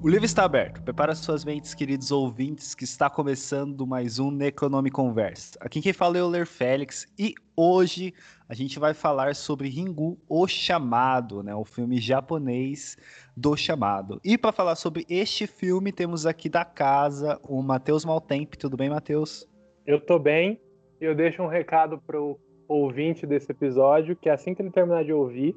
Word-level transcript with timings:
O 0.00 0.08
livro 0.08 0.24
está 0.24 0.44
aberto. 0.44 0.80
Prepara 0.80 1.12
suas 1.12 1.44
mentes, 1.44 1.74
queridos 1.74 2.12
ouvintes, 2.12 2.72
que 2.72 2.84
está 2.84 3.10
começando 3.10 3.84
mais 3.84 4.20
um 4.20 4.30
Necronome 4.30 4.92
Conversa. 4.92 5.58
Aqui 5.60 5.80
quem 5.80 5.92
fala 5.92 6.16
é 6.16 6.22
o 6.22 6.28
Ler 6.28 6.46
Félix 6.46 7.12
e 7.18 7.34
hoje 7.56 8.14
a 8.48 8.54
gente 8.54 8.78
vai 8.78 8.94
falar 8.94 9.34
sobre 9.34 9.68
Ringu, 9.68 10.16
o 10.28 10.46
Chamado, 10.46 11.42
né? 11.42 11.52
O 11.52 11.64
filme 11.64 11.98
japonês 11.98 12.96
do 13.36 13.56
Chamado. 13.56 14.20
E 14.24 14.38
para 14.38 14.52
falar 14.52 14.76
sobre 14.76 15.04
este 15.10 15.48
filme, 15.48 15.90
temos 15.90 16.26
aqui 16.26 16.48
da 16.48 16.64
casa 16.64 17.36
o 17.42 17.60
Matheus 17.60 18.04
Maltempe. 18.04 18.56
Tudo 18.56 18.76
bem, 18.76 18.88
Matheus? 18.88 19.48
Eu 19.84 20.00
tô 20.00 20.16
bem. 20.16 20.60
Eu 21.00 21.12
deixo 21.12 21.42
um 21.42 21.48
recado 21.48 22.00
pro 22.06 22.38
ouvinte 22.68 23.26
desse 23.26 23.50
episódio, 23.50 24.14
que 24.14 24.30
assim 24.30 24.54
que 24.54 24.62
ele 24.62 24.70
terminar 24.70 25.02
de 25.02 25.12
ouvir, 25.12 25.56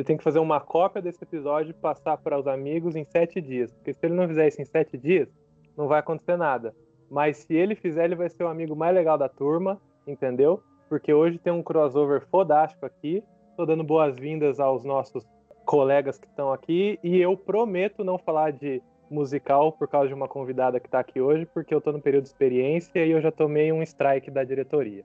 ele 0.00 0.06
tem 0.06 0.16
que 0.16 0.24
fazer 0.24 0.38
uma 0.38 0.60
cópia 0.60 1.02
desse 1.02 1.22
episódio 1.22 1.70
e 1.70 1.74
passar 1.74 2.16
para 2.16 2.38
os 2.38 2.46
amigos 2.46 2.96
em 2.96 3.04
sete 3.04 3.40
dias. 3.40 3.70
Porque 3.72 3.92
se 3.92 4.06
ele 4.06 4.14
não 4.14 4.26
fizer 4.26 4.48
isso 4.48 4.60
em 4.60 4.64
sete 4.64 4.96
dias, 4.96 5.28
não 5.76 5.86
vai 5.86 6.00
acontecer 6.00 6.36
nada. 6.36 6.74
Mas 7.10 7.38
se 7.38 7.54
ele 7.54 7.74
fizer, 7.74 8.06
ele 8.06 8.16
vai 8.16 8.30
ser 8.30 8.44
o 8.44 8.48
amigo 8.48 8.74
mais 8.74 8.94
legal 8.94 9.18
da 9.18 9.28
turma, 9.28 9.78
entendeu? 10.06 10.62
Porque 10.88 11.12
hoje 11.12 11.38
tem 11.38 11.52
um 11.52 11.62
crossover 11.62 12.26
fodástico 12.30 12.86
aqui. 12.86 13.22
Estou 13.50 13.66
dando 13.66 13.84
boas-vindas 13.84 14.58
aos 14.58 14.84
nossos 14.84 15.24
colegas 15.66 16.18
que 16.18 16.26
estão 16.26 16.50
aqui. 16.50 16.98
E 17.04 17.20
eu 17.20 17.36
prometo 17.36 18.02
não 18.02 18.16
falar 18.16 18.52
de 18.52 18.82
musical 19.10 19.72
por 19.72 19.86
causa 19.86 20.08
de 20.08 20.14
uma 20.14 20.28
convidada 20.28 20.80
que 20.80 20.86
está 20.86 21.00
aqui 21.00 21.20
hoje, 21.20 21.44
porque 21.44 21.74
eu 21.74 21.78
estou 21.78 21.92
no 21.92 22.00
período 22.00 22.22
de 22.22 22.30
experiência 22.30 23.04
e 23.04 23.10
eu 23.10 23.20
já 23.20 23.30
tomei 23.30 23.70
um 23.70 23.82
strike 23.82 24.30
da 24.30 24.44
diretoria. 24.44 25.04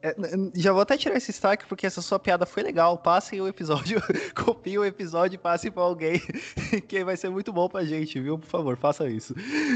É, 0.00 0.14
já 0.54 0.72
vou 0.72 0.82
até 0.82 0.96
tirar 0.96 1.16
esse 1.16 1.32
destaque 1.32 1.66
porque 1.66 1.84
essa 1.84 2.00
sua 2.00 2.18
piada 2.18 2.46
foi 2.46 2.62
legal. 2.62 2.96
Passem 2.98 3.40
o 3.40 3.48
episódio, 3.48 4.00
copiem 4.34 4.78
o 4.78 4.84
episódio 4.84 5.34
e 5.34 5.38
passem 5.38 5.72
para 5.72 5.82
alguém, 5.82 6.20
que 6.86 7.02
vai 7.02 7.16
ser 7.16 7.30
muito 7.30 7.52
bom 7.52 7.68
pra 7.68 7.84
gente, 7.84 8.20
viu? 8.20 8.38
Por 8.38 8.46
favor, 8.46 8.76
faça 8.76 9.08
isso. 9.08 9.34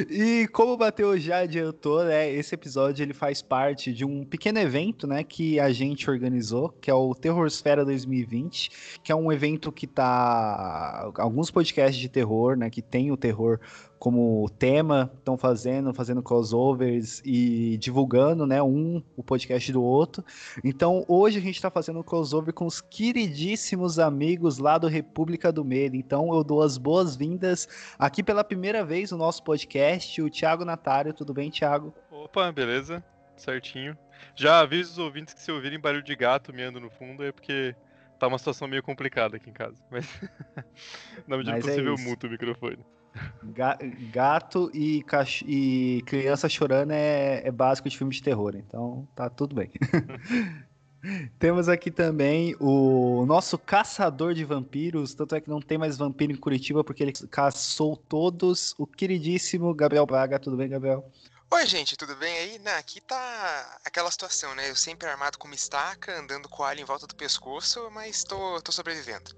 E 0.09 0.47
como 0.53 0.75
o 0.75 0.79
Matheus 0.79 1.23
já 1.23 1.39
adiantou, 1.39 2.05
né, 2.05 2.31
esse 2.31 2.55
episódio 2.55 3.03
ele 3.03 3.13
faz 3.13 3.43
parte 3.43 3.93
de 3.93 4.05
um 4.05 4.25
pequeno 4.25 4.61
evento, 4.61 5.07
né, 5.07 5.25
que 5.25 5.59
a 5.59 5.73
gente 5.73 6.09
organizou, 6.09 6.69
que 6.81 6.91
é 6.91 6.95
o 6.95 7.15
Terrorsfera 7.15 7.85
2020, 7.85 9.01
que 9.03 9.11
é 9.11 9.15
um 9.15 9.33
evento 9.33 9.73
que 9.73 9.89
tá 9.89 11.11
alguns 11.19 11.51
podcasts 11.51 12.01
de 12.01 12.09
terror, 12.09 12.57
né, 12.57 12.71
que 12.71 12.81
tem 12.81 13.11
o 13.11 13.17
terror 13.17 13.59
como 14.03 14.51
tema, 14.59 15.09
estão 15.17 15.39
fazendo, 15.39 15.95
fazendo 15.95 16.25
crossovers 16.25 17.23
e 17.25 17.77
divulgando, 17.79 18.45
né, 18.45 18.61
um 18.61 19.01
o 19.17 19.23
podcast 19.23 19.73
do 19.73 19.81
outro. 19.81 20.25
Então, 20.65 21.05
hoje 21.07 21.39
a 21.39 21.41
gente 21.41 21.55
está 21.55 21.71
fazendo 21.71 22.01
um 22.01 22.03
crossover 22.03 22.53
com 22.53 22.67
os 22.67 22.81
queridíssimos 22.81 24.01
amigos 24.01 24.59
lá 24.59 24.77
do 24.77 24.89
República 24.89 25.53
do 25.53 25.65
Medo. 25.65 25.95
Então, 25.95 26.35
eu 26.35 26.43
dou 26.43 26.63
as 26.63 26.79
boas-vindas 26.79 27.69
aqui 27.97 28.25
pela 28.25 28.43
primeira 28.43 28.85
vez 28.85 29.13
no 29.13 29.19
nosso 29.19 29.45
podcast, 29.45 30.21
o 30.21 30.29
Thiago 30.29 30.65
Natário. 30.65 31.15
Tudo 31.15 31.33
bem, 31.33 31.49
Thiago? 31.49 31.95
Opa, 32.11 32.51
beleza? 32.51 33.05
Certinho. 33.37 33.97
Já 34.35 34.59
aviso 34.59 34.91
os 34.91 34.99
ouvintes 34.99 35.33
que 35.33 35.41
se 35.41 35.53
ouvirem 35.53 35.79
barulho 35.79 36.03
de 36.03 36.17
gato 36.17 36.53
miando 36.53 36.81
no 36.81 36.91
fundo 36.91 37.23
é 37.23 37.31
porque 37.31 37.73
tá 38.19 38.27
uma 38.27 38.39
situação 38.39 38.67
meio 38.67 38.83
complicada 38.83 39.37
aqui 39.37 39.49
em 39.49 39.53
casa. 39.53 39.81
Mas, 39.89 40.09
na 41.25 41.37
medida 41.37 41.57
é 41.57 41.61
possível, 41.61 41.95
é 41.95 42.03
muto 42.03 42.27
o 42.27 42.31
microfone. 42.31 42.85
Gato 44.13 44.71
e, 44.73 45.03
cach... 45.03 45.45
e 45.47 46.03
criança 46.07 46.49
chorando 46.49 46.93
é, 46.93 47.43
é 47.47 47.51
básico 47.51 47.89
de 47.89 47.99
filme 47.99 48.15
de 48.15 48.23
terror, 48.23 48.55
então 48.57 49.07
tá 49.15 49.29
tudo 49.29 49.55
bem. 49.55 49.71
Temos 51.39 51.69
aqui 51.69 51.91
também 51.91 52.55
o 52.61 53.27
nosso 53.27 53.59
caçador 53.59 54.35
de 54.35 54.45
vampiros, 54.45 55.15
tanto 55.15 55.35
é 55.35 55.41
que 55.41 55.51
não 55.51 55.61
tem 55.61 55.77
mais 55.77 55.99
vampiro 55.99 56.33
em 56.33 56.37
Curitiba 56.37 56.85
porque 56.85 57.03
ele 57.03 57.13
caçou 57.29 57.97
todos, 57.97 58.73
o 58.79 58.87
queridíssimo 58.87 59.75
Gabriel 59.75 60.07
Braga. 60.07 60.39
Tudo 60.39 60.57
bem, 60.57 60.69
Gabriel? 60.69 61.05
Oi, 61.51 61.67
gente, 61.67 61.97
tudo 61.97 62.15
bem 62.17 62.33
aí? 62.39 62.59
Não, 62.61 62.73
aqui 62.79 63.01
tá 63.01 63.79
aquela 63.85 64.11
situação, 64.11 64.55
né? 64.55 64.71
Eu 64.71 64.77
sempre 64.77 65.09
armado 65.09 65.37
com 65.39 65.49
uma 65.49 65.57
estaca, 65.57 66.19
andando 66.19 66.49
com 66.49 66.63
alho 66.63 66.81
em 66.81 66.85
volta 66.85 67.07
do 67.07 67.17
pescoço, 67.17 67.91
mas 67.91 68.23
tô, 68.23 68.61
tô 68.63 68.71
sobrevivendo. 68.71 69.37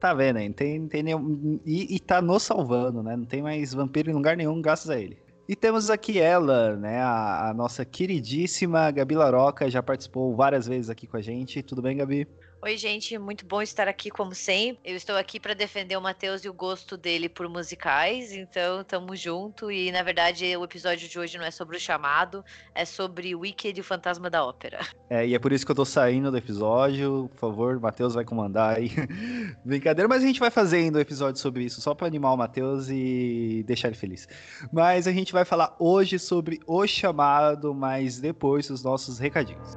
Tá 0.00 0.14
vendo 0.14 0.36
aí? 0.36 0.52
Tem, 0.52 0.86
tem 0.86 1.02
nenhum... 1.02 1.60
e, 1.64 1.96
e 1.96 2.00
tá 2.00 2.22
nos 2.22 2.42
salvando, 2.44 3.02
né? 3.02 3.16
Não 3.16 3.24
tem 3.24 3.42
mais 3.42 3.74
vampiro 3.74 4.10
em 4.10 4.14
lugar 4.14 4.36
nenhum, 4.36 4.60
graças 4.60 4.88
a 4.90 4.98
ele. 4.98 5.18
E 5.48 5.56
temos 5.56 5.90
aqui 5.90 6.20
ela, 6.20 6.76
né? 6.76 7.00
A, 7.00 7.50
a 7.50 7.54
nossa 7.54 7.84
queridíssima 7.84 8.90
Gabi 8.90 9.16
Laroca, 9.16 9.68
já 9.70 9.82
participou 9.82 10.36
várias 10.36 10.68
vezes 10.68 10.90
aqui 10.90 11.06
com 11.06 11.16
a 11.16 11.22
gente. 11.22 11.62
Tudo 11.62 11.82
bem, 11.82 11.96
Gabi? 11.96 12.28
Oi, 12.60 12.76
gente, 12.76 13.16
muito 13.18 13.46
bom 13.46 13.62
estar 13.62 13.86
aqui 13.86 14.10
como 14.10 14.34
sempre. 14.34 14.80
Eu 14.84 14.96
estou 14.96 15.14
aqui 15.14 15.38
para 15.38 15.54
defender 15.54 15.96
o 15.96 16.00
Matheus 16.00 16.44
e 16.44 16.48
o 16.48 16.52
gosto 16.52 16.96
dele 16.96 17.28
por 17.28 17.48
musicais, 17.48 18.32
então 18.32 18.82
tamo 18.82 19.14
junto. 19.14 19.70
E 19.70 19.92
na 19.92 20.02
verdade, 20.02 20.56
o 20.56 20.64
episódio 20.64 21.08
de 21.08 21.18
hoje 21.20 21.38
não 21.38 21.44
é 21.44 21.52
sobre 21.52 21.76
o 21.76 21.80
chamado, 21.80 22.44
é 22.74 22.84
sobre 22.84 23.32
Wicked 23.32 23.78
e 23.78 23.80
o 23.80 23.84
Fantasma 23.84 24.28
da 24.28 24.44
Ópera. 24.44 24.80
É, 25.08 25.24
e 25.24 25.36
é 25.36 25.38
por 25.38 25.52
isso 25.52 25.64
que 25.64 25.70
eu 25.70 25.76
tô 25.76 25.84
saindo 25.84 26.32
do 26.32 26.36
episódio. 26.36 27.30
Por 27.32 27.38
favor, 27.38 27.78
Matheus 27.78 28.14
vai 28.14 28.24
comandar 28.24 28.76
aí. 28.76 28.90
Brincadeira, 29.64 30.08
mas 30.08 30.24
a 30.24 30.26
gente 30.26 30.40
vai 30.40 30.50
fazendo 30.50 30.96
o 30.96 31.00
episódio 31.00 31.40
sobre 31.40 31.62
isso, 31.62 31.80
só 31.80 31.94
para 31.94 32.08
animar 32.08 32.32
o 32.32 32.36
Matheus 32.36 32.88
e 32.90 33.62
deixar 33.68 33.86
ele 33.86 33.96
feliz. 33.96 34.28
Mas 34.72 35.06
a 35.06 35.12
gente 35.12 35.32
vai 35.32 35.44
falar 35.44 35.76
hoje 35.78 36.18
sobre 36.18 36.58
o 36.66 36.84
chamado, 36.88 37.72
mas 37.72 38.18
depois 38.18 38.66
dos 38.66 38.82
nossos 38.82 39.20
recadinhos. 39.20 39.76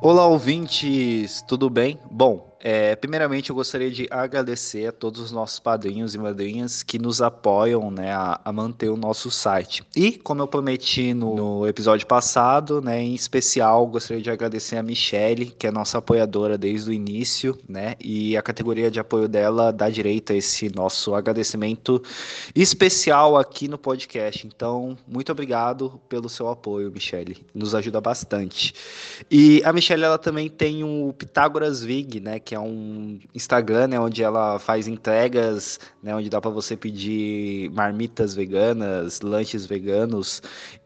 Olá, 0.00 0.26
ouvintes, 0.26 1.42
tudo 1.42 1.70
bem? 1.70 1.98
Bom, 2.10 2.55
é, 2.68 2.96
primeiramente, 2.96 3.50
eu 3.50 3.54
gostaria 3.54 3.92
de 3.92 4.08
agradecer 4.10 4.88
a 4.88 4.92
todos 4.92 5.20
os 5.20 5.30
nossos 5.30 5.60
padrinhos 5.60 6.16
e 6.16 6.18
madrinhas 6.18 6.82
que 6.82 6.98
nos 6.98 7.22
apoiam 7.22 7.92
né, 7.92 8.10
a, 8.10 8.40
a 8.44 8.52
manter 8.52 8.88
o 8.88 8.96
nosso 8.96 9.30
site. 9.30 9.84
E, 9.94 10.10
como 10.10 10.42
eu 10.42 10.48
prometi 10.48 11.14
no, 11.14 11.36
no, 11.36 11.68
episódio 11.68 12.08
passado, 12.08 12.82
né, 12.82 13.00
em 13.00 13.14
especial, 13.14 13.86
gostaria 13.86 14.20
de 14.20 14.32
agradecer 14.32 14.76
a 14.76 14.82
Michelle, 14.82 15.46
que 15.46 15.68
é 15.68 15.70
nossa 15.70 15.98
apoiadora 15.98 16.58
desde 16.58 16.90
o 16.90 16.92
início, 16.92 17.56
né, 17.68 17.94
e 18.00 18.36
a 18.36 18.42
categoria 18.42 18.90
de 18.90 18.98
apoio 18.98 19.28
dela 19.28 19.72
dá 19.72 19.88
direito 19.88 20.32
a 20.32 20.36
esse 20.36 20.68
nosso 20.74 21.14
agradecimento 21.14 22.02
especial 22.52 23.36
aqui 23.36 23.68
no 23.68 23.78
podcast. 23.78 24.44
Então, 24.44 24.98
muito 25.06 25.30
obrigado 25.30 26.00
pelo 26.08 26.28
seu 26.28 26.48
apoio, 26.48 26.90
Michelle. 26.90 27.46
Nos 27.54 27.76
ajuda 27.76 28.00
bastante. 28.00 28.74
E 29.30 29.62
a 29.64 29.72
Michelle, 29.72 30.02
ela 30.02 30.18
também 30.18 30.48
tem 30.48 30.82
o 30.82 31.12
Pitágoras 31.16 31.80
Vig, 31.80 32.18
né, 32.18 32.40
que 32.40 32.55
é 32.56 32.60
um 32.60 33.18
Instagram, 33.34 33.88
né, 33.88 34.00
onde 34.00 34.22
ela 34.22 34.58
faz 34.58 34.88
entregas, 34.88 35.78
né, 36.02 36.14
onde 36.14 36.28
dá 36.28 36.40
para 36.40 36.50
você 36.50 36.76
pedir 36.76 37.70
marmitas 37.70 38.34
veganas, 38.34 39.20
lanches 39.20 39.66
veganos 39.66 40.42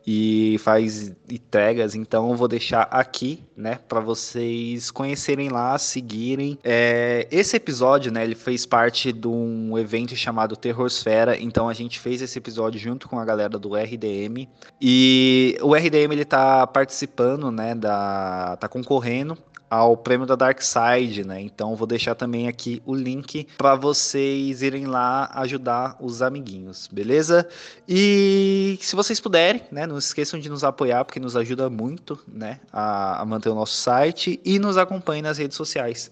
e 0.07 0.57
faz 0.61 1.13
entregas. 1.31 1.95
Então 1.95 2.31
eu 2.31 2.37
vou 2.37 2.49
deixar 2.49 2.83
aqui, 2.91 3.43
né, 3.57 3.79
para 3.89 4.01
vocês 4.01 4.91
conhecerem 4.91 5.49
lá, 5.49 5.79
seguirem. 5.79 6.59
É, 6.65 7.27
esse 7.31 7.57
episódio, 7.57 8.11
né, 8.11 8.25
ele 8.25 8.35
fez 8.35 8.67
parte 8.67 9.13
de 9.13 9.29
um 9.29 9.79
evento 9.79 10.17
chamado 10.17 10.57
Terrorsfera. 10.57 11.39
Então 11.39 11.69
a 11.69 11.73
gente 11.73 11.99
fez 11.99 12.21
esse 12.21 12.39
episódio 12.39 12.81
junto 12.81 13.09
com 13.09 13.19
a 13.19 13.25
galera 13.25 13.59
do 13.59 13.75
RDM 13.75 14.49
e 14.81 15.57
o 15.63 15.75
RDM 15.75 16.13
ele 16.13 16.25
tá 16.25 16.67
participando, 16.67 17.51
né, 17.51 17.75
da 17.75 18.57
tá 18.59 18.69
concorrendo 18.69 19.39
ao 19.71 19.97
prêmio 19.97 20.27
da 20.27 20.35
Dark 20.35 20.61
Side, 20.61 21.25
né? 21.25 21.41
Então 21.41 21.77
vou 21.77 21.87
deixar 21.87 22.17
também 22.17 22.49
aqui 22.49 22.83
o 22.85 22.93
link 22.93 23.47
para 23.57 23.77
vocês 23.77 24.63
irem 24.63 24.87
lá 24.87 25.31
ajudar 25.35 25.97
os 26.01 26.21
amiguinhos, 26.21 26.89
beleza? 26.91 27.49
E 27.89 28.77
se 28.83 28.97
vocês 28.97 29.21
puderem, 29.21 29.63
né, 29.71 29.87
não 29.87 29.97
esqueçam 29.97 30.41
de 30.41 30.49
nos 30.49 30.65
apoiar 30.65 31.05
porque 31.05 31.21
nos 31.21 31.37
ajuda 31.37 31.71
muito, 31.71 32.19
né, 32.27 32.59
a, 32.73 33.23
a 33.23 33.25
manter 33.25 33.49
o 33.49 33.55
nosso 33.55 33.75
site 33.75 34.41
e 34.45 34.59
nos 34.59 34.77
acompanhem 34.77 35.23
nas 35.23 35.39
redes 35.39 35.57
sociais. 35.57 36.11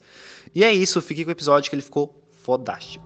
E 0.55 0.62
é 0.62 0.73
isso, 0.73 1.03
fique 1.03 1.25
com 1.25 1.31
o 1.31 1.33
episódio 1.33 1.69
que 1.69 1.75
ele 1.75 1.83
ficou 1.83 2.15
fodástico. 2.43 3.05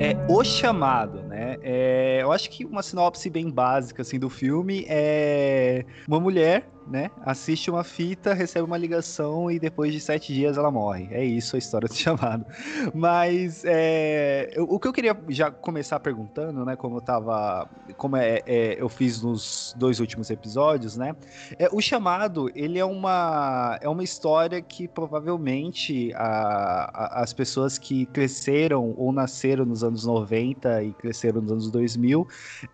É 0.00 0.16
O 0.28 0.44
Chamado, 0.44 1.27
né? 1.38 1.56
É, 1.62 2.18
eu 2.20 2.32
acho 2.32 2.50
que 2.50 2.64
uma 2.64 2.82
sinopse 2.82 3.30
bem 3.30 3.48
básica 3.48 4.02
assim 4.02 4.18
do 4.18 4.28
filme 4.28 4.84
é 4.88 5.84
uma 6.06 6.18
mulher 6.18 6.68
né? 6.88 7.10
Assiste 7.24 7.70
uma 7.70 7.82
fita, 7.82 8.32
recebe 8.32 8.64
uma 8.64 8.76
ligação 8.76 9.50
e 9.50 9.58
depois 9.58 9.92
de 9.92 10.00
sete 10.00 10.32
dias 10.32 10.56
ela 10.56 10.70
morre. 10.70 11.08
É 11.10 11.24
isso 11.24 11.56
a 11.56 11.58
história 11.58 11.88
do 11.88 11.94
chamado. 11.96 12.46
Mas 12.94 13.64
é, 13.64 14.54
o 14.58 14.78
que 14.78 14.88
eu 14.88 14.92
queria 14.92 15.18
já 15.28 15.50
começar 15.50 15.98
perguntando, 16.00 16.64
né? 16.64 16.76
Como 16.76 16.96
eu 16.96 17.00
tava. 17.00 17.68
Como 17.96 18.16
é, 18.16 18.42
é, 18.46 18.80
eu 18.80 18.88
fiz 18.88 19.22
nos 19.22 19.74
dois 19.76 20.00
últimos 20.00 20.30
episódios, 20.30 20.96
né? 20.96 21.16
É, 21.58 21.68
o 21.72 21.80
chamado, 21.80 22.50
ele 22.54 22.78
é 22.78 22.84
uma, 22.84 23.78
é 23.82 23.88
uma 23.88 24.04
história 24.04 24.60
que 24.62 24.86
provavelmente 24.86 26.12
a, 26.14 26.90
a, 26.92 27.22
as 27.22 27.32
pessoas 27.32 27.78
que 27.78 28.06
cresceram 28.06 28.94
ou 28.96 29.12
nasceram 29.12 29.64
nos 29.64 29.82
anos 29.82 30.04
90 30.04 30.84
e 30.84 30.92
cresceram 30.92 31.40
nos 31.40 31.52
anos 31.52 31.70
2000 31.70 32.26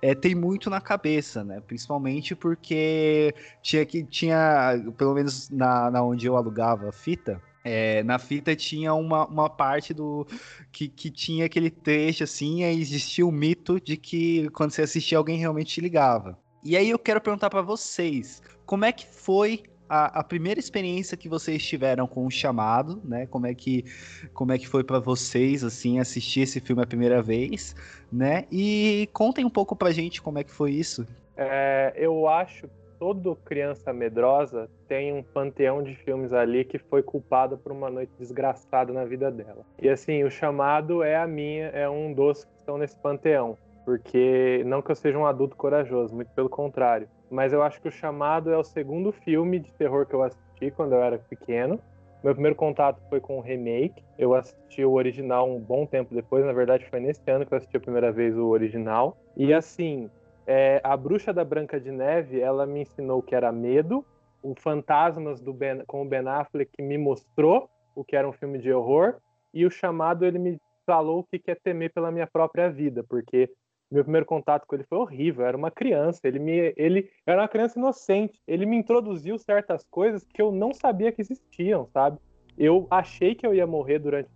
é, 0.02 0.14
tem 0.14 0.34
muito 0.34 0.68
na 0.68 0.80
cabeça, 0.80 1.42
né? 1.42 1.60
Principalmente 1.66 2.34
porque 2.34 3.34
tinha 3.62 3.84
que 3.84 3.94
que 3.94 4.03
tinha, 4.04 4.82
pelo 4.96 5.14
menos 5.14 5.50
na, 5.50 5.90
na 5.90 6.02
onde 6.02 6.26
eu 6.26 6.36
alugava 6.36 6.88
a 6.88 6.92
fita, 6.92 7.40
é, 7.64 8.02
na 8.02 8.18
fita 8.18 8.54
tinha 8.54 8.92
uma, 8.92 9.26
uma 9.26 9.48
parte 9.48 9.94
do 9.94 10.26
que, 10.70 10.86
que 10.86 11.10
tinha 11.10 11.46
aquele 11.46 11.70
trecho 11.70 12.22
assim, 12.24 12.62
e 12.62 12.80
existia 12.80 13.26
o 13.26 13.32
mito 13.32 13.80
de 13.80 13.96
que 13.96 14.50
quando 14.50 14.72
você 14.72 14.82
assistia 14.82 15.16
alguém 15.16 15.38
realmente 15.38 15.74
te 15.74 15.80
ligava. 15.80 16.38
E 16.62 16.76
aí 16.76 16.90
eu 16.90 16.98
quero 16.98 17.20
perguntar 17.20 17.48
para 17.48 17.62
vocês, 17.62 18.42
como 18.66 18.84
é 18.84 18.92
que 18.92 19.06
foi 19.06 19.62
a, 19.88 20.20
a, 20.20 20.24
primeira 20.24 20.60
experiência 20.60 21.16
que 21.16 21.28
vocês 21.28 21.62
tiveram 21.64 22.06
com 22.06 22.26
o 22.26 22.30
chamado, 22.30 23.00
né? 23.04 23.26
Como 23.26 23.46
é 23.46 23.54
que, 23.54 23.84
como 24.32 24.52
é 24.52 24.58
que 24.58 24.66
foi 24.66 24.82
para 24.82 24.98
vocês 24.98 25.62
assim 25.62 25.98
assistir 25.98 26.40
esse 26.40 26.60
filme 26.60 26.82
a 26.82 26.86
primeira 26.86 27.22
vez, 27.22 27.74
né? 28.12 28.44
E 28.50 29.08
contem 29.12 29.44
um 29.44 29.50
pouco 29.50 29.76
pra 29.76 29.90
gente 29.90 30.22
como 30.22 30.38
é 30.38 30.44
que 30.44 30.50
foi 30.50 30.72
isso. 30.72 31.06
É, 31.36 31.92
eu 31.96 32.28
acho 32.28 32.68
toda 32.98 33.34
criança 33.44 33.92
medrosa 33.92 34.68
tem 34.88 35.12
um 35.12 35.22
panteão 35.22 35.82
de 35.82 35.94
filmes 35.96 36.32
ali 36.32 36.64
que 36.64 36.78
foi 36.78 37.02
culpada 37.02 37.56
por 37.56 37.72
uma 37.72 37.90
noite 37.90 38.12
desgraçada 38.18 38.92
na 38.92 39.04
vida 39.04 39.30
dela. 39.30 39.64
E 39.80 39.88
assim, 39.88 40.24
o 40.24 40.30
chamado 40.30 41.02
é 41.02 41.16
a 41.16 41.26
minha, 41.26 41.66
é 41.68 41.88
um 41.88 42.12
dos 42.12 42.44
que 42.44 42.54
estão 42.58 42.78
nesse 42.78 42.96
panteão. 42.96 43.56
Porque 43.84 44.62
não 44.64 44.80
que 44.80 44.90
eu 44.90 44.94
seja 44.94 45.18
um 45.18 45.26
adulto 45.26 45.56
corajoso, 45.56 46.14
muito 46.14 46.30
pelo 46.32 46.48
contrário. 46.48 47.08
Mas 47.30 47.52
eu 47.52 47.62
acho 47.62 47.80
que 47.80 47.88
o 47.88 47.92
chamado 47.92 48.50
é 48.50 48.56
o 48.56 48.64
segundo 48.64 49.12
filme 49.12 49.58
de 49.58 49.70
terror 49.72 50.06
que 50.06 50.14
eu 50.14 50.22
assisti 50.22 50.70
quando 50.70 50.94
eu 50.94 51.02
era 51.02 51.18
pequeno. 51.18 51.78
Meu 52.22 52.32
primeiro 52.32 52.56
contato 52.56 53.02
foi 53.10 53.20
com 53.20 53.36
o 53.36 53.42
remake. 53.42 54.02
Eu 54.18 54.34
assisti 54.34 54.82
o 54.82 54.92
original 54.92 55.50
um 55.50 55.60
bom 55.60 55.84
tempo 55.84 56.14
depois. 56.14 56.42
Na 56.42 56.54
verdade, 56.54 56.86
foi 56.88 56.98
nesse 56.98 57.30
ano 57.30 57.44
que 57.44 57.52
eu 57.52 57.58
assisti 57.58 57.76
a 57.76 57.80
primeira 57.80 58.10
vez 58.10 58.34
o 58.38 58.46
original. 58.46 59.18
E 59.36 59.52
assim, 59.52 60.08
é, 60.46 60.80
a 60.84 60.96
Bruxa 60.96 61.32
da 61.32 61.44
Branca 61.44 61.80
de 61.80 61.90
Neve, 61.90 62.40
ela 62.40 62.66
me 62.66 62.82
ensinou 62.82 63.22
que 63.22 63.34
era 63.34 63.50
medo. 63.50 64.04
O 64.42 64.54
Fantasmas 64.54 65.40
do 65.40 65.52
ben, 65.52 65.84
com 65.86 66.02
o 66.02 66.08
Ben 66.08 66.26
Affleck 66.28 66.70
me 66.82 66.98
mostrou 66.98 67.68
o 67.94 68.04
que 68.04 68.14
era 68.14 68.28
um 68.28 68.32
filme 68.32 68.58
de 68.58 68.72
horror. 68.72 69.16
E 69.52 69.64
o 69.64 69.70
chamado, 69.70 70.24
ele 70.24 70.38
me 70.38 70.58
falou 70.84 71.20
o 71.20 71.24
que 71.24 71.50
é 71.50 71.54
temer 71.54 71.92
pela 71.92 72.10
minha 72.10 72.26
própria 72.26 72.68
vida, 72.68 73.02
porque 73.02 73.50
meu 73.90 74.02
primeiro 74.02 74.26
contato 74.26 74.66
com 74.66 74.74
ele 74.74 74.84
foi 74.84 74.98
horrível. 74.98 75.42
Eu 75.42 75.48
era 75.48 75.56
uma 75.56 75.70
criança, 75.70 76.20
ele 76.24 76.38
me, 76.38 76.74
ele 76.76 77.10
era 77.26 77.40
uma 77.40 77.48
criança 77.48 77.78
inocente. 77.78 78.40
Ele 78.46 78.66
me 78.66 78.76
introduziu 78.76 79.38
certas 79.38 79.84
coisas 79.84 80.24
que 80.24 80.42
eu 80.42 80.52
não 80.52 80.74
sabia 80.74 81.12
que 81.12 81.22
existiam, 81.22 81.86
sabe? 81.86 82.18
Eu 82.58 82.86
achei 82.90 83.34
que 83.34 83.46
eu 83.46 83.54
ia 83.54 83.66
morrer 83.66 83.98
durante 83.98 84.28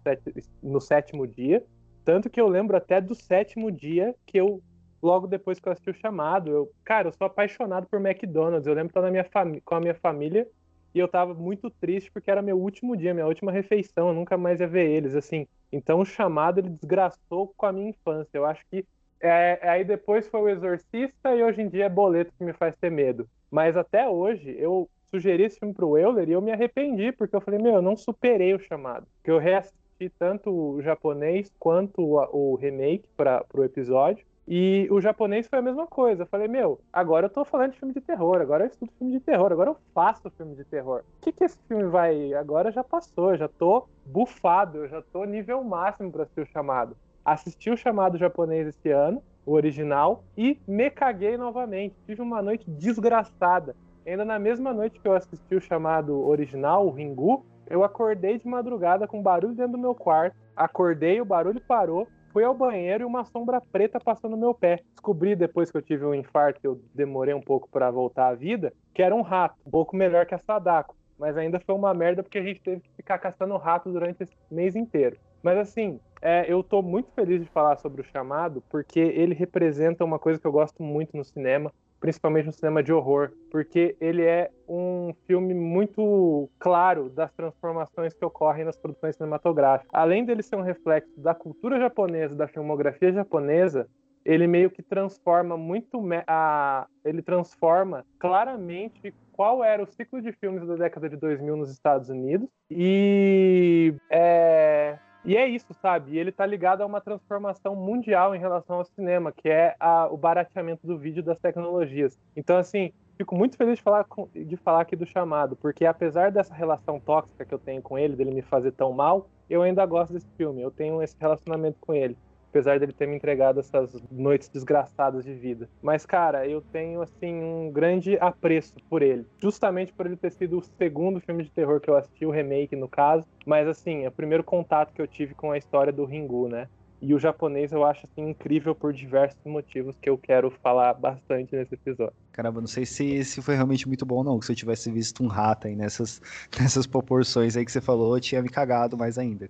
no 0.63 0.81
sétimo 0.81 1.27
dia, 1.27 1.65
tanto 2.05 2.31
que 2.31 2.41
eu 2.41 2.49
lembro 2.49 2.77
até 2.77 3.01
do 3.01 3.15
sétimo 3.15 3.71
dia 3.71 4.15
que 4.27 4.39
eu 4.39 4.63
logo 5.03 5.27
depois 5.27 5.59
que 5.59 5.69
eu 5.69 5.73
assisti 5.73 5.91
o 5.91 5.95
chamado. 5.95 6.51
Eu, 6.51 6.73
cara, 6.85 7.09
eu 7.09 7.13
sou 7.13 7.27
apaixonado 7.27 7.87
por 7.87 8.05
McDonald's. 8.05 8.67
Eu 8.67 8.75
lembro 8.75 8.93
que 8.93 8.99
eu 8.99 9.21
estar 9.21 9.47
com 9.65 9.75
a 9.75 9.81
minha 9.81 9.95
família 9.95 10.47
e 10.95 10.99
eu 10.99 11.09
tava 11.09 11.35
muito 11.35 11.71
triste 11.71 12.11
porque 12.11 12.31
era 12.31 12.43
meu 12.43 12.59
último 12.59 12.97
dia, 12.97 13.15
minha 13.15 13.27
última 13.27 13.53
refeição. 13.53 14.09
Eu 14.09 14.15
nunca 14.15 14.37
mais 14.37 14.61
ia 14.61 14.67
ver 14.67 14.89
eles, 14.91 15.15
assim. 15.15 15.47
Então 15.73 16.01
o 16.01 16.05
chamado 16.05 16.61
ele 16.61 16.71
desgraçou 16.71 17.53
com 17.57 17.67
a 17.67 17.73
minha 17.73 17.91
infância. 17.91 18.31
Eu 18.37 18.45
acho 18.45 18.65
que 18.71 18.85
é, 19.21 19.59
aí 19.69 19.85
depois 19.85 20.29
foi 20.29 20.41
o 20.41 20.49
Exorcista 20.49 21.35
e 21.35 21.43
hoje 21.43 21.61
em 21.61 21.69
dia 21.69 21.87
é 21.87 21.89
Boleto 21.89 22.33
que 22.37 22.45
me 22.45 22.53
faz 22.53 22.75
ter 22.77 22.91
medo. 22.91 23.29
Mas 23.51 23.77
até 23.77 24.09
hoje 24.09 24.55
eu 24.59 24.89
sugeri 25.11 25.45
esse 25.45 25.59
filme 25.59 25.75
pro 25.75 25.97
Euler 25.97 26.29
e 26.29 26.33
eu 26.33 26.43
me 26.43 26.53
arrependi, 26.53 27.13
porque 27.13 27.35
eu 27.35 27.41
falei, 27.41 27.61
meu, 27.61 27.75
eu 27.75 27.83
não 27.83 27.97
superei 27.97 28.55
o 28.55 28.61
chamado. 28.61 29.07
Porque 29.17 29.31
eu 29.31 29.39
reassisti 29.39 30.11
tanto 30.19 30.51
o 30.51 30.83
japonês 30.83 31.51
quanto 31.59 32.03
o, 32.03 32.53
o 32.53 32.55
remake 32.57 33.09
para 33.17 33.45
o 33.55 33.65
episódio. 33.65 34.25
E 34.51 34.89
o 34.91 34.99
japonês 34.99 35.47
foi 35.47 35.59
a 35.59 35.63
mesma 35.63 35.87
coisa. 35.87 36.23
Eu 36.23 36.27
falei, 36.27 36.49
meu, 36.49 36.81
agora 36.91 37.27
eu 37.27 37.31
tô 37.31 37.45
falando 37.45 37.73
de 37.73 37.79
filme 37.79 37.93
de 37.93 38.01
terror, 38.01 38.41
agora 38.41 38.65
eu 38.65 38.69
estudo 38.69 38.91
filme 38.97 39.13
de 39.13 39.21
terror, 39.21 39.53
agora 39.53 39.71
eu 39.71 39.77
faço 39.95 40.31
filme 40.31 40.57
de 40.57 40.65
terror. 40.65 41.01
O 41.01 41.21
que, 41.21 41.33
que 41.33 41.45
esse 41.45 41.59
filme 41.69 41.85
vai. 41.85 42.33
Agora 42.33 42.73
já 42.73 42.83
passou, 42.83 43.37
já 43.37 43.47
tô 43.47 43.87
bufado, 44.07 44.89
já 44.89 45.03
tô 45.03 45.25
nível 45.25 45.63
máximo 45.63 46.11
para 46.11 46.25
ser 46.25 46.41
o 46.41 46.47
chamado. 46.47 46.97
Assisti 47.23 47.69
o 47.71 47.77
chamado 47.77 48.17
japonês 48.17 48.67
esse 48.69 48.91
ano, 48.91 49.23
o 49.45 49.53
original, 49.53 50.25
e 50.35 50.59
me 50.67 50.89
caguei 50.89 51.37
novamente. 51.37 51.95
Tive 52.07 52.23
uma 52.23 52.41
noite 52.41 52.65
desgraçada. 52.71 53.77
Ainda 54.07 54.25
na 54.25 54.39
mesma 54.39 54.73
noite 54.73 54.99
que 54.99 55.07
eu 55.07 55.13
assisti 55.13 55.57
o 55.57 55.61
chamado 55.61 56.27
original, 56.27 56.87
o 56.87 56.91
Ringu, 56.91 57.45
eu 57.69 57.85
acordei 57.85 58.39
de 58.39 58.49
madrugada 58.49 59.07
com 59.07 59.23
barulho 59.23 59.55
dentro 59.55 59.73
do 59.73 59.79
meu 59.79 59.95
quarto. 59.95 60.35
Acordei, 60.57 61.21
o 61.21 61.25
barulho 61.27 61.61
parou, 61.61 62.09
fui 62.33 62.45
ao 62.45 62.55
banheiro 62.55 63.05
e 63.05 63.07
uma 63.07 63.25
sombra 63.25 63.61
preta 63.61 63.99
passou 64.01 64.31
no 64.31 64.37
meu 64.37 64.55
pé. 64.55 64.81
Descobri 64.93 65.35
depois 65.35 65.71
que 65.71 65.77
eu 65.77 65.83
tive 65.83 66.05
um 66.05 66.15
infarto, 66.15 66.61
eu 66.63 66.81
demorei 66.95 67.35
um 67.35 67.41
pouco 67.41 67.69
para 67.69 67.91
voltar 67.91 68.29
à 68.29 68.35
vida, 68.35 68.73
que 68.95 69.03
era 69.03 69.15
um 69.15 69.23
rato, 69.23 69.57
um 69.67 69.71
pouco 69.71 69.97
melhor 69.97 70.27
que 70.27 70.35
a 70.35 70.39
Sadako. 70.39 70.97
Mas 71.19 71.37
ainda 71.37 71.59
foi 71.59 71.75
uma 71.75 71.93
merda 71.93 72.23
porque 72.23 72.39
a 72.39 72.43
gente 72.43 72.61
teve 72.61 72.81
que 72.81 72.91
ficar 72.95 73.19
caçando 73.19 73.57
rato 73.57 73.91
durante 73.91 74.23
esse 74.23 74.37
mês 74.51 74.77
inteiro. 74.77 75.17
Mas 75.43 75.59
assim, 75.59 75.99
é, 76.21 76.45
eu 76.53 76.63
tô 76.63 76.83
muito 76.83 77.11
feliz 77.13 77.43
de 77.43 77.49
falar 77.49 77.77
sobre 77.77 78.03
o 78.03 78.05
chamado, 78.05 78.63
porque 78.69 79.01
ele 79.01 79.35
representa 79.35 80.05
uma 80.05 80.19
coisa 80.19 80.41
que 80.41 80.47
eu 80.47 80.53
gosto 80.53 80.83
muito 80.83 81.17
no 81.17 81.25
cinema, 81.25 81.73
principalmente 82.01 82.47
no 82.47 82.53
cinema 82.53 82.83
de 82.83 82.93
horror, 82.93 83.31
porque 83.51 83.97
ele 84.01 84.25
é 84.25 84.51
um 84.69 85.13
filme 85.27 85.55
muito 85.55 86.49
claro 86.59 87.09
das 87.09 87.33
transformações 87.33 88.15
que 88.15 88.25
ocorrem 88.25 88.65
nas 88.65 88.77
produções 88.77 89.17
cinematográficas. 89.17 89.91
Além 89.93 90.25
dele 90.25 90.43
ser 90.43 90.57
um 90.57 90.63
reflexo 90.63 91.19
da 91.21 91.35
cultura 91.35 91.79
japonesa, 91.79 92.35
da 92.35 92.47
filmografia 92.47 93.13
japonesa, 93.13 93.89
ele 94.25 94.47
meio 94.47 94.71
que 94.71 94.83
transforma 94.83 95.57
muito 95.57 96.03
a 96.27 96.87
ele 97.05 97.23
transforma 97.23 98.05
claramente 98.19 99.15
qual 99.33 99.65
era 99.65 99.83
o 99.83 99.87
ciclo 99.87 100.21
de 100.21 100.33
filmes 100.33 100.67
da 100.67 100.75
década 100.75 101.09
de 101.09 101.17
2000 101.17 101.57
nos 101.57 101.71
Estados 101.71 102.11
Unidos 102.11 102.49
e 102.71 103.95
é, 104.11 104.99
e 105.29 105.37
é 105.37 105.47
isso, 105.47 105.75
sabe? 105.75 106.17
Ele 106.17 106.33
tá 106.33 106.47
ligado 106.47 106.81
a 106.81 106.87
uma 106.87 107.03
transformação 107.03 107.77
mundial 107.77 108.35
em 108.35 108.39
relação 108.39 108.77
ao 108.77 108.85
cinema, 108.85 109.31
que 109.31 109.49
é 109.49 109.77
a, 109.79 110.07
o 110.11 110.17
barateamento 110.17 110.87
do 110.87 110.97
vídeo 110.97 111.23
das 111.23 111.39
tecnologias. 111.39 112.19
Então, 112.35 112.57
assim, 112.57 112.93
fico 113.19 113.37
muito 113.37 113.55
feliz 113.55 113.77
de 113.77 113.83
falar, 113.83 114.07
de 114.35 114.57
falar 114.57 114.81
aqui 114.81 114.97
do 114.97 115.05
chamado, 115.05 115.55
porque 115.55 115.85
apesar 115.85 116.33
dessa 116.33 116.55
relação 116.55 116.99
tóxica 116.99 117.45
que 117.45 117.53
eu 117.53 117.59
tenho 117.59 117.83
com 117.83 117.99
ele, 117.99 118.17
dele 118.17 118.31
me 118.31 118.41
fazer 118.41 118.73
tão 118.73 118.91
mal, 118.91 119.29
eu 119.51 119.61
ainda 119.61 119.85
gosto 119.85 120.15
desse 120.15 120.29
filme. 120.37 120.63
Eu 120.63 120.71
tenho 120.71 121.03
esse 121.03 121.15
relacionamento 121.21 121.77
com 121.79 121.93
ele 121.93 122.17
apesar 122.51 122.79
dele 122.79 122.93
ter 122.93 123.07
me 123.07 123.17
entregado 123.17 123.61
essas 123.61 123.95
noites 124.11 124.49
desgraçadas 124.49 125.25
de 125.25 125.35
vida. 125.35 125.69
Mas, 125.83 126.05
cara, 126.07 126.47
eu 126.47 126.61
tenho, 126.61 127.03
assim, 127.03 127.35
um 127.35 127.71
grande 127.71 128.17
apreço 128.21 128.75
por 128.89 129.03
ele. 129.03 129.27
Justamente 129.41 129.93
por 129.93 130.07
ele 130.07 130.17
ter 130.17 130.33
sido 130.33 130.59
o 130.59 130.63
segundo 130.63 131.21
filme 131.21 131.45
de 131.45 131.51
terror 131.51 131.81
que 131.81 131.91
eu 131.91 131.97
assisti, 131.97 132.27
o 132.27 132.31
remake, 132.31 132.75
no 132.77 132.89
caso. 132.89 133.27
Mas, 133.47 133.69
assim, 133.69 134.05
é 134.05 134.09
o 134.09 134.13
primeiro 134.13 134.45
contato 134.45 134.93
que 134.93 135.01
eu 135.01 135.07
tive 135.07 135.35
com 135.35 135.51
a 135.51 135.59
história 135.59 135.93
do 135.93 136.05
Ringu, 136.05 136.49
né? 136.49 136.69
E 137.01 137.15
o 137.15 137.19
japonês 137.19 137.71
eu 137.71 137.85
acho 137.85 138.07
assim 138.07 138.29
incrível 138.29 138.75
por 138.75 138.93
diversos 138.93 139.39
motivos 139.45 139.95
que 140.03 140.11
eu 140.11 140.19
quero 140.19 140.51
falar 140.63 140.95
bastante 140.95 141.55
nesse 141.55 141.75
episódio. 141.75 142.15
Caramba, 142.33 142.61
não 142.61 142.67
sei 142.67 142.85
se, 142.85 143.25
se 143.25 143.41
foi 143.41 143.55
realmente 143.55 143.87
muito 143.87 144.05
bom 144.05 144.25
não, 144.25 144.39
que 144.39 144.47
se 144.47 144.53
eu 144.53 144.57
tivesse 144.57 144.91
visto 144.91 145.23
um 145.23 145.29
rato 145.29 145.69
aí 145.69 145.77
nessas, 145.77 146.21
nessas 146.59 146.87
proporções 146.87 147.57
aí 147.57 147.65
que 147.65 147.71
você 147.71 147.81
falou, 147.81 148.17
eu 148.17 148.21
tinha 148.21 148.43
me 148.43 148.49
cagado 148.49 148.97
mais 148.97 149.17
ainda. 149.17 149.49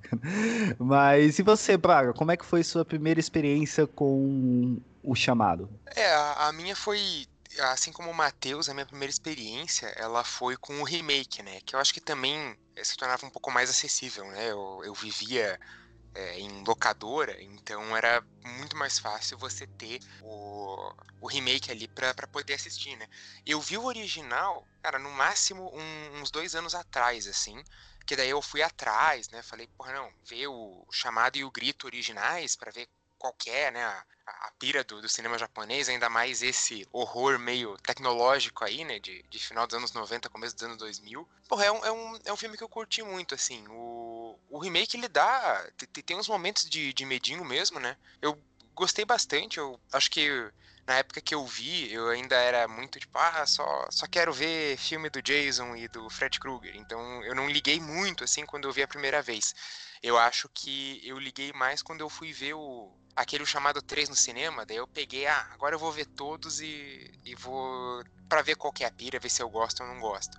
Mas 0.78 1.38
e 1.38 1.42
você, 1.42 1.76
Braga, 1.76 2.12
como 2.12 2.30
é 2.30 2.36
que 2.36 2.44
foi 2.44 2.62
sua 2.62 2.84
primeira 2.84 3.18
experiência 3.18 3.86
com 3.86 4.78
o 5.02 5.14
chamado? 5.14 5.70
É, 5.96 6.06
a, 6.14 6.48
a 6.48 6.52
minha 6.52 6.76
foi 6.76 7.00
assim 7.72 7.92
como 7.92 8.10
o 8.10 8.14
Matheus, 8.14 8.68
a 8.68 8.74
minha 8.74 8.86
primeira 8.86 9.10
experiência, 9.10 9.86
ela 9.96 10.22
foi 10.22 10.56
com 10.56 10.80
o 10.80 10.84
remake, 10.84 11.42
né? 11.42 11.60
Que 11.64 11.74
eu 11.74 11.80
acho 11.80 11.94
que 11.94 12.00
também 12.00 12.54
se 12.82 12.96
tornava 12.96 13.26
um 13.26 13.30
pouco 13.30 13.50
mais 13.50 13.70
acessível, 13.70 14.24
né? 14.26 14.50
Eu, 14.50 14.82
eu 14.84 14.94
vivia 14.94 15.58
é, 16.18 16.40
em 16.40 16.64
locadora, 16.64 17.40
então 17.40 17.96
era 17.96 18.20
muito 18.44 18.76
mais 18.76 18.98
fácil 18.98 19.38
você 19.38 19.68
ter 19.68 20.00
o, 20.20 20.92
o 21.20 21.28
remake 21.28 21.70
ali 21.70 21.86
pra, 21.86 22.12
poder 22.26 22.54
assistir, 22.54 22.96
né? 22.96 23.06
Eu 23.46 23.60
vi 23.60 23.78
o 23.78 23.84
original, 23.84 24.66
cara, 24.82 24.98
no 24.98 25.10
máximo 25.12 25.70
um, 25.72 26.20
uns 26.20 26.32
dois 26.32 26.56
anos 26.56 26.74
atrás, 26.74 27.28
assim, 27.28 27.62
que 28.04 28.16
daí 28.16 28.30
eu 28.30 28.42
fui 28.42 28.62
atrás, 28.62 29.28
né? 29.28 29.42
Falei, 29.42 29.68
porra, 29.76 29.92
não, 29.92 30.10
ver 30.28 30.48
o 30.48 30.84
chamado 30.90 31.36
e 31.38 31.44
o 31.44 31.52
grito 31.52 31.86
originais 31.86 32.56
para 32.56 32.72
ver 32.72 32.88
qual 33.18 33.34
é, 33.46 33.70
né, 33.70 33.84
a, 33.84 34.04
a 34.26 34.52
pira 34.58 34.84
do, 34.84 35.00
do, 35.00 35.08
cinema 35.08 35.38
japonês, 35.38 35.88
ainda 35.88 36.08
mais 36.08 36.42
esse 36.42 36.86
horror 36.92 37.38
meio 37.38 37.76
tecnológico 37.78 38.64
aí, 38.64 38.84
né, 38.84 38.98
de, 38.98 39.22
de 39.28 39.38
final 39.38 39.66
dos 39.66 39.76
anos 39.76 39.92
90, 39.92 40.28
começo 40.28 40.54
dos 40.54 40.64
anos 40.64 40.78
2000. 40.78 41.28
Porra, 41.48 41.64
é 41.64 41.72
um, 41.72 41.84
é 41.84 41.92
um, 41.92 42.18
é 42.26 42.32
um 42.32 42.36
filme 42.36 42.56
que 42.56 42.62
eu 42.62 42.68
curti 42.68 43.02
muito, 43.02 43.34
assim, 43.34 43.66
o, 43.68 44.38
o 44.48 44.58
remake, 44.58 44.96
ele 44.96 45.08
dá, 45.08 45.66
tem, 45.76 46.02
tem 46.02 46.16
uns 46.16 46.28
momentos 46.28 46.68
de, 46.68 46.92
de 46.92 47.04
medinho 47.04 47.44
mesmo, 47.44 47.80
né, 47.80 47.96
eu 48.22 48.38
gostei 48.74 49.04
bastante, 49.04 49.58
eu 49.58 49.78
acho 49.92 50.10
que 50.10 50.50
na 50.88 50.96
época 50.96 51.20
que 51.20 51.34
eu 51.34 51.44
vi, 51.46 51.92
eu 51.92 52.08
ainda 52.08 52.34
era 52.36 52.66
muito 52.66 52.98
tipo, 52.98 53.18
ah, 53.18 53.44
só, 53.46 53.86
só 53.90 54.06
quero 54.06 54.32
ver 54.32 54.78
filme 54.78 55.10
do 55.10 55.20
Jason 55.20 55.76
e 55.76 55.86
do 55.86 56.08
Fred 56.08 56.40
Krueger. 56.40 56.74
Então 56.76 57.22
eu 57.24 57.34
não 57.34 57.46
liguei 57.46 57.78
muito 57.78 58.24
assim 58.24 58.46
quando 58.46 58.66
eu 58.66 58.72
vi 58.72 58.82
a 58.82 58.88
primeira 58.88 59.20
vez. 59.20 59.54
Eu 60.02 60.16
acho 60.16 60.48
que 60.54 61.06
eu 61.06 61.18
liguei 61.18 61.52
mais 61.52 61.82
quando 61.82 62.00
eu 62.00 62.08
fui 62.08 62.32
ver 62.32 62.54
o 62.54 62.96
aquele 63.14 63.44
chamado 63.44 63.82
3 63.82 64.08
no 64.08 64.14
cinema, 64.16 64.64
daí 64.64 64.78
eu 64.78 64.86
peguei, 64.86 65.26
ah, 65.26 65.46
agora 65.52 65.74
eu 65.74 65.78
vou 65.78 65.92
ver 65.92 66.06
todos 66.06 66.60
e, 66.60 67.10
e 67.24 67.34
vou 67.34 68.02
para 68.28 68.42
ver 68.42 68.56
qual 68.56 68.72
que 68.72 68.84
é 68.84 68.86
a 68.86 68.90
pira, 68.92 69.18
ver 69.18 69.28
se 69.30 69.42
eu 69.42 69.50
gosto 69.50 69.82
ou 69.82 69.88
não 69.88 70.00
gosto. 70.00 70.38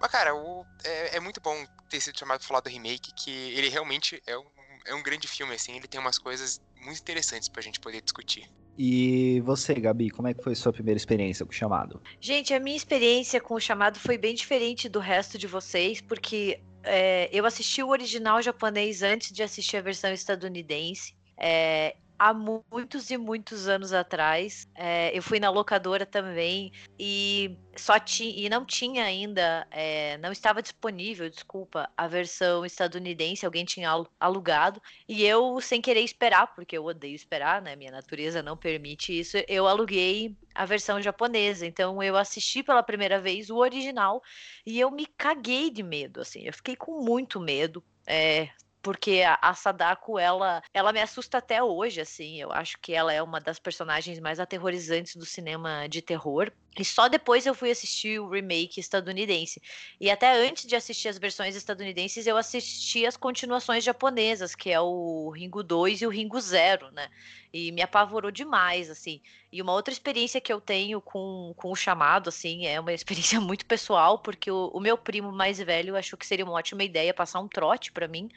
Mas, 0.00 0.10
cara, 0.10 0.34
o, 0.34 0.66
é, 0.84 1.16
é, 1.16 1.20
muito 1.20 1.40
bom 1.40 1.66
ter 1.88 2.00
sido 2.00 2.18
chamado 2.18 2.38
pra 2.38 2.48
falar 2.48 2.60
do 2.60 2.70
remake, 2.70 3.12
que 3.12 3.30
ele 3.30 3.68
realmente 3.68 4.22
é 4.26 4.38
um, 4.38 4.50
é 4.86 4.94
um 4.94 5.02
grande 5.02 5.28
filme, 5.28 5.54
assim, 5.54 5.76
ele 5.76 5.88
tem 5.88 6.00
umas 6.00 6.18
coisas 6.18 6.60
muito 6.76 7.00
interessantes 7.00 7.48
pra 7.48 7.62
gente 7.62 7.80
poder 7.80 8.00
discutir. 8.02 8.48
E 8.84 9.40
você, 9.42 9.74
Gabi, 9.74 10.10
como 10.10 10.26
é 10.26 10.34
que 10.34 10.42
foi 10.42 10.56
sua 10.56 10.72
primeira 10.72 10.96
experiência 10.96 11.46
com 11.46 11.52
o 11.52 11.54
chamado? 11.54 12.02
Gente, 12.20 12.52
a 12.52 12.58
minha 12.58 12.76
experiência 12.76 13.40
com 13.40 13.54
o 13.54 13.60
chamado 13.60 13.96
foi 14.00 14.18
bem 14.18 14.34
diferente 14.34 14.88
do 14.88 14.98
resto 14.98 15.38
de 15.38 15.46
vocês, 15.46 16.00
porque 16.00 16.58
é, 16.82 17.30
eu 17.32 17.46
assisti 17.46 17.80
o 17.80 17.90
original 17.90 18.42
japonês 18.42 19.00
antes 19.04 19.30
de 19.30 19.40
assistir 19.40 19.76
a 19.76 19.80
versão 19.80 20.12
estadunidense. 20.12 21.14
É, 21.38 21.94
há 22.22 22.32
muitos 22.32 23.10
e 23.10 23.16
muitos 23.16 23.66
anos 23.66 23.92
atrás. 23.92 24.68
É, 24.76 25.16
eu 25.16 25.20
fui 25.20 25.40
na 25.40 25.50
locadora 25.50 26.06
também 26.06 26.70
e 26.96 27.58
só 27.76 27.98
tinha 27.98 28.46
e 28.46 28.48
não 28.48 28.64
tinha 28.64 29.04
ainda, 29.04 29.66
é, 29.72 30.16
não 30.18 30.30
estava 30.30 30.62
disponível, 30.62 31.28
desculpa, 31.28 31.90
a 31.96 32.06
versão 32.06 32.64
estadunidense. 32.64 33.44
Alguém 33.44 33.64
tinha 33.64 33.90
alugado 34.20 34.80
e 35.08 35.24
eu 35.24 35.60
sem 35.60 35.80
querer 35.80 36.02
esperar, 36.02 36.54
porque 36.54 36.78
eu 36.78 36.84
odeio 36.84 37.16
esperar, 37.16 37.60
né? 37.60 37.74
Minha 37.74 37.90
natureza 37.90 38.40
não 38.40 38.56
permite 38.56 39.18
isso. 39.18 39.36
Eu 39.48 39.66
aluguei 39.66 40.36
a 40.54 40.64
versão 40.64 41.02
japonesa. 41.02 41.66
Então 41.66 42.00
eu 42.00 42.16
assisti 42.16 42.62
pela 42.62 42.84
primeira 42.84 43.20
vez 43.20 43.50
o 43.50 43.56
original 43.56 44.22
e 44.64 44.78
eu 44.78 44.92
me 44.92 45.06
caguei 45.06 45.70
de 45.70 45.82
medo, 45.82 46.20
assim. 46.20 46.42
Eu 46.42 46.52
fiquei 46.52 46.76
com 46.76 47.02
muito 47.04 47.40
medo. 47.40 47.82
É, 48.06 48.48
porque 48.82 49.22
a, 49.40 49.54
Sadako 49.54 50.18
ela 50.18 50.62
ela 50.74 50.92
me 50.92 51.00
assusta 51.00 51.38
até 51.38 51.62
hoje 51.62 52.00
assim 52.00 52.40
eu 52.40 52.52
acho 52.52 52.78
que 52.80 52.92
ela 52.92 53.12
é 53.12 53.22
uma 53.22 53.40
das 53.40 53.58
personagens 53.58 54.18
mais 54.18 54.40
aterrorizantes 54.40 55.16
do 55.16 55.24
cinema 55.24 55.86
de 55.88 56.02
terror 56.02 56.52
e 56.78 56.84
só 56.84 57.06
depois 57.06 57.44
eu 57.44 57.54
fui 57.54 57.70
assistir 57.70 58.18
o 58.18 58.30
remake 58.30 58.80
estadunidense. 58.80 59.60
E 60.00 60.10
até 60.10 60.32
antes 60.32 60.66
de 60.66 60.74
assistir 60.74 61.08
as 61.08 61.18
versões 61.18 61.54
estadunidenses, 61.54 62.26
eu 62.26 62.36
assisti 62.36 63.04
as 63.04 63.14
continuações 63.14 63.84
japonesas, 63.84 64.54
que 64.54 64.70
é 64.70 64.80
o 64.80 65.30
Ringo 65.30 65.62
2 65.62 66.00
e 66.00 66.06
o 66.06 66.10
Ringo 66.10 66.40
0, 66.40 66.90
né? 66.92 67.10
E 67.52 67.70
me 67.72 67.82
apavorou 67.82 68.30
demais, 68.30 68.88
assim. 68.88 69.20
E 69.52 69.60
uma 69.60 69.74
outra 69.74 69.92
experiência 69.92 70.40
que 70.40 70.50
eu 70.50 70.62
tenho 70.62 70.98
com, 71.02 71.52
com 71.58 71.70
o 71.70 71.76
chamado, 71.76 72.30
assim, 72.30 72.64
é 72.66 72.80
uma 72.80 72.92
experiência 72.94 73.38
muito 73.38 73.66
pessoal, 73.66 74.18
porque 74.18 74.50
o, 74.50 74.68
o 74.68 74.80
meu 74.80 74.96
primo 74.96 75.30
mais 75.30 75.58
velho 75.58 75.94
achou 75.94 76.18
que 76.18 76.26
seria 76.26 76.44
uma 76.44 76.54
ótima 76.54 76.82
ideia 76.82 77.12
passar 77.12 77.40
um 77.40 77.48
trote 77.48 77.92
para 77.92 78.08
mim. 78.08 78.30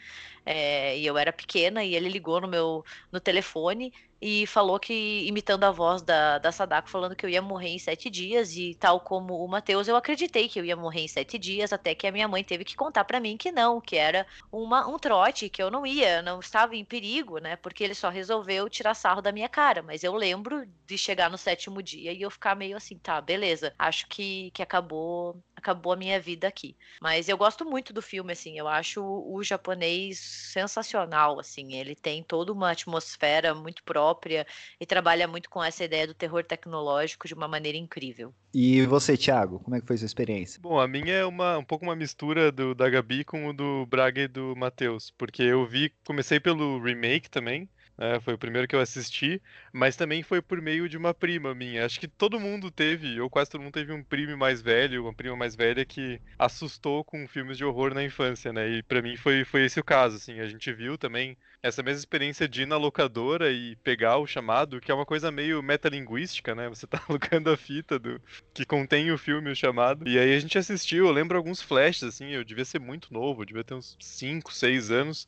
É, 0.45 0.97
e 0.97 1.05
eu 1.05 1.17
era 1.17 1.33
pequena, 1.33 1.83
e 1.83 1.95
ele 1.95 2.09
ligou 2.09 2.39
no 2.39 2.47
meu 2.47 2.83
no 3.11 3.19
telefone 3.19 3.91
e 4.21 4.47
falou 4.47 4.79
que, 4.79 5.25
imitando 5.27 5.65
a 5.65 5.71
voz 5.71 6.01
da, 6.01 6.39
da 6.39 6.51
Sadako, 6.51 6.89
falando 6.89 7.15
que 7.15 7.25
eu 7.25 7.29
ia 7.29 7.41
morrer 7.41 7.69
em 7.69 7.79
sete 7.79 8.09
dias, 8.09 8.55
e 8.55 8.75
tal 8.75 8.99
como 9.01 9.43
o 9.43 9.47
Matheus, 9.47 9.87
eu 9.87 9.95
acreditei 9.95 10.47
que 10.47 10.59
eu 10.59 10.65
ia 10.65 10.75
morrer 10.75 11.01
em 11.01 11.07
sete 11.07 11.37
dias, 11.37 11.73
até 11.73 11.93
que 11.93 12.07
a 12.07 12.11
minha 12.11 12.27
mãe 12.27 12.43
teve 12.43 12.63
que 12.63 12.75
contar 12.75 13.03
para 13.05 13.19
mim 13.19 13.37
que 13.37 13.51
não, 13.51 13.81
que 13.81 13.95
era 13.97 14.25
uma, 14.51 14.87
um 14.87 14.97
trote, 14.97 15.49
que 15.49 15.61
eu 15.61 15.69
não 15.69 15.85
ia, 15.85 16.21
não 16.21 16.39
estava 16.39 16.75
em 16.75 16.85
perigo, 16.85 17.37
né, 17.39 17.55
porque 17.57 17.83
ele 17.83 17.93
só 17.95 18.09
resolveu 18.09 18.69
tirar 18.69 18.93
sarro 18.95 19.21
da 19.21 19.31
minha 19.31 19.49
cara, 19.49 19.83
mas 19.83 20.03
eu 20.03 20.13
lembro 20.15 20.65
de 20.85 20.97
chegar 20.97 21.29
no 21.29 21.37
sétimo 21.37 21.81
dia 21.83 22.11
e 22.13 22.21
eu 22.21 22.31
ficar 22.31 22.55
meio 22.55 22.77
assim, 22.77 22.97
tá, 22.97 23.19
beleza, 23.21 23.73
acho 23.77 24.07
que, 24.07 24.51
que 24.51 24.61
acabou 24.63 25.43
acabou 25.55 25.93
a 25.93 25.95
minha 25.95 26.19
vida 26.19 26.47
aqui. 26.47 26.75
Mas 27.01 27.29
eu 27.29 27.37
gosto 27.37 27.65
muito 27.65 27.93
do 27.93 28.01
filme, 28.01 28.33
assim, 28.33 28.57
eu 28.57 28.67
acho 28.67 29.01
o, 29.03 29.43
japonês 29.43 30.19
sensacional, 30.19 31.39
assim, 31.39 31.75
ele 31.75 31.95
tem 31.95 32.23
toda 32.23 32.51
uma 32.51 32.71
atmosfera 32.71 33.53
muito 33.53 33.83
própria 33.83 34.45
e 34.79 34.85
trabalha 34.85 35.27
muito 35.27 35.49
com 35.49 35.63
essa 35.63 35.83
ideia 35.83 36.07
do 36.07 36.13
terror 36.13 36.43
tecnológico 36.43 37.27
de 37.27 37.33
uma 37.33 37.47
maneira 37.47 37.77
incrível. 37.77 38.33
E 38.53 38.85
você, 38.85 39.17
Thiago, 39.17 39.59
como 39.59 39.75
é 39.75 39.81
que 39.81 39.87
foi 39.87 39.97
sua 39.97 40.05
experiência? 40.05 40.61
Bom, 40.61 40.79
a 40.79 40.87
minha 40.87 41.13
é 41.13 41.25
uma, 41.25 41.57
um 41.57 41.63
pouco 41.63 41.85
uma 41.85 41.95
mistura 41.95 42.51
do, 42.51 42.73
da 42.73 42.89
Gabi 42.89 43.23
com 43.23 43.47
o 43.47 43.53
do 43.53 43.85
Braga 43.85 44.21
e 44.21 44.27
do 44.27 44.55
Matheus, 44.55 45.11
porque 45.17 45.43
eu 45.43 45.65
vi, 45.65 45.93
comecei 46.05 46.39
pelo 46.39 46.81
remake 46.81 47.29
também, 47.29 47.69
né, 47.97 48.19
foi 48.19 48.33
o 48.33 48.37
primeiro 48.37 48.67
que 48.67 48.75
eu 48.75 48.79
assisti, 48.79 49.41
mas 49.71 49.95
também 49.95 50.21
foi 50.23 50.41
por 50.41 50.61
meio 50.61 50.89
de 50.89 50.97
uma 50.97 51.13
prima 51.13 51.55
minha. 51.55 51.85
Acho 51.85 51.99
que 51.99 52.07
todo 52.07 52.39
mundo 52.39 52.69
teve, 52.69 53.19
ou 53.19 53.29
quase 53.29 53.49
todo 53.49 53.61
mundo 53.61 53.73
teve 53.73 53.93
um 53.93 54.03
primo 54.03 54.37
mais 54.37 54.61
velho, 54.61 55.03
uma 55.03 55.13
prima 55.13 55.35
mais 55.35 55.55
velha 55.55 55.85
que 55.85 56.19
assustou 56.37 57.03
com 57.03 57.27
filmes 57.27 57.57
de 57.57 57.63
horror 57.63 57.93
na 57.93 58.03
infância, 58.03 58.51
né? 58.51 58.69
E 58.69 58.83
para 58.83 59.01
mim 59.01 59.15
foi, 59.15 59.45
foi 59.45 59.65
esse 59.65 59.79
o 59.79 59.83
caso, 59.83 60.17
assim. 60.17 60.39
A 60.39 60.47
gente 60.47 60.71
viu 60.73 60.97
também 60.97 61.37
essa 61.63 61.81
mesma 61.81 61.99
experiência 61.99 62.47
de 62.47 62.61
ir 62.61 62.67
na 62.67 62.77
locadora 62.77 63.51
e 63.51 63.75
pegar 63.77 64.17
o 64.17 64.27
chamado, 64.27 64.79
que 64.79 64.91
é 64.91 64.93
uma 64.93 65.05
coisa 65.05 65.31
meio 65.31 65.63
metalinguística, 65.63 66.53
né? 66.53 66.69
Você 66.69 66.85
tá 66.87 67.01
alugando 67.07 67.49
a 67.49 67.57
fita 67.57 67.97
do 67.97 68.21
que 68.53 68.65
contém 68.65 69.11
o 69.11 69.17
filme, 69.17 69.49
o 69.49 69.55
chamado. 69.55 70.07
E 70.07 70.19
aí 70.19 70.35
a 70.35 70.39
gente 70.39 70.57
assistiu, 70.57 71.07
eu 71.07 71.11
lembro 71.11 71.37
alguns 71.37 71.61
flashes, 71.61 72.03
assim, 72.03 72.29
eu 72.31 72.43
devia 72.43 72.65
ser 72.65 72.79
muito 72.79 73.13
novo, 73.13 73.45
devia 73.45 73.63
ter 73.63 73.73
uns 73.73 73.97
5, 73.99 74.53
6 74.53 74.91
anos. 74.91 75.27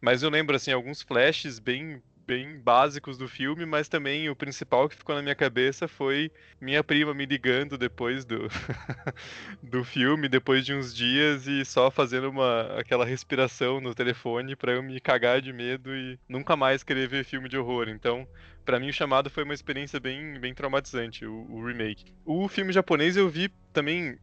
Mas 0.00 0.22
eu 0.22 0.30
lembro, 0.30 0.56
assim, 0.56 0.72
alguns 0.72 1.02
flashes 1.02 1.58
bem 1.58 2.02
bem 2.26 2.58
básicos 2.58 3.16
do 3.16 3.28
filme, 3.28 3.64
mas 3.64 3.88
também 3.88 4.28
o 4.28 4.34
principal 4.34 4.88
que 4.88 4.96
ficou 4.96 5.14
na 5.14 5.22
minha 5.22 5.34
cabeça 5.34 5.86
foi 5.86 6.30
minha 6.60 6.82
prima 6.82 7.14
me 7.14 7.24
ligando 7.24 7.78
depois 7.78 8.24
do, 8.24 8.48
do 9.62 9.84
filme, 9.84 10.28
depois 10.28 10.66
de 10.66 10.74
uns 10.74 10.92
dias 10.92 11.46
e 11.46 11.64
só 11.64 11.88
fazendo 11.88 12.28
uma 12.28 12.76
aquela 12.78 13.04
respiração 13.04 13.80
no 13.80 13.94
telefone 13.94 14.56
para 14.56 14.72
eu 14.72 14.82
me 14.82 15.00
cagar 15.00 15.40
de 15.40 15.52
medo 15.52 15.94
e 15.94 16.18
nunca 16.28 16.56
mais 16.56 16.82
querer 16.82 17.08
ver 17.08 17.24
filme 17.24 17.48
de 17.48 17.56
horror. 17.56 17.88
Então, 17.88 18.26
para 18.64 18.80
mim 18.80 18.88
o 18.88 18.92
chamado 18.92 19.30
foi 19.30 19.44
uma 19.44 19.54
experiência 19.54 20.00
bem 20.00 20.40
bem 20.40 20.52
traumatizante, 20.52 21.24
o, 21.24 21.46
o 21.48 21.64
remake. 21.64 22.12
O 22.24 22.48
filme 22.48 22.72
japonês 22.72 23.16
eu 23.16 23.28
vi 23.28 23.48
também 23.72 24.18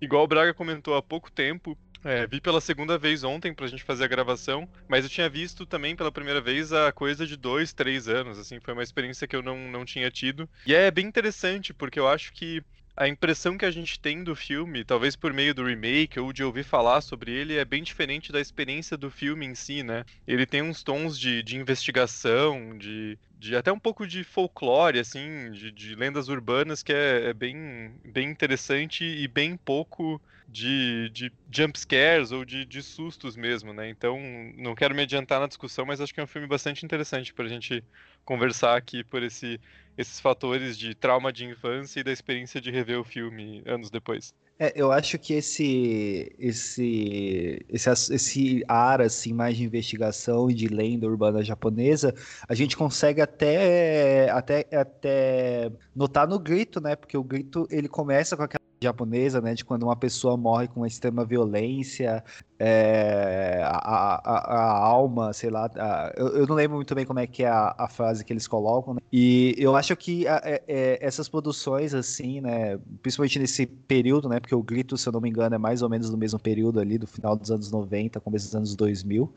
igual 0.00 0.24
o 0.24 0.28
Braga 0.28 0.52
comentou 0.52 0.94
há 0.94 1.02
pouco 1.02 1.30
tempo, 1.30 1.76
é, 2.04 2.26
vi 2.26 2.40
pela 2.40 2.60
segunda 2.60 2.98
vez 2.98 3.24
ontem 3.24 3.54
pra 3.54 3.66
gente 3.66 3.82
fazer 3.82 4.04
a 4.04 4.08
gravação, 4.08 4.68
mas 4.88 5.04
eu 5.04 5.10
tinha 5.10 5.28
visto 5.28 5.66
também 5.66 5.96
pela 5.96 6.12
primeira 6.12 6.40
vez 6.40 6.72
a 6.72 6.92
coisa 6.92 7.26
de 7.26 7.36
dois, 7.36 7.72
três 7.72 8.08
anos, 8.08 8.38
assim, 8.38 8.60
foi 8.60 8.74
uma 8.74 8.82
experiência 8.82 9.26
que 9.26 9.36
eu 9.36 9.42
não, 9.42 9.70
não 9.70 9.84
tinha 9.84 10.10
tido. 10.10 10.48
E 10.66 10.74
é 10.74 10.90
bem 10.90 11.06
interessante, 11.06 11.74
porque 11.74 11.98
eu 11.98 12.08
acho 12.08 12.32
que 12.32 12.62
a 12.96 13.06
impressão 13.06 13.58
que 13.58 13.64
a 13.66 13.70
gente 13.70 14.00
tem 14.00 14.24
do 14.24 14.34
filme, 14.34 14.82
talvez 14.82 15.14
por 15.14 15.32
meio 15.32 15.54
do 15.54 15.64
remake 15.64 16.18
ou 16.18 16.32
de 16.32 16.42
ouvir 16.42 16.64
falar 16.64 17.02
sobre 17.02 17.30
ele, 17.30 17.56
é 17.56 17.64
bem 17.64 17.82
diferente 17.82 18.32
da 18.32 18.40
experiência 18.40 18.96
do 18.96 19.10
filme 19.10 19.44
em 19.44 19.54
si, 19.54 19.82
né? 19.82 20.02
Ele 20.26 20.46
tem 20.46 20.62
uns 20.62 20.82
tons 20.82 21.18
de, 21.18 21.42
de 21.42 21.56
investigação, 21.56 22.76
de, 22.78 23.18
de 23.38 23.54
até 23.54 23.70
um 23.70 23.78
pouco 23.78 24.06
de 24.06 24.24
folclore, 24.24 24.98
assim, 24.98 25.50
de, 25.50 25.70
de 25.70 25.94
lendas 25.94 26.28
urbanas, 26.28 26.82
que 26.82 26.92
é, 26.92 27.28
é, 27.28 27.34
bem, 27.34 28.00
bem 28.02 28.30
interessante 28.30 29.04
e 29.04 29.28
bem 29.28 29.58
pouco 29.58 30.20
de, 30.48 31.10
de 31.10 31.32
jump 31.50 31.78
scares 31.78 32.32
ou 32.32 32.44
de, 32.44 32.64
de 32.64 32.82
sustos 32.82 33.36
mesmo, 33.36 33.72
né? 33.72 33.88
Então, 33.88 34.18
não 34.56 34.74
quero 34.74 34.94
me 34.94 35.02
adiantar 35.02 35.40
na 35.40 35.46
discussão, 35.46 35.84
mas 35.84 36.00
acho 36.00 36.14
que 36.14 36.20
é 36.20 36.22
um 36.22 36.28
filme 36.28 36.46
bastante 36.46 36.84
interessante 36.84 37.34
para 37.34 37.46
a 37.46 37.48
gente 37.48 37.82
conversar 38.24 38.76
aqui 38.76 39.04
por 39.04 39.22
esse, 39.22 39.60
esses 39.96 40.20
fatores 40.20 40.76
de 40.78 40.94
trauma 40.94 41.32
de 41.32 41.44
infância 41.44 42.00
e 42.00 42.04
da 42.04 42.12
experiência 42.12 42.60
de 42.60 42.70
rever 42.70 42.98
o 42.98 43.04
filme 43.04 43.62
anos 43.66 43.90
depois. 43.90 44.34
É, 44.58 44.72
eu 44.74 44.90
acho 44.90 45.18
que 45.18 45.34
esse, 45.34 46.34
esse, 46.38 47.62
esse, 47.68 47.90
esse 48.14 48.64
ar 48.66 49.02
assim, 49.02 49.34
mais 49.34 49.54
de 49.54 49.64
investigação 49.64 50.50
e 50.50 50.54
de 50.54 50.66
lenda 50.66 51.06
urbana 51.06 51.42
japonesa, 51.42 52.14
a 52.48 52.54
gente 52.54 52.74
consegue 52.74 53.20
até, 53.20 54.30
até, 54.30 54.66
até 54.72 55.70
notar 55.94 56.26
no 56.26 56.38
grito, 56.38 56.80
né? 56.80 56.96
Porque 56.96 57.18
o 57.18 57.22
grito 57.22 57.68
ele 57.70 57.86
começa 57.86 58.34
com 58.34 58.44
aquela 58.44 58.55
japonesa, 58.80 59.40
né, 59.40 59.54
de 59.54 59.64
quando 59.64 59.84
uma 59.84 59.96
pessoa 59.96 60.36
morre 60.36 60.68
com 60.68 60.80
uma 60.80 60.86
extrema 60.86 61.24
violência, 61.24 62.22
é, 62.58 63.60
a, 63.64 63.76
a, 63.76 64.38
a, 64.54 64.78
alma, 64.78 65.32
sei 65.32 65.50
lá, 65.50 65.70
a, 65.74 66.12
eu, 66.16 66.28
eu, 66.28 66.46
não 66.46 66.54
lembro 66.54 66.76
muito 66.76 66.94
bem 66.94 67.06
como 67.06 67.18
é 67.18 67.26
que 67.26 67.42
é 67.42 67.48
a, 67.48 67.88
frase 67.88 68.24
que 68.24 68.32
eles 68.32 68.46
colocam, 68.46 68.94
né? 68.94 69.00
e 69.10 69.54
eu 69.58 69.74
acho 69.74 69.96
que 69.96 70.26
é, 70.26 70.62
é, 70.68 70.98
essas 71.00 71.28
produções, 71.28 71.94
assim, 71.94 72.40
né, 72.40 72.78
principalmente 73.00 73.38
nesse 73.38 73.66
período, 73.66 74.28
né, 74.28 74.40
porque 74.40 74.54
o 74.54 74.62
Grito, 74.62 74.96
se 74.96 75.08
eu 75.08 75.12
não 75.12 75.20
me 75.20 75.28
engano, 75.30 75.54
é 75.54 75.58
mais 75.58 75.80
ou 75.80 75.88
menos 75.88 76.10
no 76.10 76.18
mesmo 76.18 76.38
período 76.38 76.78
ali, 76.78 76.98
do 76.98 77.06
final 77.06 77.34
dos 77.34 77.50
anos 77.50 77.70
90, 77.70 78.20
começo 78.20 78.46
dos 78.46 78.54
anos 78.54 78.76
2000, 78.76 79.32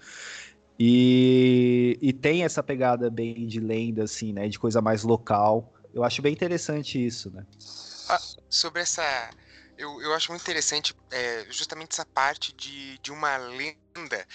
e, 0.77 1.98
e 2.01 2.13
tem 2.13 2.43
essa 2.43 2.63
pegada 2.63 3.10
bem 3.10 3.48
de 3.48 3.60
lenda, 3.60 4.03
assim, 4.03 4.34
né, 4.34 4.50
de 4.50 4.60
coisa 4.60 4.81
mais 4.81 5.03
local, 5.03 5.74
eu 5.93 6.03
acho 6.03 6.22
bem 6.22 6.34
interessante 6.34 7.03
isso, 7.03 7.31
né. 7.31 7.46
Ah, 8.09 8.19
sobre 8.49 8.81
essa. 8.81 9.29
Eu, 9.77 10.01
eu 10.01 10.13
acho 10.13 10.31
muito 10.31 10.41
interessante 10.41 10.93
é, 11.11 11.45
justamente 11.49 11.93
essa 11.93 12.05
parte 12.05 12.53
de, 12.53 12.97
de 12.99 13.11
uma 13.11 13.37
lenda, 13.37 14.27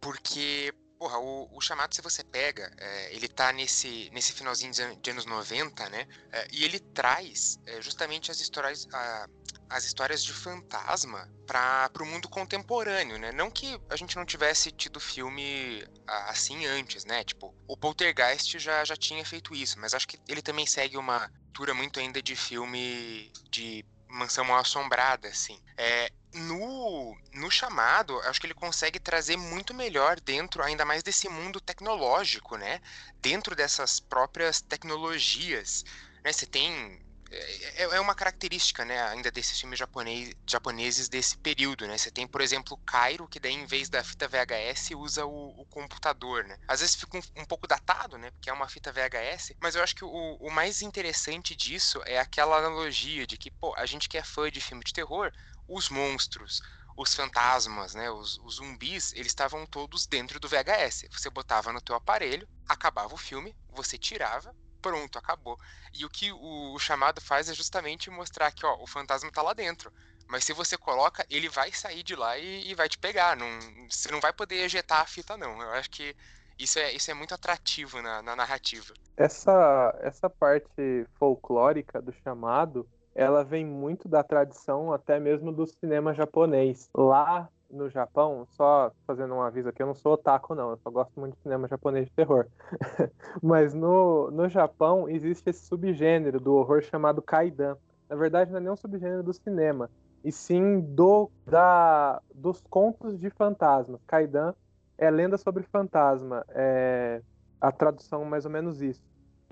porque 0.00 0.72
Porra, 0.98 1.18
o, 1.18 1.46
o, 1.54 1.60
chamado, 1.60 1.94
se 1.94 2.00
você 2.00 2.24
pega, 2.24 2.72
é, 2.78 3.14
ele 3.14 3.28
tá 3.28 3.52
nesse, 3.52 4.08
nesse 4.14 4.32
finalzinho 4.32 4.72
de, 4.72 4.96
de 4.96 5.10
anos 5.10 5.26
90, 5.26 5.90
né? 5.90 6.06
É, 6.32 6.48
e 6.50 6.64
ele 6.64 6.80
traz 6.80 7.58
é, 7.66 7.82
justamente 7.82 8.30
as 8.30 8.40
histórias, 8.40 8.86
a, 8.90 9.28
as 9.68 9.84
histórias 9.84 10.24
de 10.24 10.32
fantasma 10.32 11.30
para 11.46 11.90
o 12.00 12.06
mundo 12.06 12.30
contemporâneo, 12.30 13.18
né? 13.18 13.30
Não 13.30 13.50
que 13.50 13.78
a 13.90 13.96
gente 13.96 14.16
não 14.16 14.24
tivesse 14.24 14.70
tido 14.70 14.98
filme 14.98 15.86
assim 16.06 16.64
antes, 16.64 17.04
né? 17.04 17.22
Tipo, 17.24 17.54
o 17.68 17.76
Poltergeist 17.76 18.58
já, 18.58 18.82
já 18.82 18.96
tinha 18.96 19.24
feito 19.24 19.54
isso, 19.54 19.78
mas 19.78 19.92
acho 19.92 20.08
que 20.08 20.18
ele 20.26 20.40
também 20.40 20.64
segue 20.64 20.96
uma 20.96 21.30
cultura 21.56 21.72
muito 21.72 21.98
ainda 21.98 22.20
de 22.20 22.36
filme 22.36 23.32
de 23.50 23.82
mansão 24.08 24.44
mal 24.44 24.58
assombrada, 24.58 25.28
assim. 25.28 25.58
É, 25.78 26.10
no, 26.34 27.16
no 27.32 27.50
chamado, 27.50 28.20
acho 28.20 28.38
que 28.38 28.46
ele 28.46 28.52
consegue 28.52 29.00
trazer 29.00 29.38
muito 29.38 29.72
melhor 29.72 30.20
dentro, 30.20 30.62
ainda 30.62 30.84
mais 30.84 31.02
desse 31.02 31.30
mundo 31.30 31.58
tecnológico, 31.58 32.58
né? 32.58 32.78
Dentro 33.22 33.56
dessas 33.56 33.98
próprias 33.98 34.60
tecnologias. 34.60 35.82
Né? 36.22 36.30
Você 36.30 36.44
tem 36.44 37.00
é, 37.36 37.82
é, 37.82 37.96
é 37.96 38.00
uma 38.00 38.14
característica, 38.14 38.84
né, 38.84 39.02
ainda 39.08 39.30
desses 39.30 39.58
filmes 39.58 39.78
japonês, 39.78 40.34
japoneses 40.46 41.08
desse 41.08 41.36
período, 41.38 41.86
né? 41.86 41.96
Você 41.96 42.10
tem, 42.10 42.26
por 42.26 42.40
exemplo, 42.40 42.76
Cairo, 42.78 43.28
que 43.28 43.40
daí 43.40 43.52
em 43.52 43.66
vez 43.66 43.88
da 43.88 44.02
fita 44.02 44.28
VHS 44.28 44.90
usa 44.96 45.24
o, 45.26 45.60
o 45.60 45.64
computador, 45.66 46.44
né? 46.44 46.58
Às 46.66 46.80
vezes 46.80 46.94
fica 46.94 47.18
um, 47.18 47.42
um, 47.42 47.44
pouco 47.44 47.66
datado, 47.66 48.18
né, 48.18 48.30
porque 48.30 48.50
é 48.50 48.52
uma 48.52 48.68
fita 48.68 48.92
VHS, 48.92 49.54
mas 49.60 49.74
eu 49.74 49.82
acho 49.82 49.94
que 49.94 50.04
o, 50.04 50.36
o 50.40 50.50
mais 50.50 50.82
interessante 50.82 51.54
disso 51.54 52.02
é 52.06 52.18
aquela 52.18 52.58
analogia 52.58 53.26
de 53.26 53.36
que, 53.36 53.50
pô, 53.50 53.74
a 53.76 53.86
gente 53.86 54.08
que 54.08 54.18
é 54.18 54.22
fã 54.22 54.50
de 54.50 54.60
filme 54.60 54.84
de 54.84 54.92
terror, 54.92 55.32
os 55.68 55.88
monstros, 55.88 56.60
os 56.96 57.14
fantasmas, 57.14 57.94
né, 57.94 58.10
os, 58.10 58.38
os, 58.38 58.54
zumbis, 58.56 59.12
eles 59.12 59.28
estavam 59.28 59.66
todos 59.66 60.06
dentro 60.06 60.40
do 60.40 60.48
VHS. 60.48 61.06
Você 61.10 61.28
botava 61.28 61.72
no 61.72 61.80
teu 61.80 61.94
aparelho, 61.94 62.48
acabava 62.66 63.14
o 63.14 63.18
filme, 63.18 63.54
você 63.68 63.98
tirava, 63.98 64.54
pronto, 64.86 65.18
acabou. 65.18 65.58
E 65.92 66.04
o 66.04 66.08
que 66.08 66.32
o, 66.32 66.78
chamado 66.78 67.20
faz 67.20 67.48
é 67.48 67.54
justamente 67.54 68.08
mostrar 68.08 68.52
que, 68.52 68.64
ó, 68.64 68.76
o 68.80 68.86
fantasma 68.86 69.32
tá 69.32 69.42
lá 69.42 69.52
dentro. 69.52 69.92
Mas 70.28 70.44
se 70.44 70.52
você 70.52 70.76
coloca, 70.78 71.26
ele 71.28 71.48
vai 71.48 71.72
sair 71.72 72.04
de 72.04 72.14
lá 72.14 72.38
e, 72.38 72.70
e 72.70 72.74
vai 72.74 72.88
te 72.88 72.96
pegar. 72.96 73.36
Não, 73.36 73.48
você 73.90 74.10
não 74.12 74.20
vai 74.20 74.32
poder 74.32 74.56
ejetar 74.56 75.00
a 75.00 75.06
fita, 75.06 75.36
não. 75.36 75.60
Eu 75.60 75.72
acho 75.72 75.90
que 75.90 76.14
isso 76.56 76.78
é, 76.78 76.92
isso 76.92 77.10
é 77.10 77.14
muito 77.14 77.34
atrativo 77.34 78.00
na, 78.00 78.22
na 78.22 78.36
narrativa. 78.36 78.94
Essa, 79.16 79.96
essa 80.00 80.30
parte 80.30 81.06
folclórica 81.18 82.00
do 82.00 82.12
chamado 82.12 82.88
ela 83.14 83.42
vem 83.42 83.64
muito 83.64 84.08
da 84.08 84.22
tradição 84.22 84.92
até 84.92 85.18
mesmo 85.18 85.50
do 85.50 85.66
cinema 85.66 86.12
japonês. 86.12 86.90
Lá 86.94 87.48
no 87.76 87.88
Japão, 87.88 88.46
só 88.52 88.90
fazendo 89.06 89.34
um 89.34 89.42
aviso 89.42 89.68
aqui, 89.68 89.82
eu 89.82 89.86
não 89.86 89.94
sou 89.94 90.14
otaku 90.14 90.54
não, 90.54 90.70
eu 90.70 90.78
só 90.78 90.90
gosto 90.90 91.18
muito 91.18 91.34
de 91.34 91.42
cinema 91.42 91.68
japonês 91.68 92.06
de 92.06 92.12
terror. 92.12 92.46
Mas 93.42 93.74
no, 93.74 94.30
no 94.30 94.48
Japão 94.48 95.08
existe 95.08 95.50
esse 95.50 95.66
subgênero 95.66 96.40
do 96.40 96.54
horror 96.54 96.82
chamado 96.82 97.22
kaidan. 97.22 97.76
Na 98.08 98.16
verdade, 98.16 98.50
não 98.50 98.58
é 98.58 98.62
nem 98.62 98.70
um 98.72 98.76
subgênero 98.76 99.22
do 99.22 99.32
cinema, 99.32 99.90
e 100.24 100.32
sim 100.32 100.80
do 100.80 101.30
da 101.46 102.20
dos 102.34 102.62
contos 102.68 103.18
de 103.18 103.30
fantasmas. 103.30 104.00
Kaidan 104.06 104.54
é 104.98 105.10
lenda 105.10 105.36
sobre 105.38 105.62
fantasma, 105.64 106.44
é 106.50 107.22
a 107.60 107.72
tradução 107.72 108.24
mais 108.24 108.44
ou 108.44 108.50
menos 108.50 108.80
isso. 108.82 109.02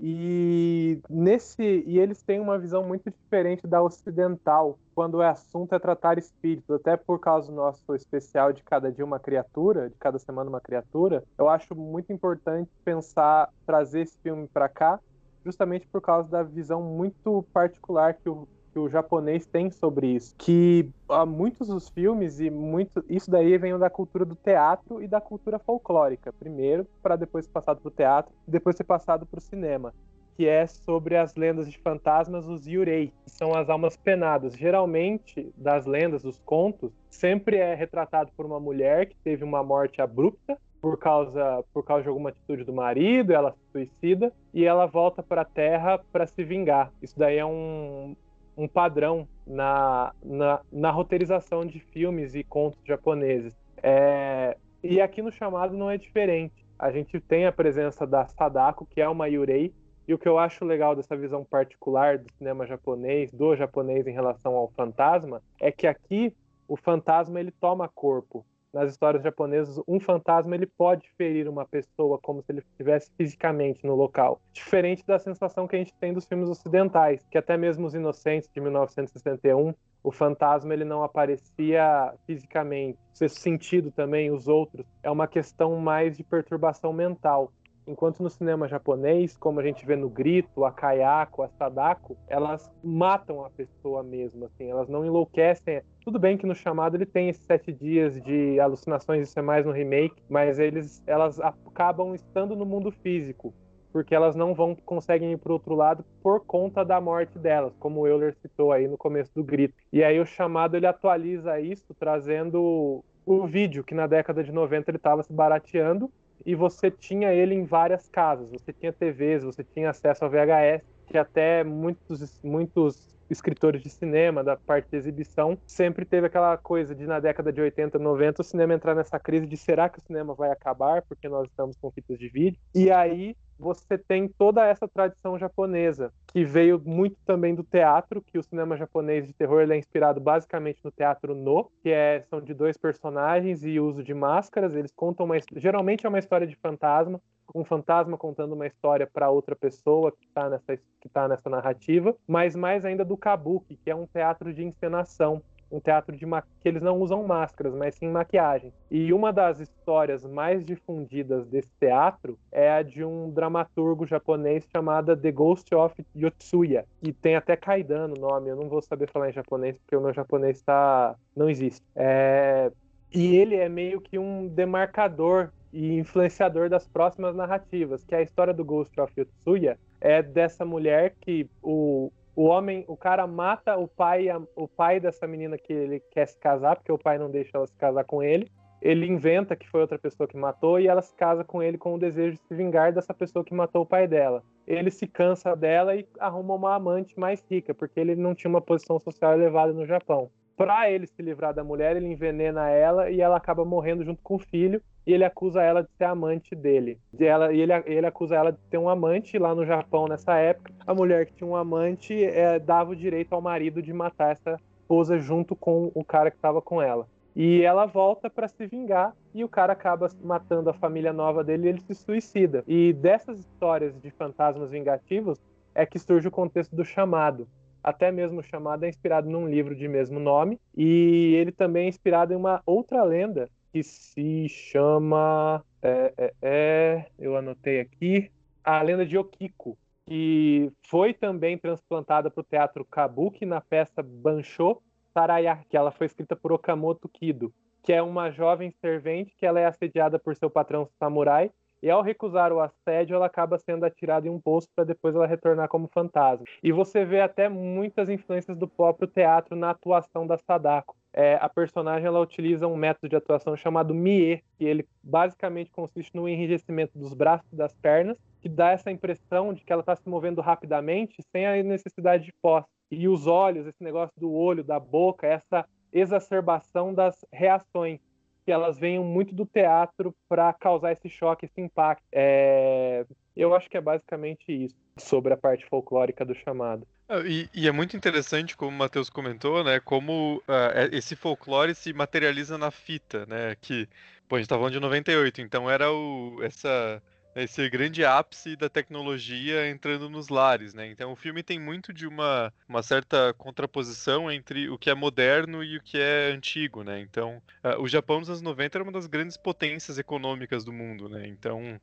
E 0.01 0.99
nesse 1.09 1.83
e 1.87 1.97
eles 1.99 2.21
têm 2.21 2.39
uma 2.39 2.59
visão 2.59 2.83
muito 2.83 3.09
diferente 3.09 3.65
da 3.65 3.81
ocidental 3.81 4.77
quando 4.93 5.15
o 5.15 5.21
assunto 5.21 5.73
é 5.73 5.79
tratar 5.79 6.17
espíritos, 6.17 6.69
até 6.69 6.97
por 6.97 7.19
causa 7.19 7.49
do 7.49 7.55
nosso 7.55 7.95
especial 7.95 8.51
de 8.51 8.63
cada 8.63 8.91
dia 8.91 9.05
uma 9.05 9.19
criatura, 9.19 9.89
de 9.89 9.95
cada 9.97 10.19
semana 10.19 10.49
uma 10.49 10.61
criatura. 10.61 11.23
Eu 11.37 11.49
acho 11.49 11.75
muito 11.75 12.11
importante 12.11 12.69
pensar 12.83 13.49
trazer 13.65 14.01
esse 14.01 14.17
filme 14.19 14.47
para 14.47 14.69
cá, 14.69 14.99
justamente 15.45 15.87
por 15.87 16.01
causa 16.01 16.29
da 16.29 16.43
visão 16.43 16.81
muito 16.81 17.43
particular 17.53 18.13
que 18.15 18.29
o 18.29 18.47
que 18.75 18.79
o 18.79 18.89
japonês 18.89 19.45
tem 19.45 19.71
sobre 19.71 20.07
isso. 20.07 20.35
Que 20.37 20.89
há 21.07 21.25
muitos 21.25 21.69
dos 21.69 21.87
filmes 21.87 22.41
e 22.41 22.49
muito 22.49 23.05
isso 23.09 23.31
daí 23.31 23.57
vem 23.57 23.79
da 23.79 23.89
cultura 23.89 24.25
do 24.25 24.35
teatro 24.35 25.01
e 25.01 25.07
da 25.07 25.21
cultura 25.21 25.57
folclórica, 25.57 26.33
primeiro 26.33 26.85
para 27.01 27.15
depois 27.15 27.45
ser 27.45 27.51
passado 27.53 27.79
para 27.79 27.87
o 27.87 27.91
teatro 27.91 28.33
e 28.45 28.51
depois 28.51 28.75
ser 28.75 28.83
passado 28.83 29.25
para 29.25 29.37
o 29.37 29.41
cinema. 29.41 29.93
Que 30.35 30.45
é 30.45 30.67
sobre 30.67 31.15
as 31.15 31.33
lendas 31.35 31.71
de 31.71 31.77
fantasmas, 31.77 32.45
os 32.45 32.67
yurei, 32.67 33.13
que 33.23 33.31
são 33.31 33.55
as 33.55 33.69
almas 33.69 33.95
penadas. 33.95 34.53
Geralmente, 34.53 35.49
das 35.55 35.85
lendas, 35.85 36.23
dos 36.23 36.37
contos, 36.39 36.91
sempre 37.09 37.55
é 37.55 37.73
retratado 37.73 38.29
por 38.35 38.45
uma 38.45 38.59
mulher 38.59 39.05
que 39.05 39.15
teve 39.23 39.45
uma 39.45 39.63
morte 39.63 40.01
abrupta 40.01 40.57
por 40.81 40.99
causa, 40.99 41.63
por 41.73 41.85
causa 41.85 42.03
de 42.03 42.09
alguma 42.09 42.29
atitude 42.29 42.65
do 42.65 42.73
marido, 42.73 43.31
ela 43.31 43.53
se 43.53 43.71
suicida 43.71 44.33
e 44.53 44.65
ela 44.65 44.85
volta 44.85 45.23
para 45.23 45.41
a 45.41 45.45
Terra 45.45 45.97
para 46.11 46.27
se 46.27 46.43
vingar. 46.43 46.91
Isso 47.01 47.17
daí 47.17 47.37
é 47.37 47.45
um, 47.45 48.15
um 48.57 48.67
padrão 48.67 49.27
na, 49.45 50.13
na, 50.23 50.61
na, 50.71 50.91
roteirização 50.91 51.65
de 51.65 51.79
filmes 51.79 52.35
e 52.35 52.43
contos 52.43 52.79
japoneses. 52.85 53.55
É, 53.83 54.57
e 54.83 55.01
aqui 55.01 55.21
no 55.21 55.31
chamado 55.31 55.75
não 55.75 55.89
é 55.89 55.97
diferente. 55.97 56.65
A 56.77 56.91
gente 56.91 57.19
tem 57.19 57.45
a 57.45 57.51
presença 57.51 58.05
da 58.05 58.25
Sadako, 58.25 58.85
que 58.85 59.01
é 59.01 59.07
uma 59.07 59.27
Yurei, 59.27 59.73
e 60.07 60.13
o 60.13 60.17
que 60.17 60.27
eu 60.27 60.37
acho 60.37 60.63
legal 60.63 60.95
dessa 60.95 61.15
visão 61.15 61.43
particular 61.43 62.17
do 62.17 62.31
cinema 62.33 62.65
japonês, 62.65 63.31
do 63.31 63.55
japonês 63.55 64.05
em 64.07 64.11
relação 64.11 64.55
ao 64.55 64.69
fantasma, 64.69 65.41
é 65.59 65.71
que 65.71 65.87
aqui 65.87 66.33
o 66.67 66.75
fantasma 66.75 67.39
ele 67.39 67.51
toma 67.51 67.89
corpo 67.89 68.45
nas 68.75 68.91
histórias 68.91 69.23
japonesas, 69.23 69.81
um 69.87 70.01
fantasma 70.01 70.53
ele 70.53 70.65
pode 70.65 71.09
ferir 71.17 71.47
uma 71.47 71.65
pessoa 71.65 72.19
como 72.21 72.41
se 72.41 72.51
ele 72.51 72.59
estivesse 72.59 73.09
fisicamente 73.15 73.85
no 73.85 73.95
local. 73.95 74.41
Diferente 74.51 75.01
da 75.07 75.17
sensação 75.17 75.65
que 75.65 75.77
a 75.77 75.79
gente 75.79 75.93
tem 75.93 76.13
dos 76.13 76.25
filmes 76.25 76.49
ocidentais, 76.49 77.25
que 77.31 77.37
até 77.37 77.55
mesmo 77.55 77.87
os 77.87 77.95
Inocentes 77.95 78.49
de 78.53 78.59
1961, 78.59 79.73
o 80.03 80.11
fantasma 80.11 80.73
ele 80.73 80.83
não 80.83 81.03
aparecia 81.03 82.13
fisicamente. 82.27 82.99
Ser 83.13 83.29
sentido 83.29 83.91
também 83.91 84.29
os 84.29 84.49
outros 84.49 84.85
é 85.01 85.09
uma 85.09 85.25
questão 85.25 85.77
mais 85.77 86.17
de 86.17 86.23
perturbação 86.25 86.91
mental. 86.91 87.53
Enquanto 87.87 88.23
no 88.23 88.29
cinema 88.29 88.67
japonês, 88.67 89.37
como 89.37 89.59
a 89.59 89.63
gente 89.63 89.85
vê 89.85 89.95
no 89.95 90.09
Grito, 90.09 90.65
a 90.65 90.71
Kayako, 90.71 91.43
a 91.43 91.49
Sadako, 91.49 92.17
elas 92.27 92.71
matam 92.83 93.45
a 93.45 93.49
pessoa 93.49 94.01
mesmo, 94.01 94.45
assim, 94.45 94.69
elas 94.69 94.89
não 94.89 95.05
enlouquecem. 95.05 95.81
Tudo 96.03 96.17
bem 96.17 96.37
que 96.37 96.47
no 96.47 96.55
chamado 96.55 96.95
ele 96.95 97.05
tem 97.05 97.29
esses 97.29 97.43
sete 97.43 97.71
dias 97.71 98.19
de 98.21 98.59
alucinações, 98.59 99.27
isso 99.27 99.37
é 99.37 99.41
mais 99.41 99.65
no 99.65 99.71
remake, 99.71 100.21
mas 100.27 100.57
eles, 100.57 101.03
elas 101.05 101.39
acabam 101.39 102.15
estando 102.15 102.55
no 102.55 102.65
mundo 102.65 102.91
físico, 102.91 103.53
porque 103.91 104.15
elas 104.15 104.35
não 104.35 104.55
vão 104.55 104.75
conseguem 104.75 105.33
ir 105.33 105.37
para 105.37 105.53
outro 105.53 105.75
lado 105.75 106.03
por 106.23 106.43
conta 106.43 106.83
da 106.83 106.99
morte 106.99 107.37
delas, 107.37 107.75
como 107.79 108.01
o 108.01 108.07
Euler 108.07 108.35
citou 108.41 108.71
aí 108.71 108.87
no 108.87 108.97
começo 108.97 109.31
do 109.35 109.43
Grito. 109.43 109.75
E 109.93 110.03
aí 110.03 110.19
o 110.19 110.25
chamado 110.25 110.75
ele 110.75 110.87
atualiza 110.87 111.59
isso 111.59 111.93
trazendo 111.99 113.03
o 113.25 113.47
vídeo 113.47 113.83
que 113.83 113.95
na 113.95 114.07
década 114.07 114.43
de 114.43 114.51
90 114.51 114.89
ele 114.89 114.97
estava 114.97 115.23
se 115.23 115.33
barateando 115.33 116.11
e 116.45 116.55
você 116.55 116.89
tinha 116.89 117.33
ele 117.33 117.53
em 117.55 117.65
várias 117.65 118.07
casas. 118.09 118.49
Você 118.51 118.73
tinha 118.73 118.91
TVs, 118.91 119.43
você 119.43 119.63
tinha 119.63 119.89
acesso 119.89 120.23
ao 120.23 120.29
VHS, 120.29 120.83
que 121.07 121.17
até 121.17 121.63
muitos, 121.63 122.39
muitos 122.43 123.14
escritores 123.29 123.81
de 123.81 123.89
cinema, 123.89 124.43
da 124.43 124.55
parte 124.55 124.89
de 124.89 124.97
exibição, 124.97 125.57
sempre 125.65 126.05
teve 126.05 126.27
aquela 126.27 126.57
coisa 126.57 126.93
de 126.93 127.05
na 127.05 127.19
década 127.19 127.51
de 127.51 127.61
80, 127.61 127.97
90, 127.99 128.41
o 128.41 128.45
cinema 128.45 128.73
entrar 128.73 128.95
nessa 128.95 129.19
crise 129.19 129.45
de 129.45 129.57
será 129.57 129.89
que 129.89 129.99
o 129.99 130.01
cinema 130.01 130.33
vai 130.33 130.51
acabar 130.51 131.01
porque 131.03 131.27
nós 131.27 131.47
estamos 131.49 131.77
com 131.77 131.91
fitas 131.91 132.17
de 132.17 132.27
vídeo? 132.29 132.59
E 132.73 132.91
aí 132.91 133.35
você 133.57 133.97
tem 133.97 134.27
toda 134.27 134.65
essa 134.65 134.87
tradição 134.87 135.37
japonesa, 135.37 136.11
que 136.27 136.43
veio 136.43 136.81
muito 136.83 137.17
também 137.25 137.55
do 137.55 137.63
teatro, 137.63 138.21
que 138.21 138.37
o 138.37 138.43
cinema 138.43 138.75
japonês 138.75 139.25
de 139.25 139.33
terror 139.33 139.69
é 139.69 139.77
inspirado 139.77 140.19
basicamente 140.19 140.79
no 140.83 140.91
teatro 140.91 141.33
no, 141.33 141.71
que 141.81 141.89
é, 141.89 142.21
são 142.29 142.41
de 142.41 142.53
dois 142.53 142.77
personagens 142.77 143.63
e 143.63 143.79
uso 143.79 144.03
de 144.03 144.13
máscaras. 144.13 144.75
Eles 144.75 144.91
contam 144.91 145.25
uma, 145.25 145.35
geralmente 145.55 146.05
é 146.05 146.09
uma 146.09 146.19
história 146.19 146.45
de 146.45 146.55
fantasma, 146.55 147.21
um 147.53 147.63
fantasma 147.63 148.17
contando 148.17 148.53
uma 148.53 148.67
história 148.67 149.05
para 149.05 149.29
outra 149.29 149.55
pessoa 149.55 150.11
que 150.11 150.25
está 150.25 150.49
nessa, 150.49 150.77
que 150.99 151.09
tá 151.09 151.27
nessa 151.27 151.49
narrativa, 151.49 152.15
mas 152.27 152.55
mais 152.55 152.85
ainda 152.85 153.05
do 153.05 153.17
kabuki, 153.17 153.77
que 153.77 153.89
é 153.89 153.95
um 153.95 154.07
teatro 154.07 154.53
de 154.53 154.63
encenação 154.63 155.41
um 155.71 155.79
teatro 155.79 156.15
de 156.15 156.25
que 156.61 156.69
eles 156.69 156.81
não 156.81 156.99
usam 156.99 157.23
máscaras, 157.23 157.73
mas 157.73 157.95
sim 157.95 158.07
maquiagem. 158.07 158.73
E 158.89 159.11
uma 159.11 159.31
das 159.31 159.59
histórias 159.59 160.25
mais 160.25 160.63
difundidas 160.63 161.47
desse 161.47 161.69
teatro 161.79 162.37
é 162.51 162.71
a 162.71 162.81
de 162.81 163.03
um 163.03 163.29
dramaturgo 163.29 164.05
japonês 164.05 164.65
chamado 164.71 165.15
The 165.15 165.31
Ghost 165.31 165.73
of 165.73 166.05
Yotsuya, 166.15 166.85
e 167.01 167.11
tem 167.11 167.35
até 167.35 167.55
Kaidan 167.55 168.09
no 168.09 168.15
nome, 168.15 168.49
eu 168.49 168.55
não 168.55 168.69
vou 168.69 168.81
saber 168.81 169.09
falar 169.09 169.29
em 169.29 169.33
japonês 169.33 169.77
porque 169.77 169.95
o 169.95 170.01
meu 170.01 170.13
japonês 170.13 170.61
tá 170.61 171.15
não 171.35 171.49
existe. 171.49 171.83
É... 171.95 172.71
E 173.13 173.37
ele 173.37 173.55
é 173.55 173.69
meio 173.69 174.01
que 174.01 174.19
um 174.19 174.47
demarcador 174.47 175.49
e 175.75 175.99
influenciador 175.99 176.69
das 176.69 176.87
próximas 176.87 177.35
narrativas, 177.35 178.03
que 178.03 178.15
é 178.15 178.19
a 178.19 178.21
história 178.21 178.53
do 178.53 178.63
Ghost 178.63 178.97
of 178.99 179.11
Yotsuya 179.19 179.77
é 179.99 180.23
dessa 180.23 180.63
mulher 180.63 181.15
que 181.19 181.49
o 181.61 182.11
o 182.35 182.43
homem, 182.43 182.83
o 182.87 182.97
cara 182.97 183.25
mata 183.25 183.77
o 183.77 183.87
pai, 183.87 184.27
a, 184.27 184.41
o 184.55 184.67
pai 184.67 184.99
dessa 184.99 185.25
menina 185.25 185.57
que 185.57 185.71
ele 185.71 186.01
quer 186.11 186.27
se 186.27 186.37
casar, 186.37 186.75
porque 186.75 186.91
o 186.91 186.97
pai 186.97 187.17
não 187.17 187.31
deixa 187.31 187.51
ela 187.55 187.65
se 187.65 187.75
casar 187.77 188.03
com 188.03 188.21
ele. 188.21 188.51
ele 188.81 189.07
inventa 189.07 189.55
que 189.55 189.67
foi 189.69 189.81
outra 189.81 189.97
pessoa 189.97 190.27
que 190.27 190.35
matou 190.35 190.79
e 190.79 190.87
ela 190.87 191.01
se 191.01 191.13
casa 191.15 191.45
com 191.45 191.63
ele 191.63 191.77
com 191.77 191.95
o 191.95 191.97
desejo 191.97 192.35
de 192.35 192.41
se 192.41 192.53
vingar 192.53 192.91
dessa 192.91 193.13
pessoa 193.13 193.43
que 193.43 193.53
matou 193.53 193.83
o 193.83 193.85
pai 193.85 194.05
dela. 194.05 194.43
Ele 194.67 194.91
se 194.91 195.07
cansa 195.07 195.55
dela 195.55 195.95
e 195.95 196.05
arruma 196.19 196.55
uma 196.55 196.75
amante 196.75 197.17
mais 197.17 197.41
rica, 197.49 197.73
porque 197.73 197.99
ele 197.99 198.15
não 198.15 198.35
tinha 198.35 198.49
uma 198.49 198.61
posição 198.61 198.99
social 198.99 199.33
elevada 199.33 199.71
no 199.71 199.85
Japão. 199.85 200.29
Para 200.55 200.89
ele 200.89 201.05
se 201.05 201.21
livrar 201.21 201.53
da 201.53 201.63
mulher, 201.63 201.97
ele 201.97 202.07
envenena 202.07 202.69
ela 202.69 203.09
e 203.09 203.19
ela 203.19 203.35
acaba 203.35 203.65
morrendo 203.65 204.05
junto 204.05 204.21
com 204.23 204.35
o 204.35 204.39
filho. 204.39 204.81
E 205.05 205.13
ele 205.13 205.23
acusa 205.23 205.61
ela 205.61 205.83
de 205.83 205.89
ser 205.97 206.05
amante 206.05 206.55
dele. 206.55 206.97
De 207.13 207.25
ela, 207.25 207.53
e 207.53 207.59
ele, 207.59 207.73
ele 207.85 208.07
acusa 208.07 208.35
ela 208.35 208.51
de 208.51 208.57
ter 208.71 208.77
um 208.77 208.89
amante 208.89 209.37
lá 209.37 209.53
no 209.53 209.65
Japão 209.65 210.07
nessa 210.07 210.35
época. 210.37 210.73
A 210.87 210.95
mulher 210.95 211.27
que 211.27 211.33
tinha 211.33 211.47
um 211.47 211.55
amante 211.55 212.23
é, 212.23 212.57
dava 212.57 212.91
o 212.91 212.95
direito 212.95 213.33
ao 213.33 213.41
marido 213.41 213.81
de 213.81 213.93
matar 213.93 214.31
essa 214.31 214.59
esposa 214.79 215.19
junto 215.19 215.55
com 215.55 215.91
o 215.93 216.03
cara 216.03 216.31
que 216.31 216.37
estava 216.37 216.59
com 216.61 216.81
ela. 216.81 217.07
E 217.35 217.61
ela 217.61 217.85
volta 217.85 218.29
para 218.29 218.47
se 218.47 218.65
vingar 218.65 219.13
e 219.33 219.43
o 219.43 219.49
cara 219.49 219.73
acaba 219.73 220.07
matando 220.23 220.69
a 220.69 220.73
família 220.73 221.11
nova 221.11 221.43
dele 221.43 221.67
e 221.67 221.69
ele 221.69 221.81
se 221.81 221.93
suicida. 221.93 222.63
E 222.65 222.93
dessas 222.93 223.39
histórias 223.39 223.93
de 224.01 224.09
fantasmas 224.09 224.71
vingativos 224.71 225.37
é 225.75 225.85
que 225.85 225.99
surge 225.99 226.29
o 226.29 226.31
contexto 226.31 226.75
do 226.75 226.85
chamado. 226.85 227.45
Até 227.85 228.11
mesmo 228.11 228.39
o 228.39 228.43
chamado 228.43 228.83
é 228.83 228.89
inspirado 228.89 229.29
num 229.29 229.47
livro 229.47 229.75
de 229.75 229.87
mesmo 229.87 230.19
nome. 230.19 230.59
E 230.75 231.35
ele 231.35 231.51
também 231.51 231.85
é 231.85 231.89
inspirado 231.89 232.33
em 232.33 232.35
uma 232.35 232.59
outra 232.65 233.03
lenda 233.03 233.47
que 233.71 233.83
se 233.83 234.49
chama 234.49 235.63
é, 235.83 236.11
é, 236.17 236.33
é 236.41 237.05
eu 237.19 237.37
anotei 237.37 237.79
aqui 237.79 238.31
a 238.63 238.81
lenda 238.81 239.05
de 239.05 239.15
Okiko, 239.15 239.77
que 240.07 240.71
foi 240.87 241.13
também 241.13 241.59
transplantada 241.59 242.31
para 242.31 242.41
o 242.41 242.43
teatro 242.43 242.83
Kabuki 242.83 243.45
na 243.45 243.61
peça 243.61 244.01
Bancho 244.01 244.81
Saraya, 245.13 245.59
que 245.69 245.77
ela 245.77 245.91
foi 245.91 246.07
escrita 246.07 246.35
por 246.35 246.51
Okamoto 246.53 247.07
Kido, 247.07 247.53
que 247.83 247.93
é 247.93 248.01
uma 248.01 248.31
jovem 248.31 248.71
servente 248.81 249.35
que 249.37 249.45
ela 249.45 249.59
é 249.59 249.65
assediada 249.67 250.17
por 250.17 250.35
seu 250.35 250.49
patrão 250.49 250.89
samurai 250.97 251.51
e 251.85 251.89
ao 251.91 252.01
recusar 252.01 252.51
o 252.51 252.59
assédio, 252.59 253.13
ela 253.13 253.27
acaba 253.27 253.59
sendo 253.59 253.83
atirada 253.85 254.27
em 254.27 254.31
um 254.31 254.41
poço 254.41 254.67
para 254.75 254.83
depois 254.83 255.13
ela 255.13 255.27
retornar 255.27 255.69
como 255.69 255.87
fantasma. 255.87 256.43
E 256.63 256.71
você 256.71 257.05
vê 257.05 257.21
até 257.21 257.47
muitas 257.47 258.09
influências 258.09 258.57
do 258.57 258.67
próprio 258.67 259.07
teatro 259.07 259.55
na 259.55 259.69
atuação 259.69 260.25
da 260.25 260.35
Sadako. 260.35 260.95
É, 261.13 261.35
a 261.35 261.47
personagem 261.47 262.07
ela 262.07 262.19
utiliza 262.19 262.65
um 262.65 262.75
método 262.75 263.07
de 263.07 263.15
atuação 263.15 263.55
chamado 263.55 263.93
Mie, 263.93 264.43
que 264.57 264.65
ele 264.65 264.87
basicamente 265.03 265.69
consiste 265.69 266.15
no 266.15 266.27
enrijecimento 266.27 266.97
dos 266.97 267.13
braços 267.13 267.47
e 267.53 267.55
das 267.55 267.75
pernas, 267.75 268.17
que 268.41 268.49
dá 268.49 268.71
essa 268.71 268.89
impressão 268.89 269.53
de 269.53 269.63
que 269.63 269.71
ela 269.71 269.81
está 269.81 269.95
se 269.95 270.09
movendo 270.09 270.41
rapidamente 270.41 271.21
sem 271.31 271.45
a 271.45 271.61
necessidade 271.61 272.25
de 272.25 272.33
posse 272.41 272.67
e 272.89 273.07
os 273.07 273.27
olhos, 273.27 273.67
esse 273.67 273.83
negócio 273.83 274.19
do 274.19 274.33
olho, 274.33 274.63
da 274.63 274.79
boca, 274.79 275.27
essa 275.27 275.63
exacerbação 275.93 276.95
das 276.95 277.15
reações, 277.31 277.99
que 278.45 278.51
elas 278.51 278.77
venham 278.77 279.03
muito 279.03 279.33
do 279.33 279.45
teatro 279.45 280.15
para 280.29 280.53
causar 280.53 280.91
esse 280.91 281.09
choque, 281.09 281.45
esse 281.45 281.59
impacto. 281.59 282.03
É... 282.11 283.05
Eu 283.35 283.55
acho 283.55 283.69
que 283.69 283.75
é 283.75 283.81
basicamente 283.81 284.45
isso 284.49 284.75
sobre 284.97 285.33
a 285.33 285.37
parte 285.37 285.65
folclórica 285.65 286.23
do 286.23 286.35
chamado. 286.35 286.87
Ah, 287.09 287.19
e, 287.25 287.49
e, 287.53 287.67
é 287.67 287.71
muito 287.71 287.97
interessante, 287.97 288.55
como 288.55 288.71
o 288.71 288.79
Matheus 288.79 289.09
comentou, 289.09 289.63
né, 289.63 289.79
como 289.79 290.37
uh, 290.47 290.95
esse 290.95 291.15
folclore 291.15 291.75
se 291.75 291.93
materializa 291.93 292.57
na 292.57 292.71
fita, 292.71 293.25
né, 293.27 293.55
que, 293.61 293.87
pô, 294.27 294.35
a 294.35 294.39
gente 294.39 294.47
tá 294.47 294.55
falando 294.55 294.73
de 294.73 294.79
98, 294.79 295.41
então 295.41 295.69
era 295.69 295.91
o, 295.91 296.41
essa 296.41 297.01
esse 297.35 297.69
grande 297.69 298.05
ápice 298.05 298.55
da 298.55 298.69
tecnologia 298.69 299.69
entrando 299.69 300.09
nos 300.09 300.29
lares, 300.29 300.73
né? 300.73 300.87
Então 300.87 301.11
o 301.11 301.15
filme 301.15 301.43
tem 301.43 301.59
muito 301.59 301.91
de 301.91 302.07
uma, 302.07 302.53
uma 302.67 302.81
certa 302.81 303.33
contraposição 303.33 304.31
entre 304.31 304.69
o 304.69 304.77
que 304.77 304.89
é 304.89 304.95
moderno 304.95 305.63
e 305.63 305.77
o 305.77 305.81
que 305.81 305.97
é 305.97 306.31
antigo, 306.31 306.83
né? 306.83 306.99
Então 307.01 307.41
uh, 307.63 307.81
o 307.81 307.87
Japão 307.87 308.19
nos 308.19 308.29
anos 308.29 308.41
90 308.41 308.77
era 308.77 308.83
uma 308.83 308.91
das 308.91 309.05
grandes 309.05 309.35
potências 309.35 309.99
econômicas 309.99 310.63
do 310.63 310.71
mundo, 310.71 311.09
né? 311.09 311.27
Então 311.27 311.75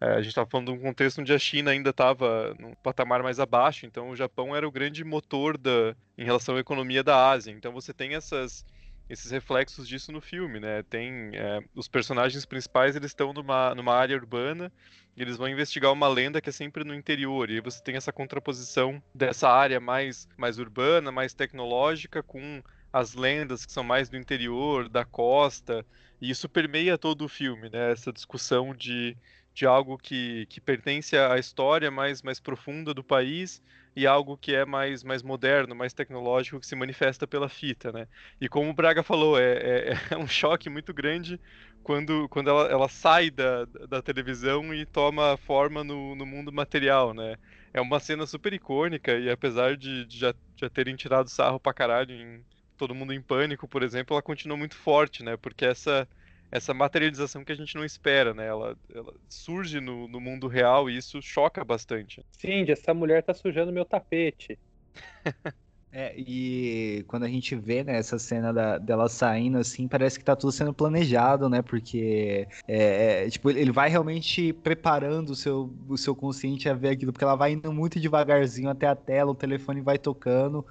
uh, 0.00 0.04
a 0.06 0.16
gente 0.22 0.28
estava 0.28 0.48
falando 0.48 0.72
de 0.72 0.78
um 0.78 0.82
contexto 0.82 1.20
onde 1.20 1.34
a 1.34 1.38
China 1.38 1.70
ainda 1.70 1.90
estava 1.90 2.54
num 2.58 2.74
patamar 2.76 3.22
mais 3.22 3.38
abaixo, 3.38 3.84
então 3.84 4.08
o 4.08 4.16
Japão 4.16 4.56
era 4.56 4.66
o 4.66 4.72
grande 4.72 5.04
motor 5.04 5.58
da, 5.58 5.94
em 6.16 6.24
relação 6.24 6.56
à 6.56 6.60
economia 6.60 7.04
da 7.04 7.28
Ásia. 7.30 7.52
Então 7.52 7.72
você 7.72 7.92
tem 7.92 8.14
essas 8.14 8.64
esses 9.08 9.30
reflexos 9.30 9.86
disso 9.86 10.10
no 10.10 10.20
filme, 10.20 10.58
né? 10.58 10.82
Tem 10.82 11.30
é, 11.34 11.60
os 11.74 11.88
personagens 11.88 12.44
principais 12.46 12.96
eles 12.96 13.10
estão 13.10 13.32
numa, 13.32 13.74
numa 13.74 13.94
área 13.94 14.16
urbana 14.16 14.72
e 15.16 15.22
eles 15.22 15.36
vão 15.36 15.48
investigar 15.48 15.92
uma 15.92 16.08
lenda 16.08 16.40
que 16.40 16.48
é 16.48 16.52
sempre 16.52 16.84
no 16.84 16.94
interior 16.94 17.50
e 17.50 17.60
você 17.60 17.82
tem 17.82 17.96
essa 17.96 18.12
contraposição 18.12 19.02
dessa 19.14 19.48
área 19.48 19.78
mais 19.78 20.28
mais 20.36 20.58
urbana, 20.58 21.12
mais 21.12 21.34
tecnológica 21.34 22.22
com 22.22 22.62
as 22.92 23.14
lendas 23.14 23.66
que 23.66 23.72
são 23.72 23.84
mais 23.84 24.08
do 24.08 24.16
interior, 24.16 24.88
da 24.88 25.04
costa 25.04 25.84
e 26.20 26.30
isso 26.30 26.48
permeia 26.48 26.96
todo 26.96 27.24
o 27.24 27.28
filme, 27.28 27.68
né? 27.68 27.92
Essa 27.92 28.12
discussão 28.12 28.74
de 28.74 29.16
de 29.54 29.64
algo 29.64 29.96
que, 29.96 30.46
que 30.46 30.60
pertence 30.60 31.16
à 31.16 31.38
história 31.38 31.88
mais, 31.88 32.22
mais 32.22 32.40
profunda 32.40 32.92
do 32.92 33.04
país 33.04 33.62
e 33.96 34.06
algo 34.06 34.36
que 34.36 34.54
é 34.54 34.64
mais, 34.64 35.04
mais 35.04 35.22
moderno, 35.22 35.74
mais 35.74 35.92
tecnológico, 35.92 36.58
que 36.60 36.66
se 36.66 36.74
manifesta 36.74 37.26
pela 37.26 37.48
fita, 37.48 37.92
né? 37.92 38.08
E 38.40 38.48
como 38.48 38.70
o 38.70 38.74
Braga 38.74 39.02
falou, 39.02 39.38
é, 39.38 39.92
é, 39.92 39.92
é 40.10 40.16
um 40.18 40.26
choque 40.26 40.68
muito 40.68 40.92
grande 40.92 41.40
quando, 41.82 42.28
quando 42.28 42.50
ela, 42.50 42.66
ela 42.68 42.88
sai 42.88 43.30
da, 43.30 43.64
da 43.88 44.02
televisão 44.02 44.74
e 44.74 44.84
toma 44.86 45.36
forma 45.36 45.84
no, 45.84 46.14
no 46.16 46.26
mundo 46.26 46.52
material, 46.52 47.14
né? 47.14 47.36
É 47.72 47.80
uma 47.80 48.00
cena 48.00 48.26
super 48.26 48.52
icônica 48.52 49.12
e 49.18 49.30
apesar 49.30 49.76
de, 49.76 50.04
de 50.06 50.18
já, 50.18 50.34
já 50.56 50.70
terem 50.70 50.96
tirado 50.96 51.28
sarro 51.28 51.60
pra 51.60 51.74
caralho 51.74 52.12
em 52.14 52.44
Todo 52.76 52.94
Mundo 52.94 53.12
em 53.12 53.22
Pânico, 53.22 53.68
por 53.68 53.82
exemplo, 53.82 54.14
ela 54.14 54.22
continua 54.22 54.56
muito 54.56 54.74
forte, 54.76 55.22
né? 55.22 55.36
Porque 55.36 55.64
essa 55.64 56.08
essa 56.50 56.72
materialização 56.72 57.44
que 57.44 57.52
a 57.52 57.56
gente 57.56 57.74
não 57.74 57.84
espera, 57.84 58.32
né? 58.32 58.46
Ela, 58.46 58.76
ela 58.94 59.12
surge 59.28 59.80
no, 59.80 60.06
no, 60.06 60.20
mundo 60.20 60.46
real 60.46 60.88
e 60.88 60.96
isso 60.96 61.20
choca 61.20 61.64
bastante. 61.64 62.24
Cindy, 62.32 62.72
essa 62.72 62.94
mulher 62.94 63.22
tá 63.22 63.34
sujando 63.34 63.72
meu 63.72 63.84
tapete. 63.84 64.58
é, 65.92 66.14
e 66.16 67.04
quando 67.08 67.24
a 67.24 67.28
gente 67.28 67.56
vê 67.56 67.82
né, 67.82 67.96
essa 67.96 68.18
cena 68.18 68.52
da, 68.52 68.78
dela 68.78 69.08
saindo, 69.08 69.58
assim, 69.58 69.88
parece 69.88 70.18
que 70.18 70.24
tá 70.24 70.36
tudo 70.36 70.52
sendo 70.52 70.72
planejado, 70.72 71.48
né? 71.48 71.60
Porque 71.60 72.46
é, 72.68 73.24
é, 73.24 73.30
tipo, 73.30 73.50
ele 73.50 73.72
vai 73.72 73.88
realmente 73.88 74.52
preparando 74.52 75.30
o 75.30 75.34
seu, 75.34 75.74
o 75.88 75.98
seu 75.98 76.14
consciente 76.14 76.68
a 76.68 76.74
ver 76.74 76.90
aquilo, 76.90 77.12
porque 77.12 77.24
ela 77.24 77.34
vai 77.34 77.52
indo 77.52 77.72
muito 77.72 77.98
devagarzinho 77.98 78.70
até 78.70 78.86
a 78.86 78.94
tela, 78.94 79.32
o 79.32 79.34
telefone 79.34 79.80
vai 79.80 79.98
tocando 79.98 80.64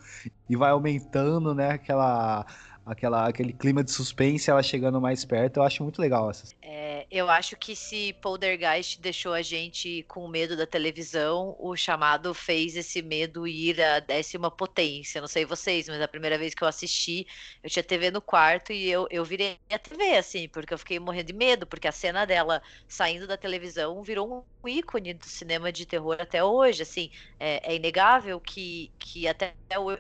e 0.50 0.56
vai 0.56 0.72
aumentando, 0.72 1.54
né? 1.54 1.72
Aquela 1.72 2.46
aquela, 2.86 3.28
aquele 3.28 3.54
clima 3.54 3.84
de 3.84 3.92
suspense, 3.92 4.50
ela 4.50 4.62
chegando 4.62 5.00
mais 5.00 5.24
perto, 5.24 5.58
eu 5.58 5.64
acho 5.64 5.84
muito 5.84 6.02
legal 6.02 6.30
essa. 6.30 6.54
É, 6.62 7.06
eu 7.10 7.30
acho 7.30 7.56
que 7.56 7.76
se 7.76 8.14
Poltergeist 8.22 9.00
deixou 9.00 9.34
a 9.34 9.42
gente 9.42 10.04
com 10.08 10.28
medo 10.28 10.58
da 10.58 10.66
televisão, 10.66 11.56
o 11.60 11.76
chamado 11.76 12.34
fez 12.34 12.76
esse 12.76 13.02
medo 13.02 13.48
ir 13.48 13.82
à 13.82 14.00
décima 14.00 14.50
potência. 14.50 15.22
Não 15.22 15.28
sei 15.28 15.46
vocês, 15.46 15.88
mas 15.88 16.02
a 16.02 16.08
primeira 16.08 16.38
vez 16.38 16.54
que 16.54 16.64
eu 16.64 16.68
assisti, 16.68 17.26
eu 17.64 17.70
tinha 17.70 17.84
TV 17.84 18.12
no 18.12 18.22
quarto 18.22 18.74
e 18.74 18.90
eu, 18.90 19.08
eu 19.10 19.24
virei 19.24 19.58
a 19.72 19.80
TV, 19.80 20.18
assim, 20.18 20.48
porque 20.50 20.74
eu 20.74 20.78
fiquei 20.78 21.00
morrendo 21.00 21.28
de 21.28 21.34
medo, 21.34 21.66
porque 21.68 21.88
a 21.88 21.92
cena 21.92 22.26
dela 22.26 22.62
saindo 22.88 23.28
da 23.28 23.38
televisão 23.38 24.04
virou 24.04 24.46
um 24.64 24.68
ícone 24.68 25.14
do 25.14 25.26
cinema 25.26 25.72
de 25.72 25.86
terror 25.86 26.18
até 26.20 26.44
hoje, 26.44 26.84
assim, 26.84 27.10
é, 27.40 27.74
é 27.74 27.76
inegável 27.76 28.40
que, 28.40 28.92
que 29.00 29.28
até 29.28 29.54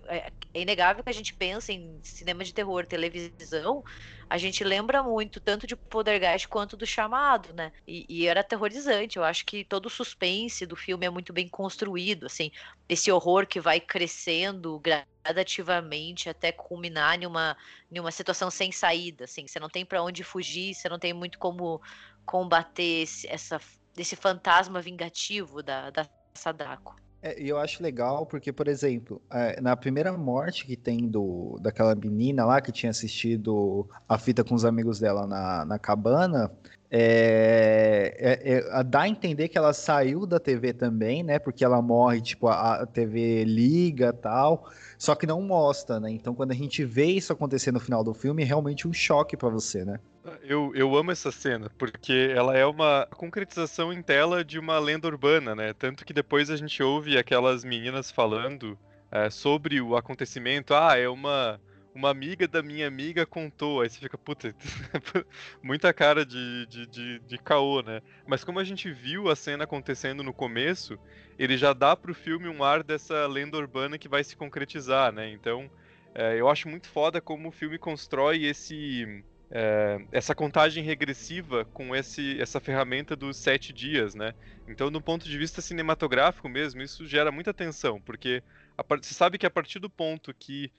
é, 0.07 0.31
é 0.53 0.61
inegável 0.61 1.03
que 1.03 1.09
a 1.09 1.13
gente 1.13 1.33
pense 1.33 1.73
em 1.73 1.99
cinema 2.03 2.43
de 2.43 2.53
terror 2.53 2.85
televisão, 2.85 3.83
a 4.29 4.37
gente 4.37 4.63
lembra 4.63 5.01
muito 5.01 5.39
tanto 5.39 5.65
de 5.65 5.75
Poltergeist 5.75 6.47
quanto 6.47 6.77
do 6.77 6.85
Chamado, 6.85 7.53
né? 7.53 7.71
E, 7.87 8.05
e, 8.07 8.27
era 8.27 8.41
aterrorizante. 8.41 9.17
Eu 9.17 9.23
acho 9.23 9.45
que 9.45 9.65
todo 9.65 9.87
o 9.87 9.89
suspense 9.89 10.65
do 10.65 10.75
filme 10.75 11.05
é 11.05 11.09
muito 11.09 11.33
bem 11.33 11.47
construído, 11.47 12.27
assim, 12.27 12.51
esse 12.87 13.11
horror 13.11 13.47
que 13.47 13.59
vai 13.59 13.79
crescendo 13.79 14.79
gradativamente 14.79 16.29
até 16.29 16.51
culminar 16.51 17.21
em 17.21 17.25
uma, 17.25 17.57
em 17.91 17.99
uma 17.99 18.11
situação 18.11 18.49
sem 18.51 18.71
saída, 18.71 19.25
assim. 19.25 19.47
Você 19.47 19.59
não 19.59 19.69
tem 19.69 19.85
para 19.85 20.03
onde 20.03 20.23
fugir, 20.23 20.73
você 20.73 20.87
não 20.87 20.99
tem 20.99 21.13
muito 21.13 21.39
como 21.39 21.81
combater 22.25 23.03
esse, 23.03 23.27
essa, 23.27 23.59
esse 23.97 24.15
fantasma 24.15 24.81
vingativo 24.81 25.61
da, 25.61 25.89
da 25.89 26.07
Sadako. 26.33 26.95
É, 27.23 27.41
eu 27.41 27.57
acho 27.57 27.81
legal 27.81 28.25
porque, 28.25 28.51
por 28.51 28.67
exemplo, 28.67 29.21
é, 29.31 29.59
na 29.61 29.77
primeira 29.77 30.11
morte 30.11 30.65
que 30.65 30.75
tem 30.75 31.07
do, 31.07 31.57
daquela 31.61 31.95
menina 31.95 32.43
lá 32.43 32.59
que 32.59 32.69
tinha 32.69 32.89
assistido 32.89 33.87
a 34.09 34.17
fita 34.17 34.43
com 34.43 34.53
os 34.53 34.65
amigos 34.65 34.99
dela 34.99 35.25
na, 35.25 35.63
na 35.63 35.79
cabana, 35.79 36.51
é, 36.95 38.15
é, 38.19 38.79
é, 38.79 38.83
dá 38.83 39.01
a 39.01 39.09
entender 39.09 39.47
que 39.47 39.57
ela 39.57 39.73
saiu 39.73 40.27
da 40.27 40.39
TV 40.39 40.73
também, 40.73 41.23
né? 41.23 41.39
Porque 41.39 41.65
ela 41.65 41.81
morre, 41.81 42.21
tipo, 42.21 42.47
a, 42.47 42.83
a 42.83 42.85
TV 42.85 43.43
liga 43.45 44.13
tal, 44.13 44.69
só 44.95 45.15
que 45.15 45.25
não 45.25 45.41
mostra, 45.41 45.99
né? 45.99 46.11
Então, 46.11 46.35
quando 46.35 46.51
a 46.51 46.55
gente 46.55 46.85
vê 46.85 47.05
isso 47.05 47.33
acontecer 47.33 47.71
no 47.71 47.79
final 47.79 48.03
do 48.03 48.13
filme, 48.13 48.43
é 48.43 48.45
realmente 48.45 48.87
um 48.87 48.93
choque 48.93 49.35
para 49.35 49.49
você, 49.49 49.83
né? 49.83 49.99
Eu, 50.43 50.71
eu 50.75 50.95
amo 50.95 51.11
essa 51.11 51.31
cena, 51.31 51.71
porque 51.79 52.31
ela 52.31 52.55
é 52.55 52.63
uma 52.63 53.07
concretização 53.15 53.91
em 53.91 54.03
tela 54.03 54.45
de 54.45 54.59
uma 54.59 54.77
lenda 54.77 55.07
urbana, 55.07 55.55
né? 55.55 55.73
Tanto 55.73 56.05
que 56.05 56.13
depois 56.13 56.51
a 56.51 56.55
gente 56.55 56.83
ouve 56.83 57.17
aquelas 57.17 57.63
meninas 57.63 58.11
falando 58.11 58.77
é, 59.11 59.31
sobre 59.31 59.81
o 59.81 59.95
acontecimento. 59.95 60.75
Ah, 60.75 60.95
é 60.95 61.09
uma, 61.09 61.59
uma 61.93 62.09
amiga 62.09 62.47
da 62.47 62.61
minha 62.61 62.87
amiga 62.87 63.25
contou. 63.25 63.81
Aí 63.81 63.89
você 63.89 63.99
fica, 63.99 64.17
puta, 64.17 64.55
muita 65.61 65.93
cara 65.93 66.25
de, 66.25 66.65
de, 66.67 66.87
de, 66.87 67.19
de 67.19 67.37
caô, 67.37 67.81
né? 67.81 68.01
Mas 68.25 68.43
como 68.43 68.59
a 68.59 68.63
gente 68.63 68.91
viu 68.91 69.29
a 69.29 69.35
cena 69.35 69.63
acontecendo 69.63 70.23
no 70.23 70.33
começo, 70.33 70.97
ele 71.37 71.57
já 71.57 71.73
dá 71.73 71.95
pro 71.95 72.13
filme 72.13 72.47
um 72.47 72.63
ar 72.63 72.83
dessa 72.83 73.27
lenda 73.27 73.57
urbana 73.57 73.97
que 73.97 74.09
vai 74.09 74.23
se 74.23 74.35
concretizar, 74.35 75.11
né? 75.11 75.29
Então, 75.29 75.69
é, 76.13 76.39
eu 76.39 76.49
acho 76.49 76.67
muito 76.67 76.87
foda 76.87 77.21
como 77.21 77.49
o 77.49 77.51
filme 77.51 77.77
constrói 77.77 78.45
esse. 78.45 79.23
É, 79.55 80.01
essa 80.11 80.33
contagem 80.33 80.83
regressiva 80.83 81.63
com 81.65 81.95
esse, 81.95 82.41
essa 82.41 82.59
ferramenta 82.59 83.15
dos 83.15 83.37
sete 83.37 83.71
dias, 83.71 84.15
né? 84.15 84.33
Então, 84.67 84.91
do 84.91 84.99
ponto 84.99 85.29
de 85.29 85.37
vista 85.37 85.61
cinematográfico 85.61 86.49
mesmo, 86.49 86.81
isso 86.81 87.05
gera 87.05 87.31
muita 87.31 87.53
tensão, 87.53 88.01
porque 88.01 88.41
a, 88.75 88.83
você 88.83 89.13
sabe 89.13 89.37
que 89.37 89.45
a 89.45 89.51
partir 89.51 89.77
do 89.77 89.91
ponto 89.91 90.33
que 90.33 90.71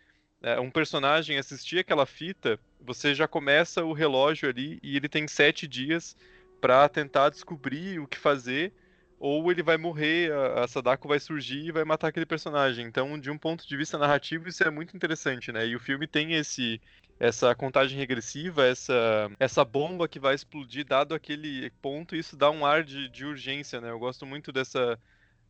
é, 0.44 0.60
um 0.60 0.70
personagem 0.70 1.38
assistir 1.38 1.78
aquela 1.78 2.04
fita, 2.04 2.60
você 2.78 3.14
já 3.14 3.26
começa 3.26 3.82
o 3.82 3.94
relógio 3.94 4.48
ali 4.48 4.78
e 4.82 4.94
ele 4.94 5.08
tem 5.08 5.26
sete 5.26 5.66
dias 5.66 6.14
para 6.60 6.86
tentar 6.86 7.30
descobrir 7.30 7.98
o 7.98 8.06
que 8.06 8.18
fazer, 8.18 8.70
ou 9.18 9.50
ele 9.50 9.62
vai 9.62 9.78
morrer, 9.78 10.30
a, 10.32 10.68
Sadako 10.68 11.08
vai 11.08 11.18
surgir 11.18 11.64
e 11.66 11.72
vai 11.72 11.82
matar 11.82 12.08
aquele 12.08 12.26
personagem. 12.26 12.86
Então, 12.86 13.18
de 13.18 13.30
um 13.30 13.38
ponto 13.38 13.66
de 13.66 13.74
vista 13.74 13.96
narrativo, 13.96 14.46
isso 14.46 14.62
é 14.62 14.70
muito 14.70 14.94
interessante, 14.94 15.50
né? 15.50 15.66
E 15.66 15.74
o 15.74 15.80
filme 15.80 16.06
tem 16.06 16.34
esse 16.34 16.78
essa 17.18 17.54
contagem 17.54 17.96
regressiva, 17.96 18.66
essa, 18.66 19.30
essa 19.38 19.64
bomba 19.64 20.08
que 20.08 20.18
vai 20.18 20.34
explodir 20.34 20.84
dado 20.84 21.14
aquele 21.14 21.70
ponto, 21.80 22.16
isso 22.16 22.36
dá 22.36 22.50
um 22.50 22.66
ar 22.66 22.82
de, 22.82 23.08
de 23.08 23.24
urgência, 23.24 23.80
né? 23.80 23.90
Eu 23.90 24.00
gosto 24.00 24.26
muito 24.26 24.50
dessa 24.52 24.98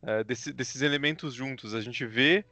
é, 0.05 0.23
desse, 0.23 0.53
desses 0.53 0.81
elementos 0.83 1.33
juntos. 1.33 1.73
A 1.73 1.81
gente 1.81 2.05
vê 2.05 2.45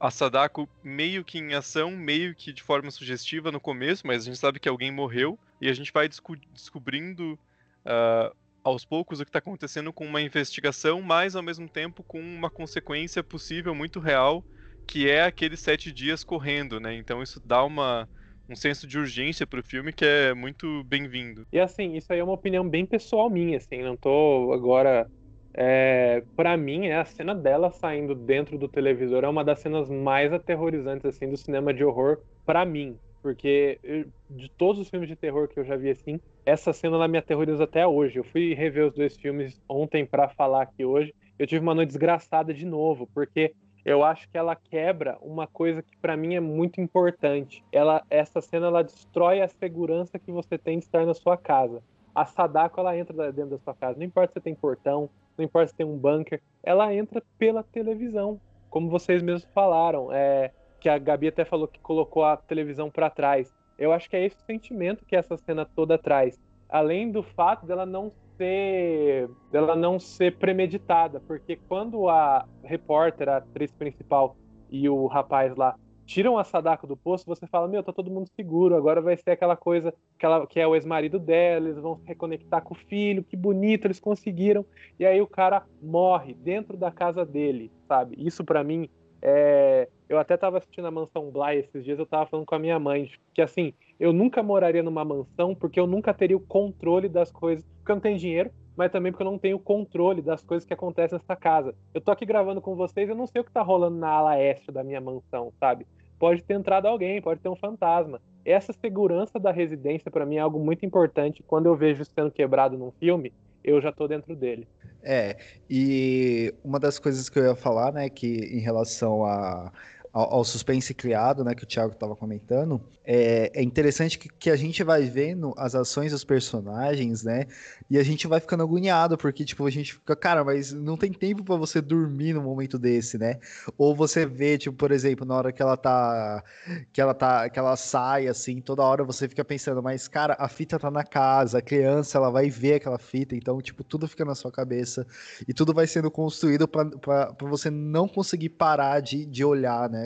a 0.00 0.10
Sadako 0.10 0.68
meio 0.82 1.24
que 1.24 1.38
em 1.38 1.54
ação, 1.54 1.92
meio 1.92 2.34
que 2.34 2.52
de 2.52 2.62
forma 2.62 2.90
sugestiva 2.90 3.52
no 3.52 3.60
começo, 3.60 4.06
mas 4.06 4.22
a 4.22 4.24
gente 4.26 4.38
sabe 4.38 4.58
que 4.58 4.68
alguém 4.68 4.90
morreu 4.90 5.38
e 5.60 5.68
a 5.68 5.72
gente 5.72 5.92
vai 5.92 6.08
desco 6.08 6.36
descobrindo 6.52 7.38
uh, 7.84 8.36
aos 8.64 8.84
poucos 8.84 9.20
o 9.20 9.24
que 9.24 9.28
está 9.28 9.38
acontecendo 9.38 9.92
com 9.92 10.04
uma 10.04 10.20
investigação, 10.20 11.00
mas 11.00 11.36
ao 11.36 11.42
mesmo 11.42 11.68
tempo 11.68 12.02
com 12.02 12.20
uma 12.20 12.50
consequência 12.50 13.22
possível 13.22 13.74
muito 13.74 14.00
real, 14.00 14.44
que 14.86 15.08
é 15.08 15.22
aqueles 15.22 15.60
sete 15.60 15.92
dias 15.92 16.24
correndo, 16.24 16.80
né? 16.80 16.96
Então 16.96 17.22
isso 17.22 17.40
dá 17.44 17.62
uma 17.62 18.08
um 18.48 18.56
senso 18.56 18.86
de 18.86 18.98
urgência 18.98 19.46
pro 19.46 19.62
filme 19.62 19.92
que 19.92 20.06
é 20.06 20.32
muito 20.32 20.82
bem-vindo. 20.84 21.46
E 21.52 21.60
assim, 21.60 21.94
isso 21.96 22.10
aí 22.12 22.18
é 22.18 22.24
uma 22.24 22.32
opinião 22.32 22.66
bem 22.66 22.86
pessoal 22.86 23.28
minha, 23.28 23.58
assim, 23.58 23.82
não 23.82 23.94
tô 23.94 24.50
agora 24.54 25.06
é, 25.54 26.22
para 26.36 26.56
mim, 26.56 26.80
né, 26.80 26.98
a 26.98 27.04
cena 27.04 27.34
dela 27.34 27.70
saindo 27.70 28.14
dentro 28.14 28.58
do 28.58 28.68
televisor 28.68 29.24
é 29.24 29.28
uma 29.28 29.44
das 29.44 29.60
cenas 29.60 29.88
mais 29.88 30.32
aterrorizantes 30.32 31.06
assim 31.06 31.28
do 31.28 31.36
cinema 31.36 31.72
de 31.72 31.84
horror 31.84 32.18
para 32.44 32.64
mim, 32.64 32.96
porque 33.22 33.78
eu, 33.82 34.06
de 34.30 34.48
todos 34.50 34.80
os 34.80 34.88
filmes 34.88 35.08
de 35.08 35.16
terror 35.16 35.48
que 35.48 35.58
eu 35.58 35.64
já 35.64 35.76
vi 35.76 35.90
assim, 35.90 36.20
essa 36.46 36.72
cena 36.72 36.96
ela 36.96 37.08
me 37.08 37.18
aterroriza 37.18 37.64
até 37.64 37.86
hoje. 37.86 38.18
Eu 38.18 38.24
fui 38.24 38.54
rever 38.54 38.86
os 38.86 38.94
dois 38.94 39.16
filmes 39.16 39.60
ontem 39.68 40.06
para 40.06 40.28
falar 40.28 40.62
aqui 40.62 40.84
hoje. 40.84 41.14
Eu 41.38 41.46
tive 41.46 41.62
uma 41.62 41.74
noite 41.74 41.88
desgraçada 41.88 42.54
de 42.54 42.64
novo, 42.64 43.06
porque 43.12 43.52
eu 43.84 44.02
acho 44.04 44.28
que 44.30 44.38
ela 44.38 44.56
quebra 44.56 45.18
uma 45.20 45.46
coisa 45.46 45.82
que 45.82 45.96
para 45.96 46.16
mim 46.16 46.34
é 46.34 46.40
muito 46.40 46.80
importante. 46.80 47.64
Ela, 47.72 48.02
essa 48.08 48.40
cena 48.40 48.66
ela 48.66 48.82
destrói 48.82 49.40
a 49.40 49.48
segurança 49.48 50.18
que 50.18 50.32
você 50.32 50.56
tem 50.56 50.78
de 50.78 50.84
estar 50.84 51.04
na 51.04 51.14
sua 51.14 51.36
casa. 51.36 51.82
A 52.14 52.24
Sadako 52.24 52.80
ela 52.80 52.96
entra 52.96 53.32
dentro 53.32 53.50
da 53.50 53.58
sua 53.58 53.74
casa, 53.74 53.98
não 53.98 54.06
importa 54.06 54.32
se 54.34 54.40
tem 54.40 54.54
portão, 54.54 55.08
não 55.38 55.44
importa 55.44 55.68
se 55.68 55.76
tem 55.76 55.86
um 55.86 55.96
bunker, 55.96 56.42
ela 56.62 56.92
entra 56.92 57.22
pela 57.38 57.62
televisão, 57.62 58.40
como 58.68 58.90
vocês 58.90 59.22
mesmos 59.22 59.48
falaram, 59.54 60.12
é, 60.12 60.50
que 60.80 60.88
a 60.88 60.98
Gabi 60.98 61.28
até 61.28 61.44
falou 61.44 61.68
que 61.68 61.80
colocou 61.80 62.24
a 62.24 62.36
televisão 62.36 62.90
para 62.90 63.08
trás. 63.08 63.54
Eu 63.78 63.92
acho 63.92 64.10
que 64.10 64.16
é 64.16 64.26
esse 64.26 64.40
sentimento 64.44 65.06
que 65.06 65.14
essa 65.14 65.36
cena 65.36 65.64
toda 65.64 65.96
traz, 65.96 66.38
além 66.68 67.10
do 67.10 67.22
fato 67.22 67.64
dela 67.64 67.86
não 67.86 68.12
ser, 68.36 69.30
dela 69.50 69.76
não 69.76 69.98
ser 69.98 70.36
premeditada, 70.36 71.20
porque 71.20 71.56
quando 71.68 72.08
a 72.08 72.46
repórter, 72.64 73.28
a 73.28 73.36
atriz 73.38 73.72
principal 73.72 74.36
e 74.70 74.88
o 74.88 75.06
rapaz 75.06 75.54
lá 75.56 75.76
tiram 76.08 76.38
a 76.38 76.42
Sadako 76.42 76.86
do 76.86 76.96
poço, 76.96 77.26
você 77.26 77.46
fala, 77.46 77.68
meu, 77.68 77.82
tá 77.82 77.92
todo 77.92 78.10
mundo 78.10 78.30
seguro, 78.34 78.74
agora 78.74 78.98
vai 78.98 79.14
ser 79.18 79.32
aquela 79.32 79.54
coisa 79.54 79.92
que, 80.18 80.24
ela, 80.24 80.46
que 80.46 80.58
é 80.58 80.66
o 80.66 80.74
ex-marido 80.74 81.18
dela, 81.18 81.68
eles 81.68 81.78
vão 81.78 81.96
se 81.96 82.06
reconectar 82.06 82.62
com 82.62 82.72
o 82.72 82.76
filho, 82.76 83.22
que 83.22 83.36
bonito, 83.36 83.86
eles 83.86 84.00
conseguiram. 84.00 84.64
E 84.98 85.04
aí 85.04 85.20
o 85.20 85.26
cara 85.26 85.66
morre 85.82 86.32
dentro 86.32 86.78
da 86.78 86.90
casa 86.90 87.26
dele, 87.26 87.70
sabe? 87.86 88.16
Isso 88.18 88.42
para 88.42 88.64
mim 88.64 88.88
é... 89.20 89.86
Eu 90.08 90.18
até 90.18 90.38
tava 90.38 90.56
assistindo 90.56 90.86
a 90.86 90.90
Mansão 90.90 91.30
Bly 91.30 91.58
esses 91.58 91.84
dias, 91.84 91.98
eu 91.98 92.06
tava 92.06 92.24
falando 92.24 92.46
com 92.46 92.54
a 92.54 92.58
minha 92.58 92.78
mãe, 92.78 93.10
que 93.34 93.42
assim, 93.42 93.74
eu 94.00 94.10
nunca 94.10 94.42
moraria 94.42 94.82
numa 94.82 95.04
mansão 95.04 95.54
porque 95.54 95.78
eu 95.78 95.86
nunca 95.86 96.14
teria 96.14 96.38
o 96.38 96.40
controle 96.40 97.10
das 97.10 97.30
coisas, 97.30 97.62
porque 97.76 97.92
eu 97.92 97.96
não 97.96 98.00
tenho 98.00 98.18
dinheiro, 98.18 98.50
mas 98.78 98.90
também 98.90 99.12
porque 99.12 99.22
eu 99.22 99.30
não 99.30 99.38
tenho 99.38 99.58
controle 99.58 100.22
das 100.22 100.42
coisas 100.42 100.64
que 100.64 100.72
acontecem 100.72 101.18
nessa 101.18 101.36
casa. 101.36 101.74
Eu 101.92 102.00
tô 102.00 102.10
aqui 102.10 102.24
gravando 102.24 102.62
com 102.62 102.74
vocês, 102.74 103.08
eu 103.08 103.16
não 103.16 103.26
sei 103.26 103.42
o 103.42 103.44
que 103.44 103.52
tá 103.52 103.60
rolando 103.60 103.98
na 103.98 104.08
ala 104.08 104.40
este 104.40 104.72
da 104.72 104.82
minha 104.84 105.00
mansão, 105.00 105.52
sabe? 105.60 105.86
pode 106.18 106.42
ter 106.42 106.54
entrado 106.54 106.86
alguém, 106.86 107.22
pode 107.22 107.40
ter 107.40 107.48
um 107.48 107.56
fantasma. 107.56 108.20
Essa 108.44 108.72
segurança 108.72 109.38
da 109.38 109.52
residência, 109.52 110.10
para 110.10 110.26
mim, 110.26 110.36
é 110.36 110.40
algo 110.40 110.58
muito 110.58 110.84
importante. 110.84 111.42
Quando 111.46 111.66
eu 111.66 111.76
vejo 111.76 112.04
sendo 112.04 112.30
quebrado 112.30 112.76
num 112.76 112.90
filme, 112.90 113.32
eu 113.62 113.80
já 113.80 113.92
tô 113.92 114.08
dentro 114.08 114.34
dele. 114.34 114.66
É, 115.02 115.36
e 115.70 116.52
uma 116.64 116.80
das 116.80 116.98
coisas 116.98 117.28
que 117.28 117.38
eu 117.38 117.44
ia 117.44 117.54
falar, 117.54 117.92
né, 117.92 118.08
que 118.08 118.26
em 118.26 118.58
relação 118.58 119.24
a, 119.24 119.70
ao, 120.12 120.34
ao 120.34 120.44
suspense 120.44 120.94
criado, 120.94 121.44
né, 121.44 121.54
que 121.54 121.64
o 121.64 121.66
Thiago 121.66 121.92
estava 121.92 122.16
comentando, 122.16 122.80
é, 123.10 123.50
é 123.54 123.62
interessante 123.62 124.18
que, 124.18 124.28
que, 124.28 124.50
a 124.50 124.56
gente 124.56 124.84
vai 124.84 125.04
vendo 125.04 125.54
as 125.56 125.74
ações 125.74 126.12
dos 126.12 126.24
personagens, 126.24 127.24
né? 127.24 127.46
E 127.88 127.96
a 127.96 128.02
gente 128.02 128.26
vai 128.26 128.38
ficando 128.38 128.62
agoniado, 128.62 129.16
porque, 129.16 129.46
tipo, 129.46 129.64
a 129.66 129.70
gente 129.70 129.94
fica, 129.94 130.14
cara, 130.14 130.44
mas 130.44 130.74
não 130.74 130.94
tem 130.94 131.10
tempo 131.10 131.42
para 131.42 131.56
você 131.56 131.80
dormir 131.80 132.34
num 132.34 132.42
momento 132.42 132.78
desse, 132.78 133.16
né? 133.16 133.38
Ou 133.78 133.96
você 133.96 134.26
vê, 134.26 134.58
tipo, 134.58 134.76
por 134.76 134.92
exemplo, 134.92 135.24
na 135.24 135.34
hora 135.34 135.52
que 135.52 135.62
ela 135.62 135.74
tá. 135.74 136.44
que 136.92 137.00
ela 137.00 137.14
tá. 137.14 137.48
que 137.48 137.58
ela 137.58 137.76
sai, 137.76 138.28
assim, 138.28 138.60
toda 138.60 138.82
hora 138.82 139.02
você 139.02 139.26
fica 139.26 139.42
pensando, 139.42 139.82
mas, 139.82 140.06
cara, 140.06 140.36
a 140.38 140.46
fita 140.46 140.78
tá 140.78 140.90
na 140.90 141.02
casa, 141.02 141.58
a 141.58 141.62
criança, 141.62 142.18
ela 142.18 142.30
vai 142.30 142.50
ver 142.50 142.74
aquela 142.74 142.98
fita, 142.98 143.34
então, 143.34 143.58
tipo, 143.62 143.82
tudo 143.82 144.06
fica 144.06 144.22
na 144.22 144.34
sua 144.34 144.52
cabeça. 144.52 145.06
E 145.48 145.54
tudo 145.54 145.72
vai 145.72 145.86
sendo 145.86 146.10
construído 146.10 146.68
para 146.68 147.34
você 147.40 147.70
não 147.70 148.06
conseguir 148.06 148.50
parar 148.50 149.00
de, 149.00 149.24
de 149.24 149.42
olhar, 149.42 149.88
né? 149.88 149.97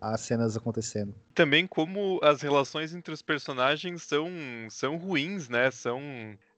As 0.00 0.20
cenas 0.22 0.56
acontecendo. 0.56 1.14
Também 1.34 1.66
como 1.66 2.18
as 2.22 2.40
as 2.40 2.42
relações 2.42 2.94
entre 2.94 3.12
os 3.12 3.22
personagens 3.22 4.02
são, 4.02 4.30
são 4.70 4.96
ruins, 4.96 5.48
né? 5.48 5.70
São. 5.70 6.00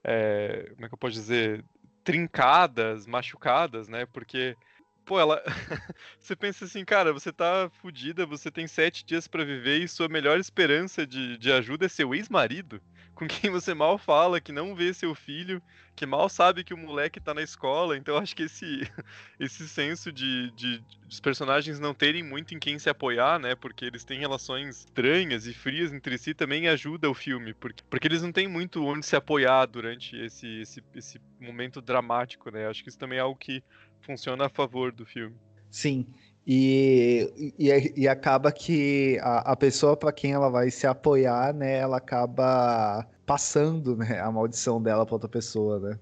É, 0.04 0.70
como 0.74 0.86
é 0.86 0.88
que 0.88 0.94
eu 0.94 0.98
posso 0.98 1.14
dizer? 1.14 1.64
Trincadas, 2.04 3.06
machucadas, 3.06 3.88
né? 3.88 4.06
Porque. 4.06 4.56
Pô, 5.04 5.18
ela. 5.18 5.42
você 6.18 6.36
pensa 6.36 6.64
assim, 6.64 6.84
cara, 6.84 7.12
você 7.12 7.32
tá 7.32 7.70
fudida, 7.80 8.24
você 8.24 8.50
tem 8.50 8.66
sete 8.66 9.04
dias 9.04 9.26
para 9.26 9.44
viver 9.44 9.78
e 9.78 9.88
sua 9.88 10.08
melhor 10.08 10.38
esperança 10.38 11.06
de, 11.06 11.36
de 11.38 11.50
ajuda 11.50 11.86
é 11.86 11.88
seu 11.88 12.14
ex-marido 12.14 12.80
com 13.14 13.26
quem 13.26 13.50
você 13.50 13.74
mal 13.74 13.98
fala, 13.98 14.40
que 14.40 14.52
não 14.52 14.74
vê 14.74 14.92
seu 14.92 15.14
filho, 15.14 15.62
que 15.94 16.06
mal 16.06 16.28
sabe 16.28 16.64
que 16.64 16.74
o 16.74 16.78
moleque 16.78 17.20
tá 17.20 17.34
na 17.34 17.42
escola. 17.42 17.96
Então 17.96 18.16
acho 18.16 18.34
que 18.34 18.44
esse, 18.44 18.80
esse 19.38 19.68
senso 19.68 20.10
de, 20.10 20.50
de, 20.52 20.78
de 21.06 21.22
personagens 21.22 21.78
não 21.78 21.94
terem 21.94 22.22
muito 22.22 22.54
em 22.54 22.58
quem 22.58 22.78
se 22.78 22.88
apoiar, 22.88 23.38
né? 23.38 23.54
Porque 23.54 23.84
eles 23.84 24.04
têm 24.04 24.18
relações 24.18 24.80
estranhas 24.80 25.46
e 25.46 25.54
frias 25.54 25.92
entre 25.92 26.18
si 26.18 26.34
também 26.34 26.68
ajuda 26.68 27.10
o 27.10 27.14
filme, 27.14 27.54
porque, 27.54 27.84
porque 27.88 28.08
eles 28.08 28.22
não 28.22 28.32
têm 28.32 28.48
muito 28.48 28.84
onde 28.84 29.04
se 29.04 29.16
apoiar 29.16 29.66
durante 29.66 30.16
esse, 30.16 30.60
esse, 30.60 30.82
esse 30.94 31.20
momento 31.40 31.80
dramático, 31.80 32.50
né? 32.50 32.66
Acho 32.66 32.82
que 32.82 32.88
isso 32.88 32.98
também 32.98 33.18
é 33.18 33.22
algo 33.22 33.38
que 33.38 33.62
funciona 34.00 34.46
a 34.46 34.48
favor 34.48 34.90
do 34.90 35.06
filme. 35.06 35.36
Sim, 35.70 36.06
e, 36.46 37.52
e, 37.58 37.92
e, 37.96 38.08
acaba 38.08 38.50
que 38.50 39.18
a, 39.22 39.52
a 39.52 39.56
pessoa 39.56 39.96
para 39.96 40.12
quem 40.12 40.32
ela 40.32 40.48
vai 40.48 40.70
se 40.70 40.86
apoiar, 40.86 41.54
né, 41.54 41.78
ela 41.78 41.98
acaba 41.98 43.06
passando 43.24 43.96
né, 43.96 44.20
a 44.20 44.30
maldição 44.30 44.82
dela 44.82 45.06
para 45.06 45.14
outra 45.14 45.28
pessoa, 45.28 45.78
né? 45.78 45.98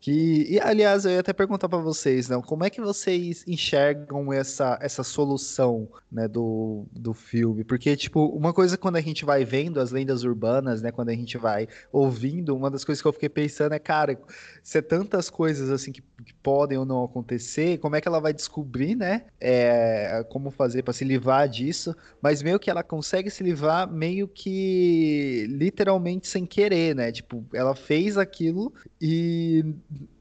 Que, 0.00 0.46
e, 0.48 0.60
aliás, 0.60 1.04
eu 1.04 1.10
ia 1.10 1.20
até 1.20 1.32
perguntar 1.32 1.68
para 1.68 1.78
vocês, 1.78 2.28
né, 2.28 2.40
como 2.46 2.64
é 2.64 2.70
que 2.70 2.80
vocês 2.80 3.44
enxergam 3.46 4.32
essa, 4.32 4.78
essa 4.80 5.02
solução 5.02 5.88
né, 6.10 6.28
do, 6.28 6.86
do 6.92 7.12
filme? 7.12 7.64
Porque, 7.64 7.96
tipo, 7.96 8.26
uma 8.26 8.52
coisa 8.52 8.78
quando 8.78 8.96
a 8.96 9.00
gente 9.00 9.24
vai 9.24 9.44
vendo 9.44 9.80
as 9.80 9.90
lendas 9.90 10.22
urbanas, 10.22 10.80
né, 10.80 10.92
quando 10.92 11.08
a 11.08 11.14
gente 11.14 11.36
vai 11.36 11.66
ouvindo, 11.90 12.56
uma 12.56 12.70
das 12.70 12.84
coisas 12.84 13.02
que 13.02 13.08
eu 13.08 13.12
fiquei 13.12 13.28
pensando 13.28 13.72
é, 13.72 13.78
cara, 13.80 14.16
se 14.62 14.78
é 14.78 14.82
tantas 14.82 15.28
coisas 15.28 15.68
assim 15.70 15.90
que, 15.90 16.02
que 16.24 16.33
podem 16.44 16.76
ou 16.76 16.84
não 16.84 17.02
acontecer, 17.02 17.78
como 17.78 17.96
é 17.96 18.00
que 18.02 18.06
ela 18.06 18.20
vai 18.20 18.34
descobrir, 18.34 18.94
né, 18.94 19.24
é, 19.40 20.22
como 20.28 20.50
fazer 20.50 20.82
para 20.82 20.92
se 20.92 21.02
livrar 21.02 21.48
disso? 21.48 21.96
Mas 22.20 22.42
meio 22.42 22.60
que 22.60 22.70
ela 22.70 22.82
consegue 22.82 23.30
se 23.30 23.42
livrar 23.42 23.90
meio 23.90 24.28
que 24.28 25.46
literalmente 25.48 26.28
sem 26.28 26.44
querer, 26.44 26.94
né? 26.94 27.10
Tipo, 27.10 27.44
ela 27.54 27.74
fez 27.74 28.18
aquilo 28.18 28.72
e 29.00 29.64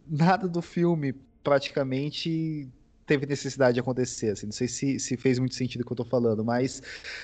nada 0.07 0.47
do 0.47 0.61
filme 0.61 1.13
praticamente 1.43 2.69
teve 3.05 3.25
necessidade 3.25 3.75
de 3.75 3.79
acontecer, 3.79 4.31
assim, 4.31 4.45
não 4.45 4.53
sei 4.53 4.67
se, 4.67 4.99
se 4.99 5.17
fez 5.17 5.39
muito 5.39 5.55
sentido 5.55 5.81
o 5.81 5.85
que 5.85 5.91
eu 5.91 5.97
tô 5.97 6.05
falando, 6.05 6.43
mas 6.43 6.81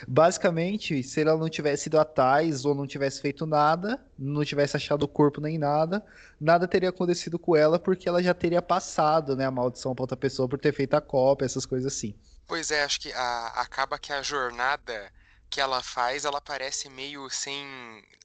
basicamente, 0.07 1.01
se 1.03 1.21
ela 1.21 1.37
não 1.37 1.49
tivesse 1.49 1.87
ido 1.87 1.99
atrás 1.99 2.65
ou 2.65 2.75
não 2.75 2.85
tivesse 2.85 3.21
feito 3.21 3.45
nada, 3.45 3.99
não 4.17 4.43
tivesse 4.43 4.75
achado 4.75 5.03
o 5.03 5.07
corpo 5.07 5.41
nem 5.41 5.57
nada, 5.57 6.03
nada 6.39 6.67
teria 6.67 6.89
acontecido 6.89 7.39
com 7.39 7.55
ela 7.55 7.79
porque 7.79 8.07
ela 8.07 8.21
já 8.21 8.33
teria 8.33 8.61
passado, 8.61 9.35
né, 9.35 9.45
a 9.45 9.51
maldição 9.51 9.95
pra 9.95 10.03
outra 10.03 10.17
pessoa 10.17 10.47
por 10.47 10.59
ter 10.59 10.73
feito 10.73 10.93
a 10.95 11.01
cópia, 11.01 11.45
essas 11.45 11.65
coisas 11.65 11.93
assim. 11.93 12.15
Pois 12.47 12.71
é, 12.71 12.83
acho 12.83 12.99
que 12.99 13.11
a, 13.13 13.47
acaba 13.55 13.99
que 13.99 14.11
a 14.11 14.21
jornada 14.21 15.11
que 15.49 15.59
ela 15.59 15.81
faz, 15.81 16.25
ela 16.25 16.39
parece 16.39 16.89
meio 16.89 17.29
sem, 17.29 17.65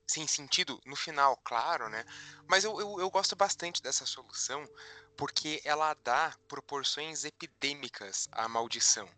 sem 0.07 0.27
sentido 0.27 0.81
no 0.85 0.95
final, 0.95 1.37
claro, 1.45 1.89
né? 1.89 2.05
Mas 2.47 2.65
eu, 2.65 2.79
eu, 2.79 3.01
eu 3.01 3.11
gosto 3.11 3.35
bastante 3.35 3.83
dessa 3.83 4.05
solução, 4.05 4.63
porque 5.17 5.61
ela 5.65 5.95
dá 6.03 6.35
proporções 6.49 7.25
epidêmicas 7.25 8.29
à 8.33 8.49
maldição. 8.49 9.09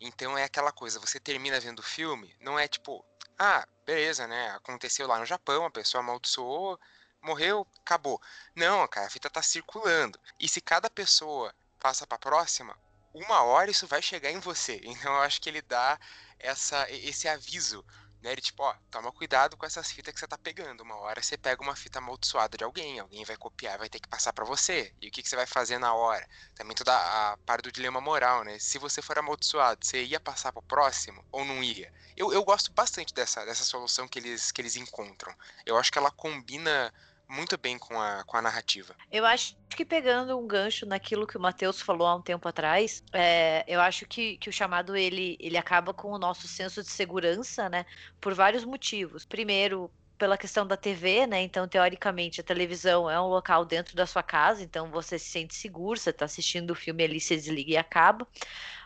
Então 0.00 0.36
é 0.36 0.44
aquela 0.44 0.72
coisa, 0.72 1.00
você 1.00 1.20
termina 1.20 1.60
vendo 1.60 1.78
o 1.78 1.82
filme, 1.82 2.34
não 2.40 2.58
é 2.58 2.66
tipo, 2.66 3.04
ah, 3.38 3.66
beleza, 3.86 4.26
né? 4.26 4.50
Aconteceu 4.50 5.06
lá 5.06 5.18
no 5.18 5.26
Japão, 5.26 5.64
a 5.64 5.70
pessoa 5.70 6.00
amaldiçoou, 6.00 6.78
morreu, 7.22 7.66
acabou. 7.80 8.20
Não, 8.54 8.86
cara, 8.88 9.06
a 9.06 9.10
fita 9.10 9.30
tá 9.30 9.42
circulando. 9.42 10.18
E 10.38 10.48
se 10.48 10.60
cada 10.60 10.90
pessoa 10.90 11.54
passa 11.80 12.06
para 12.06 12.18
próxima, 12.18 12.78
uma 13.12 13.42
hora 13.42 13.70
isso 13.70 13.86
vai 13.86 14.02
chegar 14.02 14.30
em 14.30 14.40
você. 14.40 14.80
Então 14.84 15.14
eu 15.14 15.20
acho 15.22 15.40
que 15.40 15.48
ele 15.48 15.62
dá 15.62 15.98
essa, 16.38 16.90
esse 16.90 17.28
aviso 17.28 17.84
né? 18.24 18.32
Ele, 18.32 18.40
tipo, 18.40 18.62
ó, 18.62 18.74
toma 18.90 19.12
cuidado 19.12 19.54
com 19.56 19.66
essas 19.66 19.92
fitas 19.92 20.12
que 20.14 20.18
você 20.18 20.26
tá 20.26 20.38
pegando. 20.38 20.82
Uma 20.82 20.96
hora 20.96 21.22
você 21.22 21.36
pega 21.36 21.62
uma 21.62 21.76
fita 21.76 21.98
amaldiçoada 21.98 22.56
de 22.56 22.64
alguém, 22.64 22.98
alguém 22.98 23.22
vai 23.24 23.36
copiar, 23.36 23.78
vai 23.78 23.88
ter 23.88 24.00
que 24.00 24.08
passar 24.08 24.32
para 24.32 24.44
você. 24.46 24.92
E 25.00 25.08
o 25.08 25.10
que, 25.10 25.22
que 25.22 25.28
você 25.28 25.36
vai 25.36 25.46
fazer 25.46 25.78
na 25.78 25.92
hora? 25.94 26.26
Também 26.54 26.74
toda 26.74 26.92
a 26.96 27.36
parte 27.44 27.64
do 27.64 27.72
dilema 27.72 28.00
moral, 28.00 28.42
né? 28.42 28.58
Se 28.58 28.78
você 28.78 29.02
for 29.02 29.18
amaldiçoado, 29.18 29.84
você 29.84 30.02
ia 30.02 30.18
passar 30.18 30.52
pro 30.52 30.62
próximo 30.62 31.22
ou 31.30 31.44
não 31.44 31.62
ia? 31.62 31.92
Eu, 32.16 32.32
eu 32.32 32.42
gosto 32.42 32.72
bastante 32.72 33.12
dessa, 33.12 33.44
dessa 33.44 33.62
solução 33.62 34.08
que 34.08 34.18
eles, 34.18 34.50
que 34.50 34.62
eles 34.62 34.76
encontram. 34.76 35.34
Eu 35.66 35.76
acho 35.76 35.92
que 35.92 35.98
ela 35.98 36.10
combina 36.10 36.92
muito 37.28 37.56
bem 37.56 37.78
com 37.78 38.00
a, 38.00 38.22
com 38.24 38.36
a 38.36 38.42
narrativa. 38.42 38.94
Eu 39.10 39.24
acho 39.24 39.56
que 39.70 39.84
pegando 39.84 40.38
um 40.38 40.46
gancho 40.46 40.86
naquilo 40.86 41.26
que 41.26 41.36
o 41.36 41.40
Matheus 41.40 41.80
falou 41.80 42.06
há 42.06 42.14
um 42.14 42.22
tempo 42.22 42.46
atrás, 42.48 43.02
é, 43.12 43.64
eu 43.66 43.80
acho 43.80 44.06
que, 44.06 44.36
que 44.38 44.48
o 44.48 44.52
chamado 44.52 44.96
ele, 44.96 45.36
ele 45.40 45.56
acaba 45.56 45.92
com 45.92 46.12
o 46.12 46.18
nosso 46.18 46.46
senso 46.46 46.82
de 46.82 46.90
segurança, 46.90 47.68
né? 47.68 47.84
Por 48.20 48.34
vários 48.34 48.64
motivos. 48.64 49.24
Primeiro, 49.24 49.90
pela 50.16 50.38
questão 50.38 50.66
da 50.66 50.76
TV, 50.76 51.26
né? 51.26 51.42
Então, 51.42 51.66
teoricamente, 51.66 52.40
a 52.40 52.44
televisão 52.44 53.10
é 53.10 53.20
um 53.20 53.26
local 53.26 53.64
dentro 53.64 53.96
da 53.96 54.06
sua 54.06 54.22
casa, 54.22 54.62
então 54.62 54.90
você 54.90 55.18
se 55.18 55.28
sente 55.28 55.54
seguro, 55.54 55.98
você 55.98 56.10
está 56.10 56.24
assistindo 56.24 56.70
o 56.70 56.74
filme 56.74 57.04
ali, 57.04 57.20
você 57.20 57.36
desliga 57.36 57.72
e 57.72 57.76
acaba. 57.76 58.26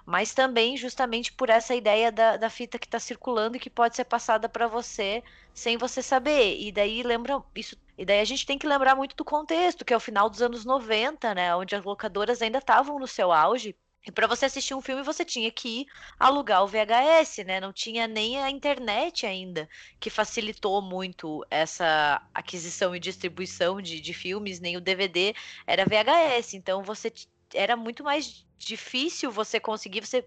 Mas 0.09 0.33
também, 0.33 0.75
justamente 0.75 1.31
por 1.31 1.51
essa 1.51 1.75
ideia 1.75 2.11
da, 2.11 2.39
da 2.39 2.49
fita 2.49 2.79
que 2.79 2.87
está 2.87 2.99
circulando 2.99 3.59
e 3.59 3.61
que 3.61 3.69
pode 3.69 3.95
ser 3.95 4.07
passada 4.07 4.49
para 4.49 4.67
você 4.67 5.23
sem 5.53 5.77
você 5.77 6.03
saber. 6.03 6.59
E 6.59 6.73
daí 6.73 7.03
lembra 7.03 7.43
isso 7.55 7.77
e 7.99 8.07
daí 8.07 8.19
a 8.21 8.25
gente 8.25 8.47
tem 8.47 8.57
que 8.57 8.67
lembrar 8.67 8.95
muito 8.97 9.15
do 9.15 9.23
contexto, 9.23 9.85
que 9.85 9.93
é 9.93 9.97
o 9.97 10.01
final 10.01 10.31
dos 10.31 10.41
anos 10.41 10.65
90, 10.65 11.35
né? 11.35 11.55
Onde 11.55 11.75
as 11.77 11.85
locadoras 11.85 12.41
ainda 12.41 12.57
estavam 12.57 12.99
no 12.99 13.07
seu 13.07 13.31
auge. 13.31 13.77
E 14.07 14.11
para 14.11 14.27
você 14.27 14.47
assistir 14.47 14.75
um 14.75 14.81
filme, 14.81 15.03
você 15.03 15.27
tinha 15.27 15.51
que 15.51 15.87
alugar 16.19 16.65
o 16.65 16.67
VHS, 16.67 17.45
né? 17.45 17.61
Não 17.61 17.71
tinha 17.71 18.07
nem 18.07 18.43
a 18.43 18.51
internet 18.51 19.27
ainda, 19.27 19.69
que 20.01 20.09
facilitou 20.09 20.81
muito 20.81 21.45
essa 21.51 22.23
aquisição 22.33 22.97
e 22.97 23.01
distribuição 23.01 23.79
de, 23.83 24.01
de 24.01 24.15
filmes, 24.15 24.59
nem 24.59 24.75
o 24.79 24.81
DVD 24.81 25.35
era 25.67 25.85
VHS. 25.85 26.55
Então 26.55 26.83
você 26.83 27.13
era 27.53 27.77
muito 27.77 28.03
mais 28.03 28.48
difícil 28.59 29.31
você 29.31 29.61
conseguir, 29.61 30.05
você 30.05 30.25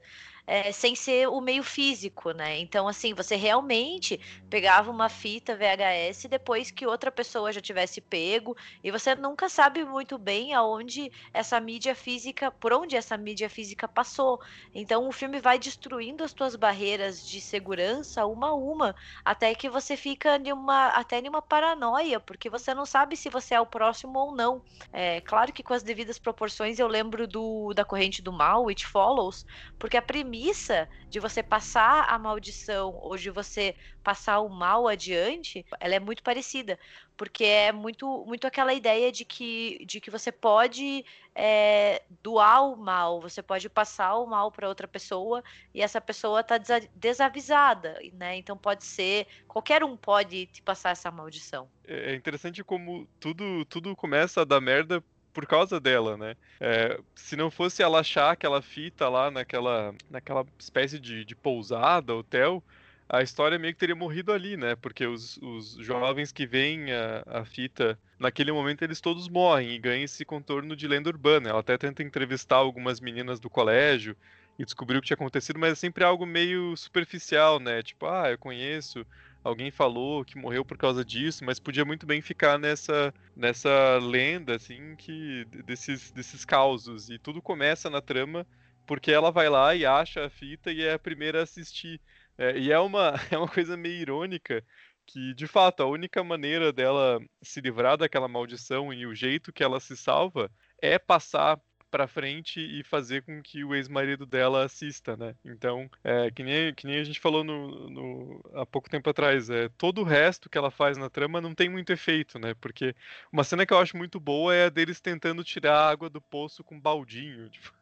é, 0.47 0.71
sem 0.71 0.95
ser 0.95 1.27
o 1.27 1.39
meio 1.39 1.63
físico, 1.63 2.31
né? 2.31 2.59
Então, 2.59 2.87
assim, 2.87 3.13
você 3.13 3.35
realmente 3.35 4.19
pegava 4.49 4.91
uma 4.91 5.09
fita 5.09 5.55
VHS 5.55 6.27
depois 6.27 6.71
que 6.71 6.85
outra 6.85 7.11
pessoa 7.11 7.51
já 7.51 7.61
tivesse 7.61 8.01
pego, 8.01 8.55
e 8.83 8.91
você 8.91 9.15
nunca 9.15 9.47
sabe 9.49 9.85
muito 9.85 10.17
bem 10.17 10.53
aonde 10.53 11.11
essa 11.33 11.59
mídia 11.59 11.95
física, 11.95 12.51
por 12.51 12.73
onde 12.73 12.95
essa 12.95 13.17
mídia 13.17 13.49
física 13.49 13.87
passou. 13.87 14.39
Então, 14.73 15.07
o 15.07 15.11
filme 15.11 15.39
vai 15.39 15.59
destruindo 15.59 16.23
as 16.23 16.31
suas 16.31 16.55
barreiras 16.55 17.25
de 17.25 17.39
segurança 17.39 18.25
uma 18.25 18.49
a 18.49 18.53
uma, 18.53 18.95
até 19.23 19.53
que 19.55 19.69
você 19.69 19.95
fica 19.95 20.37
numa, 20.39 20.87
até 20.89 21.21
numa 21.21 21.41
paranoia, 21.41 22.19
porque 22.19 22.49
você 22.49 22.73
não 22.73 22.85
sabe 22.85 23.15
se 23.15 23.29
você 23.29 23.55
é 23.55 23.61
o 23.61 23.65
próximo 23.65 24.17
ou 24.19 24.35
não. 24.35 24.61
É 24.91 25.21
claro 25.21 25.53
que 25.53 25.63
com 25.63 25.73
as 25.73 25.83
devidas 25.83 26.17
proporções, 26.19 26.79
eu 26.79 26.87
lembro 26.87 27.27
do 27.27 27.73
da 27.73 27.85
corrente 27.85 28.20
do 28.21 28.31
mal, 28.31 28.67
It 28.69 28.86
Follows, 28.86 29.45
porque 29.77 29.97
a 29.97 30.01
premissa 30.01 30.88
de 31.10 31.19
você 31.19 31.43
passar 31.43 32.05
a 32.07 32.17
maldição 32.17 32.95
ou 33.01 33.17
de 33.17 33.29
você 33.29 33.75
passar 34.03 34.39
o 34.39 34.49
mal 34.49 34.88
adiante, 34.88 35.65
ela 35.79 35.95
é 35.95 35.99
muito 35.99 36.23
parecida, 36.23 36.79
porque 37.17 37.43
é 37.43 37.71
muito, 37.71 38.25
muito 38.25 38.47
aquela 38.47 38.73
ideia 38.73 39.12
de 39.12 39.25
que, 39.25 39.86
de 39.86 39.99
que 39.99 40.10
você 40.10 40.31
pode 40.31 41.05
é, 41.36 42.01
doar 42.21 42.63
o 42.65 42.75
mal, 42.75 43.21
você 43.21 43.41
pode 43.43 43.69
passar 43.69 44.15
o 44.15 44.25
mal 44.25 44.51
para 44.51 44.67
outra 44.67 44.88
pessoa 44.88 45.43
e 45.73 45.81
essa 45.81 46.01
pessoa 46.01 46.41
está 46.41 46.57
desavisada, 46.95 47.99
né? 48.13 48.38
Então 48.38 48.57
pode 48.57 48.86
ser 48.86 49.27
qualquer 49.47 49.84
um 49.84 49.95
pode 49.95 50.47
te 50.47 50.62
passar 50.62 50.91
essa 50.91 51.12
maldição. 51.12 51.69
É, 51.86 52.12
é 52.12 52.15
interessante 52.15 52.63
como 52.63 53.07
tudo 53.19 53.65
tudo 53.65 53.95
começa 53.95 54.41
a 54.41 54.45
dar 54.45 54.62
merda 54.62 55.03
por 55.33 55.45
causa 55.45 55.79
dela, 55.79 56.17
né? 56.17 56.35
É, 56.59 56.99
se 57.15 57.35
não 57.35 57.49
fosse 57.49 57.81
ela 57.81 57.99
achar 57.99 58.31
aquela 58.31 58.61
fita 58.61 59.07
lá 59.09 59.31
naquela, 59.31 59.93
naquela 60.09 60.45
espécie 60.59 60.99
de, 60.99 61.25
de 61.25 61.35
pousada, 61.35 62.13
hotel, 62.13 62.63
a 63.11 63.21
história 63.21 63.59
meio 63.59 63.73
que 63.73 63.79
teria 63.79 63.95
morrido 63.95 64.31
ali, 64.31 64.55
né? 64.55 64.75
Porque 64.75 65.05
os, 65.05 65.37
os 65.41 65.75
jovens 65.79 66.31
que 66.31 66.45
veem 66.45 66.93
a, 66.93 67.23
a, 67.25 67.45
fita, 67.45 67.99
naquele 68.17 68.53
momento 68.53 68.83
eles 68.83 69.01
todos 69.01 69.27
morrem 69.27 69.71
e 69.71 69.79
ganham 69.79 70.05
esse 70.05 70.23
contorno 70.23 70.75
de 70.77 70.87
lenda 70.87 71.09
urbana. 71.09 71.49
Ela 71.49 71.59
até 71.59 71.77
tenta 71.77 72.01
entrevistar 72.01 72.55
algumas 72.55 73.01
meninas 73.01 73.37
do 73.39 73.49
colégio 73.49 74.15
e 74.57 74.63
descobrir 74.63 74.97
o 74.97 75.01
que 75.01 75.07
tinha 75.07 75.15
acontecido, 75.15 75.59
mas 75.59 75.73
é 75.73 75.75
sempre 75.75 76.05
algo 76.05 76.25
meio 76.25 76.75
superficial, 76.77 77.59
né? 77.59 77.83
Tipo, 77.83 78.05
ah, 78.05 78.31
eu 78.31 78.37
conheço 78.37 79.05
alguém 79.43 79.71
falou 79.71 80.23
que 80.23 80.38
morreu 80.38 80.63
por 80.63 80.77
causa 80.77 81.04
disso, 81.04 81.43
mas 81.43 81.60
podia 81.60 81.86
muito 81.86 82.06
bem 82.06 82.21
ficar 82.21 82.58
nessa, 82.58 83.13
nessa 83.36 83.97
lenda, 84.01 84.56
assim, 84.56 84.95
que 84.95 85.45
desses, 85.65 86.12
desses 86.12 86.45
causos. 86.45 87.10
E 87.10 87.17
tudo 87.17 87.41
começa 87.41 87.89
na 87.89 88.01
trama 88.01 88.45
porque 88.86 89.12
ela 89.12 89.32
vai 89.32 89.49
lá 89.49 89.75
e 89.75 89.86
acha 89.86 90.25
a 90.25 90.30
fita 90.30 90.71
e 90.71 90.84
é 90.84 90.93
a 90.93 90.99
primeira 90.99 91.39
a 91.39 91.43
assistir. 91.43 91.99
É, 92.38 92.58
e 92.58 92.71
é 92.71 92.80
uma, 92.80 93.13
é 93.32 93.38
uma 93.38 93.47
coisa 93.47 93.77
meio 93.77 93.95
irônica 93.95 94.63
que, 95.06 95.34
de 95.34 95.47
fato, 95.47 95.84
a 95.84 95.86
única 95.88 96.23
maneira 96.23 96.71
dela 96.71 97.19
se 97.41 97.60
livrar 97.60 97.97
daquela 97.97 98.27
maldição 98.27 98.93
e 98.93 99.06
o 99.06 99.15
jeito 99.15 99.51
que 99.51 99.63
ela 99.63 99.80
se 99.80 99.97
salva 99.97 100.49
é 100.82 100.97
passar 100.97 101.60
pra 101.91 102.08
frente 102.08 102.60
e 102.60 102.84
fazer 102.84 103.21
com 103.23 103.41
que 103.41 103.63
o 103.63 103.75
ex-marido 103.75 104.25
dela 104.25 104.63
assista, 104.63 105.17
né? 105.17 105.36
Então, 105.43 105.89
é, 106.04 106.32
que, 106.32 106.41
nem, 106.41 106.73
que 106.73 106.88
nem 106.88 106.99
a 106.99 107.04
gente 107.04 107.19
falou 107.19 107.43
no, 107.43 107.89
no, 107.89 108.51
há 108.56 108.65
pouco 108.65 108.89
tempo 108.89 109.10
atrás, 109.10 109.49
é, 109.49 109.69
todo 109.77 110.01
o 110.01 110.06
resto 110.06 110.49
que 110.49 110.58
ela 110.58 110.71
faz 110.71 110.97
na 110.97 111.10
trama 111.10 111.41
não 111.41 111.54
tem 111.54 111.69
muito 111.69 111.91
efeito, 111.91 112.39
né? 112.39 112.54
Porque 112.56 112.95
uma 113.32 113.43
cena 113.43 113.65
que 113.65 113.73
eu 113.73 113.80
acho 113.80 113.97
muito 113.97 114.19
boa 114.19 114.56
é 114.56 114.65
a 114.65 114.69
deles 114.69 115.01
tentando 115.01 115.43
tirar 115.43 115.75
a 115.75 115.89
água 115.89 116.10
do 116.10 116.21
poço 116.21 116.63
com 116.63 116.75
um 116.75 116.80
baldinho. 116.80 117.49
Tipo, 117.51 117.73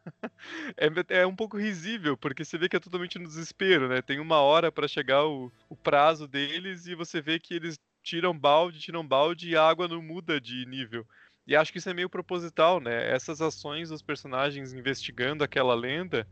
é, 1.12 1.20
é 1.20 1.28
um 1.28 1.36
pouco 1.36 1.56
risível, 1.58 2.18
porque 2.18 2.44
você 2.44 2.58
vê 2.58 2.68
que 2.68 2.76
é 2.76 2.80
totalmente 2.80 3.20
no 3.20 3.28
desespero, 3.28 3.88
né? 3.88 4.02
Tem 4.02 4.20
uma 4.20 4.40
hora 4.40 4.72
para 4.72 4.88
chegar 4.88 5.26
o, 5.26 5.52
o 5.70 5.76
prazo 5.76 6.28
deles 6.28 6.88
e 6.88 6.96
você 6.96 7.22
vê 7.22 7.40
que 7.40 7.54
eles 7.54 7.80
tiram 8.02 8.38
balde, 8.38 8.80
tiram 8.80 9.06
balde 9.06 9.50
e 9.50 9.56
a 9.56 9.64
água 9.64 9.88
não 9.88 10.02
muda 10.02 10.42
de 10.42 10.66
nível. 10.66 11.06
E 11.50 11.56
acho 11.56 11.72
que 11.72 11.80
isso 11.80 11.90
é 11.90 11.96
meio 11.96 12.08
proposital, 12.08 12.80
né? 12.80 13.12
Essas 13.12 13.42
ações 13.42 13.90
dos 13.90 14.04
personagens 14.04 14.72
investigando 14.72 15.44
aquela 15.44 15.74
lenda 15.74 16.28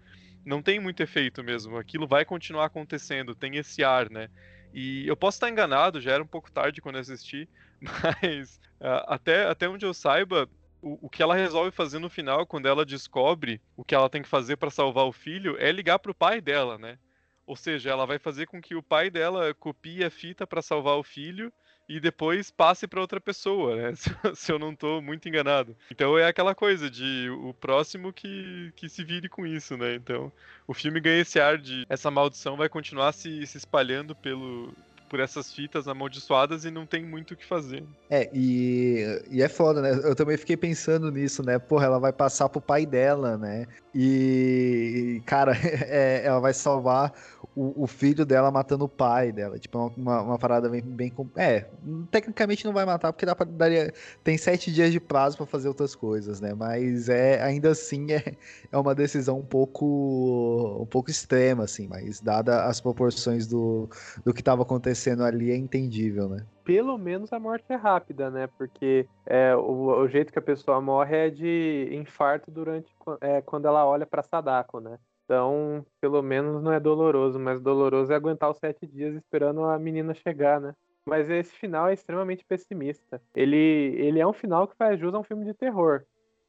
não 0.46 0.62
tem 0.62 0.80
muito 0.80 1.02
efeito 1.02 1.44
mesmo. 1.44 1.76
Aquilo 1.76 2.06
vai 2.06 2.24
continuar 2.24 2.66
acontecendo, 2.66 3.34
tem 3.34 3.56
esse 3.56 3.84
ar, 3.84 4.12
né? 4.12 4.30
E 4.72 5.08
eu 5.08 5.18
posso 5.18 5.38
estar 5.38 5.50
enganado, 5.50 6.00
já 6.00 6.12
era 6.12 6.22
um 6.22 6.28
pouco 6.28 6.52
tarde 6.52 6.82
quando 6.82 6.98
eu 6.98 7.02
assisti, 7.02 7.50
mas 7.82 8.58
uh, 8.80 9.06
até, 9.08 9.48
até 9.48 9.68
onde 9.68 9.88
eu 9.88 9.94
saiba, 9.94 10.48
o, 10.84 11.08
o, 11.08 11.10
que 11.10 11.24
ela 11.24 11.34
resolve 11.34 11.72
fazer 11.72 11.98
no 11.98 12.12
final, 12.12 12.46
quando 12.46 12.68
ela 12.68 12.86
descobre 12.86 13.60
o 13.76 13.84
que 13.84 13.96
ela 13.96 14.12
tem 14.12 14.22
que 14.22 14.30
fazer 14.30 14.56
para 14.58 14.70
salvar 14.70 15.06
o 15.06 15.12
filho, 15.12 15.58
é 15.58 15.72
ligar 15.72 15.98
pro 15.98 16.14
pai 16.14 16.40
dela, 16.40 16.78
né? 16.78 17.00
Ou 17.44 17.56
seja, 17.56 17.90
ela 17.90 18.06
vai 18.06 18.20
fazer 18.20 18.46
com 18.46 18.62
que 18.62 18.76
o 18.76 18.84
pai 18.84 19.10
dela 19.10 19.52
copie 19.56 20.04
a 20.04 20.12
fita 20.12 20.46
para 20.46 20.62
salvar 20.62 20.96
o 20.98 21.04
filho 21.04 21.52
e 21.88 22.00
depois 22.00 22.52
passe 22.52 22.88
para 22.88 23.02
outra 23.02 23.22
pessoa, 23.22 23.76
né? 23.76 23.94
Se, 24.36 24.52
eu 24.52 24.60
não 24.60 24.72
estou 24.72 25.02
muito 25.02 25.28
enganado. 25.28 25.76
Então 25.90 26.18
é 26.18 26.28
aquela 26.28 26.54
coisa 26.54 26.90
de 26.90 27.30
o 27.30 27.54
próximo 27.54 28.12
que, 28.12 28.72
que 28.76 28.90
se 28.90 29.04
vire 29.04 29.30
com 29.30 29.46
isso, 29.46 29.78
né? 29.78 29.96
Então 29.96 30.32
o 30.68 30.74
filme 30.74 31.00
ganha 31.00 31.22
esse 31.22 31.40
ar 31.40 31.58
de 31.58 31.86
essa 31.88 32.12
maldição 32.12 32.58
vai 32.58 32.68
continuar 32.68 33.14
se, 33.14 33.46
se 33.46 33.58
espalhando 33.58 34.16
pelo, 34.16 34.74
por 35.08 35.20
essas 35.20 35.54
fitas 35.54 35.88
amaldiçoadas 35.88 36.66
e 36.66 36.72
não 36.72 36.86
tem 36.86 37.04
muito 37.04 37.34
o 37.34 37.38
que 37.38 37.46
fazer. 37.46 37.84
É, 38.10 38.30
e, 38.34 39.24
e 39.30 39.42
é 39.42 39.48
foda, 39.48 39.82
né? 39.82 39.92
Eu 40.04 40.16
também 40.16 40.38
fiquei 40.38 40.58
pensando 40.58 41.12
nisso, 41.12 41.44
né? 41.44 41.58
Porra, 41.58 41.86
ela 41.86 42.00
vai 42.00 42.14
passar 42.14 42.50
pro 42.50 42.62
pai 42.62 42.86
dela, 42.86 43.38
né? 43.38 43.66
E, 43.94 45.22
cara, 45.26 45.54
é, 45.88 46.22
ela 46.26 46.40
vai 46.40 46.54
salvar 46.54 47.14
o, 47.56 47.84
o, 47.84 47.88
filho 47.88 48.26
dela 48.26 48.52
matando 48.52 48.86
o 48.86 48.90
pai 48.90 49.32
dela. 49.32 49.58
Tipo, 49.58 49.80
é 49.80 50.00
uma, 50.00 50.22
uma 50.22 50.38
parada 50.38 50.70
bem, 50.70 50.82
bem. 50.82 51.14
É, 51.36 51.66
tecnicamente 52.12 52.66
não 52.66 52.74
vai 52.74 52.86
matar, 52.86 53.12
porque 53.12 53.26
dá 53.26 53.36
pra, 53.36 53.46
daria, 53.46 53.94
tem 54.24 54.38
sete 54.38 54.72
dias 54.72 54.92
de 54.92 55.00
prazo 55.00 55.38
para 55.38 55.46
fazer 55.46 55.68
outras 55.68 55.96
coisas, 55.96 56.40
né? 56.40 56.54
Mas 56.54 57.10
é 57.10 57.42
ainda 57.42 57.72
assim 57.72 58.12
é, 58.14 58.36
é 58.72 58.78
uma 58.78 58.94
decisão 58.94 59.40
um 59.40 59.46
pouco, 59.46 60.80
um 60.82 60.86
pouco 60.86 61.10
extrema, 61.10 61.64
assim, 61.64 61.88
mas 61.88 62.20
dada 62.20 62.66
as 62.66 62.80
proporções 62.80 63.48
do, 63.48 63.90
do 64.24 64.34
que 64.34 64.42
estava 64.42 64.62
acontecendo 64.62 64.97
ali, 65.26 65.52
é 65.52 65.56
entendível, 65.56 66.28
né? 66.30 66.46
Pelo 66.64 66.98
menos 66.98 67.32
a 67.32 67.40
morte 67.40 67.66
é 67.70 67.76
rápida, 67.76 68.30
né? 68.30 68.48
Porque 68.58 69.08
é, 69.26 69.56
o, 69.56 70.02
o 70.02 70.08
jeito 70.08 70.34
que 70.34 70.40
a 70.40 70.42
pessoa 70.42 70.82
morre 70.82 71.28
é 71.28 71.30
de 71.30 71.90
infarto 71.92 72.52
durante 72.52 72.94
é, 73.22 73.42
quando 73.42 73.68
ela 73.68 73.86
olha 73.86 74.06
para 74.06 74.24
Sadako, 74.24 74.80
né? 74.80 74.98
Então, 75.26 75.86
pelo 76.00 76.22
menos 76.22 76.64
não 76.64 76.72
é 76.72 76.80
doloroso, 76.80 77.38
mas 77.38 77.62
doloroso 77.62 78.14
é 78.14 78.16
aguentar 78.16 78.50
os 78.50 78.58
sete 78.58 78.88
dias 78.88 79.14
esperando 79.14 79.64
a 79.66 79.78
menina 79.78 80.14
chegar, 80.14 80.62
né? 80.62 80.74
Mas 81.06 81.30
esse 81.30 81.54
final 81.54 81.88
é 81.88 81.94
extremamente 81.94 82.46
pessimista. 82.46 83.22
Ele, 83.36 83.96
ele 83.98 84.20
é 84.20 84.28
um 84.28 84.34
final 84.34 84.68
que 84.68 84.76
faz 84.76 85.00
jus 85.00 85.14
a 85.14 85.20
um 85.20 85.24
filme 85.24 85.46
de 85.46 85.54
terror. 85.54 86.04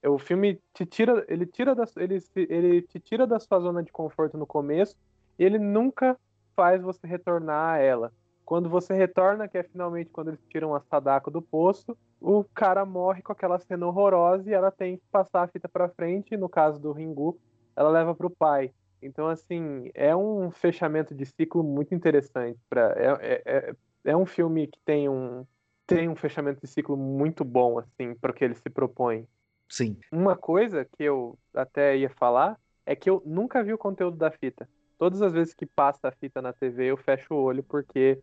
O 0.04 0.18
filme 0.18 0.60
te 0.72 0.86
tira, 0.86 1.24
ele 1.28 1.44
tira 1.44 1.74
da, 1.74 1.84
ele, 1.96 2.18
ele 2.36 2.82
te 2.82 3.00
tira 3.00 3.26
da 3.26 3.40
sua 3.40 3.58
zona 3.58 3.82
de 3.82 3.90
conforto 3.90 4.38
no 4.38 4.46
começo 4.46 4.96
e 5.38 5.44
ele 5.44 5.58
nunca 5.58 6.16
faz 6.54 6.82
você 6.82 7.06
retornar 7.06 7.74
a 7.74 7.78
ela. 7.78 8.12
Quando 8.48 8.70
você 8.70 8.94
retorna, 8.94 9.46
que 9.46 9.58
é 9.58 9.62
finalmente 9.62 10.08
quando 10.08 10.28
eles 10.28 10.40
tiram 10.48 10.74
a 10.74 10.80
Sadako 10.80 11.30
do 11.30 11.42
posto, 11.42 11.94
o 12.18 12.42
cara 12.42 12.82
morre 12.86 13.20
com 13.20 13.30
aquela 13.30 13.58
cena 13.58 13.86
horrorosa 13.86 14.48
e 14.48 14.54
ela 14.54 14.70
tem 14.70 14.96
que 14.96 15.02
passar 15.12 15.42
a 15.42 15.46
fita 15.46 15.68
para 15.68 15.90
frente. 15.90 16.34
No 16.34 16.48
caso 16.48 16.80
do 16.80 16.90
Ringu, 16.90 17.38
ela 17.76 17.90
leva 17.90 18.14
para 18.14 18.26
o 18.26 18.30
pai. 18.30 18.72
Então, 19.02 19.28
assim, 19.28 19.90
é 19.92 20.16
um 20.16 20.50
fechamento 20.50 21.14
de 21.14 21.26
ciclo 21.26 21.62
muito 21.62 21.94
interessante. 21.94 22.58
Pra, 22.70 22.94
é, 22.96 23.18
é, 23.20 23.42
é, 23.44 23.74
é 24.02 24.16
um 24.16 24.24
filme 24.24 24.66
que 24.66 24.80
tem 24.82 25.10
um, 25.10 25.44
tem 25.86 26.08
um 26.08 26.16
fechamento 26.16 26.62
de 26.62 26.68
ciclo 26.68 26.96
muito 26.96 27.44
bom, 27.44 27.78
assim, 27.78 28.14
para 28.14 28.30
o 28.30 28.34
que 28.34 28.42
ele 28.42 28.54
se 28.54 28.70
propõe. 28.70 29.28
Sim. 29.68 29.98
Uma 30.10 30.34
coisa 30.34 30.86
que 30.86 31.02
eu 31.02 31.38
até 31.52 31.98
ia 31.98 32.08
falar 32.08 32.58
é 32.86 32.96
que 32.96 33.10
eu 33.10 33.22
nunca 33.26 33.62
vi 33.62 33.74
o 33.74 33.78
conteúdo 33.78 34.16
da 34.16 34.30
fita. 34.30 34.66
Todas 34.96 35.20
as 35.20 35.34
vezes 35.34 35.52
que 35.52 35.66
passa 35.66 36.08
a 36.08 36.12
fita 36.12 36.40
na 36.40 36.54
TV, 36.54 36.86
eu 36.86 36.96
fecho 36.96 37.34
o 37.34 37.42
olho 37.42 37.62
porque 37.62 38.18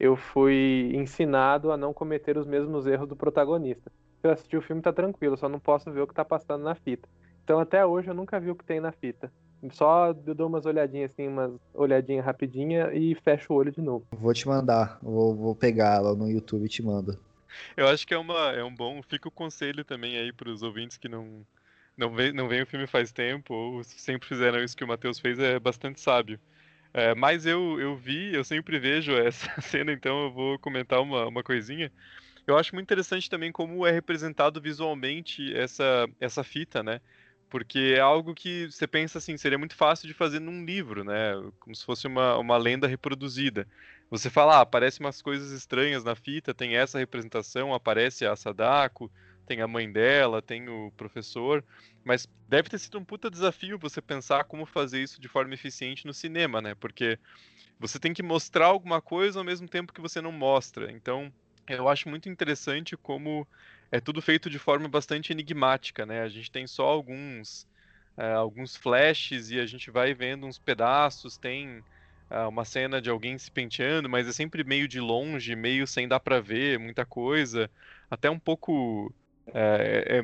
eu 0.00 0.16
fui 0.16 0.90
ensinado 0.94 1.70
a 1.70 1.76
não 1.76 1.92
cometer 1.92 2.38
os 2.38 2.46
mesmos 2.46 2.86
erros 2.86 3.06
do 3.06 3.14
protagonista. 3.14 3.92
Se 4.20 4.26
eu 4.26 4.32
assistir 4.32 4.56
o 4.56 4.62
filme, 4.62 4.80
tá 4.80 4.92
tranquilo, 4.92 5.36
só 5.36 5.48
não 5.48 5.60
posso 5.60 5.90
ver 5.92 6.00
o 6.00 6.06
que 6.06 6.14
tá 6.14 6.24
passando 6.24 6.64
na 6.64 6.74
fita. 6.74 7.06
Então 7.44 7.60
até 7.60 7.84
hoje 7.84 8.08
eu 8.08 8.14
nunca 8.14 8.40
vi 8.40 8.50
o 8.50 8.54
que 8.54 8.64
tem 8.64 8.80
na 8.80 8.92
fita. 8.92 9.30
Só 9.72 10.06
eu 10.26 10.34
dou 10.34 10.48
umas 10.48 10.64
olhadinhas 10.64 11.10
assim, 11.10 11.28
umas 11.28 11.52
olhadinhas 11.74 12.24
rapidinha 12.24 12.94
e 12.94 13.14
fecho 13.16 13.52
o 13.52 13.56
olho 13.56 13.70
de 13.70 13.82
novo. 13.82 14.06
Vou 14.12 14.32
te 14.32 14.48
mandar, 14.48 14.98
vou, 15.02 15.36
vou 15.36 15.54
pegar 15.54 16.00
lá 16.00 16.14
no 16.14 16.30
YouTube 16.30 16.64
e 16.64 16.68
te 16.68 16.82
mando. 16.82 17.18
Eu 17.76 17.86
acho 17.86 18.06
que 18.06 18.14
é, 18.14 18.18
uma, 18.18 18.52
é 18.52 18.64
um 18.64 18.74
bom. 18.74 19.02
Fica 19.02 19.28
o 19.28 19.32
conselho 19.32 19.84
também 19.84 20.16
aí 20.16 20.32
para 20.32 20.48
os 20.48 20.62
ouvintes 20.62 20.96
que 20.96 21.08
não, 21.08 21.44
não, 21.94 22.14
vê, 22.14 22.32
não 22.32 22.48
veem 22.48 22.62
o 22.62 22.66
filme 22.66 22.86
faz 22.86 23.12
tempo, 23.12 23.52
ou 23.52 23.84
sempre 23.84 24.26
fizeram 24.26 24.62
isso 24.62 24.76
que 24.76 24.84
o 24.84 24.88
Matheus 24.88 25.18
fez, 25.18 25.38
é 25.38 25.58
bastante 25.58 26.00
sábio. 26.00 26.40
É, 26.92 27.14
mas 27.14 27.46
eu, 27.46 27.80
eu 27.80 27.96
vi, 27.96 28.34
eu 28.34 28.42
sempre 28.44 28.78
vejo 28.78 29.12
essa 29.12 29.48
cena, 29.62 29.92
então 29.92 30.24
eu 30.24 30.32
vou 30.32 30.58
comentar 30.58 31.00
uma, 31.00 31.26
uma 31.28 31.42
coisinha. 31.42 31.92
Eu 32.46 32.58
acho 32.58 32.74
muito 32.74 32.86
interessante 32.86 33.30
também 33.30 33.52
como 33.52 33.86
é 33.86 33.92
representado 33.92 34.60
visualmente 34.60 35.54
essa, 35.56 36.08
essa 36.20 36.42
fita, 36.44 36.82
né? 36.82 37.00
Porque 37.48 37.94
é 37.96 38.00
algo 38.00 38.34
que 38.34 38.66
você 38.70 38.86
pensa 38.86 39.18
assim, 39.18 39.36
seria 39.36 39.58
muito 39.58 39.74
fácil 39.76 40.08
de 40.08 40.14
fazer 40.14 40.40
num 40.40 40.64
livro, 40.64 41.04
né? 41.04 41.32
Como 41.60 41.74
se 41.76 41.84
fosse 41.84 42.06
uma, 42.06 42.36
uma 42.38 42.56
lenda 42.56 42.86
reproduzida. 42.88 43.68
Você 44.10 44.30
fala, 44.30 44.58
ah, 44.58 44.60
aparecem 44.62 45.04
umas 45.04 45.22
coisas 45.22 45.52
estranhas 45.52 46.04
na 46.04 46.16
fita, 46.16 46.54
tem 46.54 46.76
essa 46.76 46.98
representação, 46.98 47.74
aparece 47.74 48.26
a 48.26 48.34
Sadako, 48.36 49.10
tem 49.50 49.62
a 49.62 49.66
mãe 49.66 49.90
dela, 49.90 50.40
tem 50.40 50.68
o 50.68 50.92
professor, 50.96 51.64
mas 52.04 52.24
deve 52.46 52.68
ter 52.68 52.78
sido 52.78 53.00
um 53.00 53.04
puta 53.04 53.28
desafio 53.28 53.80
você 53.80 54.00
pensar 54.00 54.44
como 54.44 54.64
fazer 54.64 55.02
isso 55.02 55.20
de 55.20 55.26
forma 55.26 55.52
eficiente 55.52 56.06
no 56.06 56.14
cinema, 56.14 56.62
né? 56.62 56.76
Porque 56.76 57.18
você 57.76 57.98
tem 57.98 58.14
que 58.14 58.22
mostrar 58.22 58.66
alguma 58.66 59.02
coisa 59.02 59.40
ao 59.40 59.44
mesmo 59.44 59.68
tempo 59.68 59.92
que 59.92 60.00
você 60.00 60.20
não 60.20 60.30
mostra. 60.30 60.92
Então, 60.92 61.32
eu 61.68 61.88
acho 61.88 62.08
muito 62.08 62.28
interessante 62.28 62.96
como 62.96 63.44
é 63.90 63.98
tudo 64.00 64.22
feito 64.22 64.48
de 64.48 64.58
forma 64.58 64.88
bastante 64.88 65.32
enigmática, 65.32 66.06
né? 66.06 66.22
A 66.22 66.28
gente 66.28 66.48
tem 66.48 66.64
só 66.68 66.84
alguns 66.86 67.66
é, 68.16 68.32
alguns 68.34 68.76
flashes 68.76 69.50
e 69.50 69.58
a 69.58 69.66
gente 69.66 69.90
vai 69.90 70.14
vendo 70.14 70.46
uns 70.46 70.60
pedaços, 70.60 71.36
tem 71.36 71.84
é, 72.30 72.42
uma 72.46 72.64
cena 72.64 73.02
de 73.02 73.10
alguém 73.10 73.36
se 73.36 73.50
penteando, 73.50 74.08
mas 74.08 74.28
é 74.28 74.32
sempre 74.32 74.62
meio 74.62 74.86
de 74.86 75.00
longe, 75.00 75.56
meio 75.56 75.88
sem 75.88 76.06
dar 76.06 76.20
para 76.20 76.40
ver 76.40 76.78
muita 76.78 77.04
coisa, 77.04 77.68
até 78.08 78.30
um 78.30 78.38
pouco 78.38 79.12
é, 79.54 80.22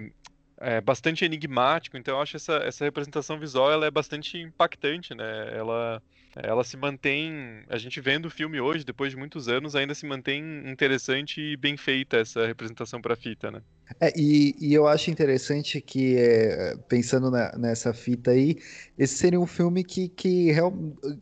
é, 0.60 0.76
é, 0.76 0.80
bastante 0.80 1.24
enigmático. 1.24 1.96
Então 1.96 2.14
eu 2.14 2.20
acho 2.20 2.36
essa 2.36 2.54
essa 2.56 2.84
representação 2.84 3.38
visual 3.38 3.70
ela 3.70 3.86
é 3.86 3.90
bastante 3.90 4.38
impactante, 4.38 5.14
né? 5.14 5.50
Ela 5.56 6.02
ela 6.36 6.62
se 6.62 6.76
mantém, 6.76 7.62
a 7.66 7.78
gente 7.78 7.98
vendo 7.98 8.26
o 8.26 8.30
filme 8.30 8.60
hoje, 8.60 8.84
depois 8.84 9.10
de 9.10 9.16
muitos 9.16 9.48
anos, 9.48 9.74
ainda 9.74 9.94
se 9.94 10.04
mantém 10.04 10.70
interessante 10.70 11.40
e 11.40 11.56
bem 11.56 11.78
feita 11.78 12.18
essa 12.18 12.46
representação 12.46 13.00
para 13.00 13.16
fita, 13.16 13.50
né? 13.50 13.62
É, 13.98 14.12
e, 14.14 14.54
e, 14.60 14.74
eu 14.74 14.86
acho 14.86 15.10
interessante 15.10 15.80
que, 15.80 16.16
é, 16.18 16.76
pensando 16.88 17.30
na, 17.30 17.56
nessa 17.56 17.94
fita 17.94 18.32
aí, 18.32 18.58
esse 18.98 19.14
seria 19.14 19.40
um 19.40 19.46
filme 19.46 19.82
que, 19.82 20.10
que 20.10 20.52
real, 20.52 20.74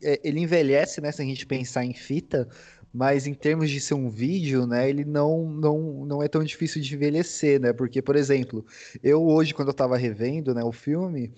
é, 0.02 0.20
ele 0.24 0.40
envelhece, 0.40 1.00
né? 1.00 1.12
Se 1.12 1.22
a 1.22 1.24
gente 1.24 1.46
pensar 1.46 1.84
em 1.84 1.94
fita, 1.94 2.48
mas 2.94 3.26
em 3.26 3.34
termos 3.34 3.68
de 3.68 3.80
ser 3.80 3.94
um 3.94 4.08
vídeo, 4.08 4.68
né, 4.68 4.88
ele 4.88 5.04
não, 5.04 5.50
não, 5.50 6.06
não 6.06 6.22
é 6.22 6.28
tão 6.28 6.44
difícil 6.44 6.80
de 6.80 6.94
envelhecer, 6.94 7.60
né, 7.60 7.72
porque, 7.72 8.00
por 8.00 8.14
exemplo, 8.14 8.64
eu 9.02 9.26
hoje, 9.26 9.52
quando 9.52 9.68
eu 9.68 9.74
tava 9.74 9.96
revendo, 9.96 10.54
né, 10.54 10.62
o 10.62 10.70
filme, 10.70 11.32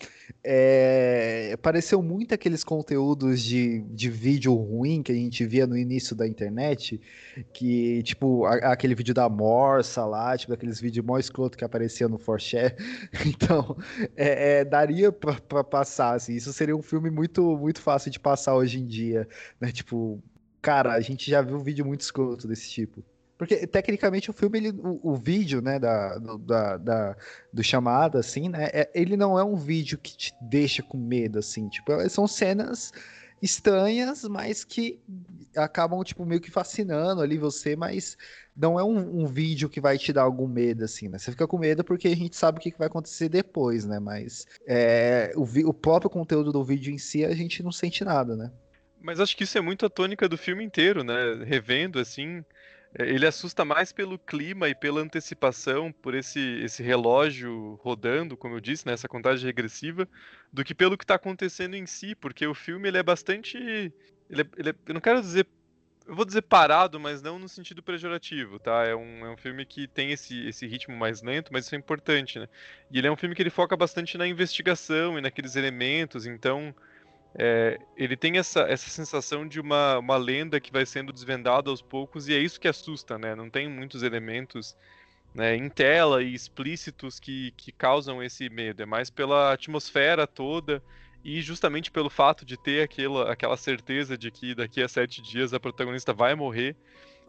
é, 0.44 1.56
pareceu 1.62 2.02
muito 2.02 2.34
aqueles 2.34 2.62
conteúdos 2.62 3.40
de, 3.40 3.80
de 3.88 4.10
vídeo 4.10 4.52
ruim 4.52 5.02
que 5.02 5.10
a 5.10 5.14
gente 5.14 5.46
via 5.46 5.66
no 5.66 5.78
início 5.78 6.14
da 6.14 6.28
internet, 6.28 7.00
que, 7.54 8.02
tipo, 8.02 8.44
a, 8.44 8.56
aquele 8.72 8.94
vídeo 8.94 9.14
da 9.14 9.26
Morsa 9.26 10.04
lá, 10.04 10.36
tipo, 10.36 10.52
aqueles 10.52 10.78
vídeos 10.78 11.06
mó 11.06 11.18
escroto 11.18 11.56
que 11.56 11.64
aparecia 11.64 12.06
no 12.06 12.18
Forshare, 12.18 12.76
então, 13.24 13.78
é, 14.14 14.58
é, 14.58 14.64
daria 14.64 15.10
para 15.10 15.64
passar, 15.64 16.16
assim, 16.16 16.34
isso 16.34 16.52
seria 16.52 16.76
um 16.76 16.82
filme 16.82 17.08
muito, 17.08 17.56
muito 17.56 17.80
fácil 17.80 18.10
de 18.10 18.20
passar 18.20 18.54
hoje 18.54 18.78
em 18.78 18.86
dia, 18.86 19.26
né, 19.58 19.72
tipo, 19.72 20.22
cara, 20.66 20.94
a 20.94 21.00
gente 21.00 21.30
já 21.30 21.40
viu 21.42 21.56
um 21.56 21.62
vídeo 21.62 21.86
muito 21.86 22.00
escroto 22.00 22.48
desse 22.48 22.68
tipo. 22.68 23.00
Porque, 23.38 23.68
tecnicamente, 23.68 24.30
o 24.30 24.32
filme, 24.32 24.58
ele, 24.58 24.70
o, 24.70 25.12
o 25.12 25.14
vídeo, 25.14 25.62
né, 25.62 25.78
da, 25.78 26.18
do, 26.18 26.38
da, 26.38 26.76
da, 26.76 27.16
do 27.52 27.62
chamado, 27.62 28.18
assim, 28.18 28.48
né, 28.48 28.68
é, 28.72 28.90
ele 28.92 29.16
não 29.16 29.38
é 29.38 29.44
um 29.44 29.54
vídeo 29.54 29.96
que 29.96 30.16
te 30.16 30.34
deixa 30.40 30.82
com 30.82 30.98
medo, 30.98 31.38
assim, 31.38 31.68
tipo, 31.68 31.92
é, 31.92 32.08
são 32.08 32.26
cenas 32.26 32.92
estranhas, 33.40 34.24
mas 34.24 34.64
que 34.64 34.98
acabam, 35.54 36.02
tipo, 36.02 36.26
meio 36.26 36.40
que 36.40 36.50
fascinando 36.50 37.22
ali 37.22 37.38
você, 37.38 37.76
mas 37.76 38.16
não 38.56 38.80
é 38.80 38.82
um, 38.82 39.22
um, 39.22 39.26
vídeo 39.26 39.68
que 39.68 39.80
vai 39.80 39.96
te 39.96 40.12
dar 40.12 40.22
algum 40.22 40.48
medo, 40.48 40.84
assim, 40.84 41.08
né? 41.08 41.16
Você 41.16 41.30
fica 41.30 41.46
com 41.46 41.58
medo 41.58 41.84
porque 41.84 42.08
a 42.08 42.16
gente 42.16 42.34
sabe 42.34 42.58
o 42.58 42.60
que 42.60 42.76
vai 42.76 42.88
acontecer 42.88 43.28
depois, 43.28 43.84
né? 43.84 44.00
Mas 44.00 44.46
é, 44.66 45.32
o, 45.36 45.42
o 45.68 45.74
próprio 45.74 46.10
conteúdo 46.10 46.50
do 46.50 46.64
vídeo 46.64 46.92
em 46.92 46.98
si, 46.98 47.24
a 47.24 47.34
gente 47.36 47.62
não 47.62 47.70
sente 47.70 48.02
nada, 48.02 48.34
né? 48.34 48.50
Mas 49.06 49.20
acho 49.20 49.36
que 49.36 49.44
isso 49.44 49.56
é 49.56 49.60
muito 49.60 49.86
a 49.86 49.88
tônica 49.88 50.28
do 50.28 50.36
filme 50.36 50.64
inteiro, 50.64 51.04
né? 51.04 51.14
Revendo, 51.44 52.00
assim, 52.00 52.44
é, 52.92 53.08
ele 53.08 53.24
assusta 53.24 53.64
mais 53.64 53.92
pelo 53.92 54.18
clima 54.18 54.68
e 54.68 54.74
pela 54.74 55.00
antecipação, 55.00 55.92
por 55.92 56.12
esse, 56.12 56.40
esse 56.64 56.82
relógio 56.82 57.78
rodando, 57.84 58.36
como 58.36 58.56
eu 58.56 58.60
disse, 58.60 58.84
né? 58.84 58.96
contagem 59.08 59.46
regressiva, 59.46 60.08
do 60.52 60.64
que 60.64 60.74
pelo 60.74 60.98
que 60.98 61.04
está 61.04 61.14
acontecendo 61.14 61.76
em 61.76 61.86
si, 61.86 62.16
porque 62.16 62.44
o 62.48 62.54
filme 62.54 62.88
ele 62.88 62.98
é 62.98 63.02
bastante. 63.02 63.56
Ele 63.56 64.42
é, 64.42 64.46
ele 64.58 64.70
é, 64.70 64.74
eu 64.88 64.94
não 64.94 65.00
quero 65.00 65.20
dizer. 65.20 65.46
Eu 66.04 66.14
vou 66.14 66.24
dizer 66.24 66.42
parado, 66.42 66.98
mas 66.98 67.22
não 67.22 67.38
no 67.38 67.48
sentido 67.48 67.84
pejorativo, 67.84 68.58
tá? 68.58 68.84
É 68.84 68.94
um, 68.94 69.24
é 69.24 69.30
um 69.30 69.36
filme 69.36 69.64
que 69.64 69.86
tem 69.86 70.10
esse, 70.10 70.48
esse 70.48 70.66
ritmo 70.66 70.96
mais 70.96 71.22
lento, 71.22 71.52
mas 71.52 71.64
isso 71.64 71.76
é 71.76 71.78
importante, 71.78 72.40
né? 72.40 72.48
E 72.90 72.98
ele 72.98 73.06
é 73.06 73.12
um 73.12 73.16
filme 73.16 73.36
que 73.36 73.42
ele 73.42 73.50
foca 73.50 73.76
bastante 73.76 74.18
na 74.18 74.26
investigação 74.26 75.16
e 75.16 75.20
naqueles 75.20 75.54
elementos, 75.54 76.26
então 76.26 76.74
é, 77.38 77.78
ele 77.96 78.16
tem 78.16 78.38
essa, 78.38 78.60
essa 78.62 78.88
sensação 78.88 79.46
de 79.46 79.60
uma, 79.60 79.98
uma 79.98 80.16
lenda 80.16 80.58
que 80.58 80.72
vai 80.72 80.86
sendo 80.86 81.12
desvendada 81.12 81.68
aos 81.68 81.82
poucos, 81.82 82.28
e 82.28 82.34
é 82.34 82.38
isso 82.38 82.58
que 82.58 82.68
assusta, 82.68 83.18
né? 83.18 83.34
Não 83.34 83.50
tem 83.50 83.68
muitos 83.68 84.02
elementos 84.02 84.76
né, 85.34 85.54
em 85.54 85.68
tela 85.68 86.22
e 86.22 86.34
explícitos 86.34 87.20
que, 87.20 87.52
que 87.56 87.70
causam 87.70 88.22
esse 88.22 88.48
medo. 88.48 88.82
É 88.82 88.86
mais 88.86 89.10
pela 89.10 89.52
atmosfera 89.52 90.26
toda 90.26 90.82
e 91.22 91.42
justamente 91.42 91.90
pelo 91.90 92.08
fato 92.08 92.44
de 92.44 92.56
ter 92.56 92.82
aquela, 92.82 93.30
aquela 93.30 93.56
certeza 93.56 94.16
de 94.16 94.30
que 94.30 94.54
daqui 94.54 94.82
a 94.82 94.88
sete 94.88 95.20
dias 95.20 95.52
a 95.52 95.60
protagonista 95.60 96.14
vai 96.14 96.34
morrer. 96.34 96.74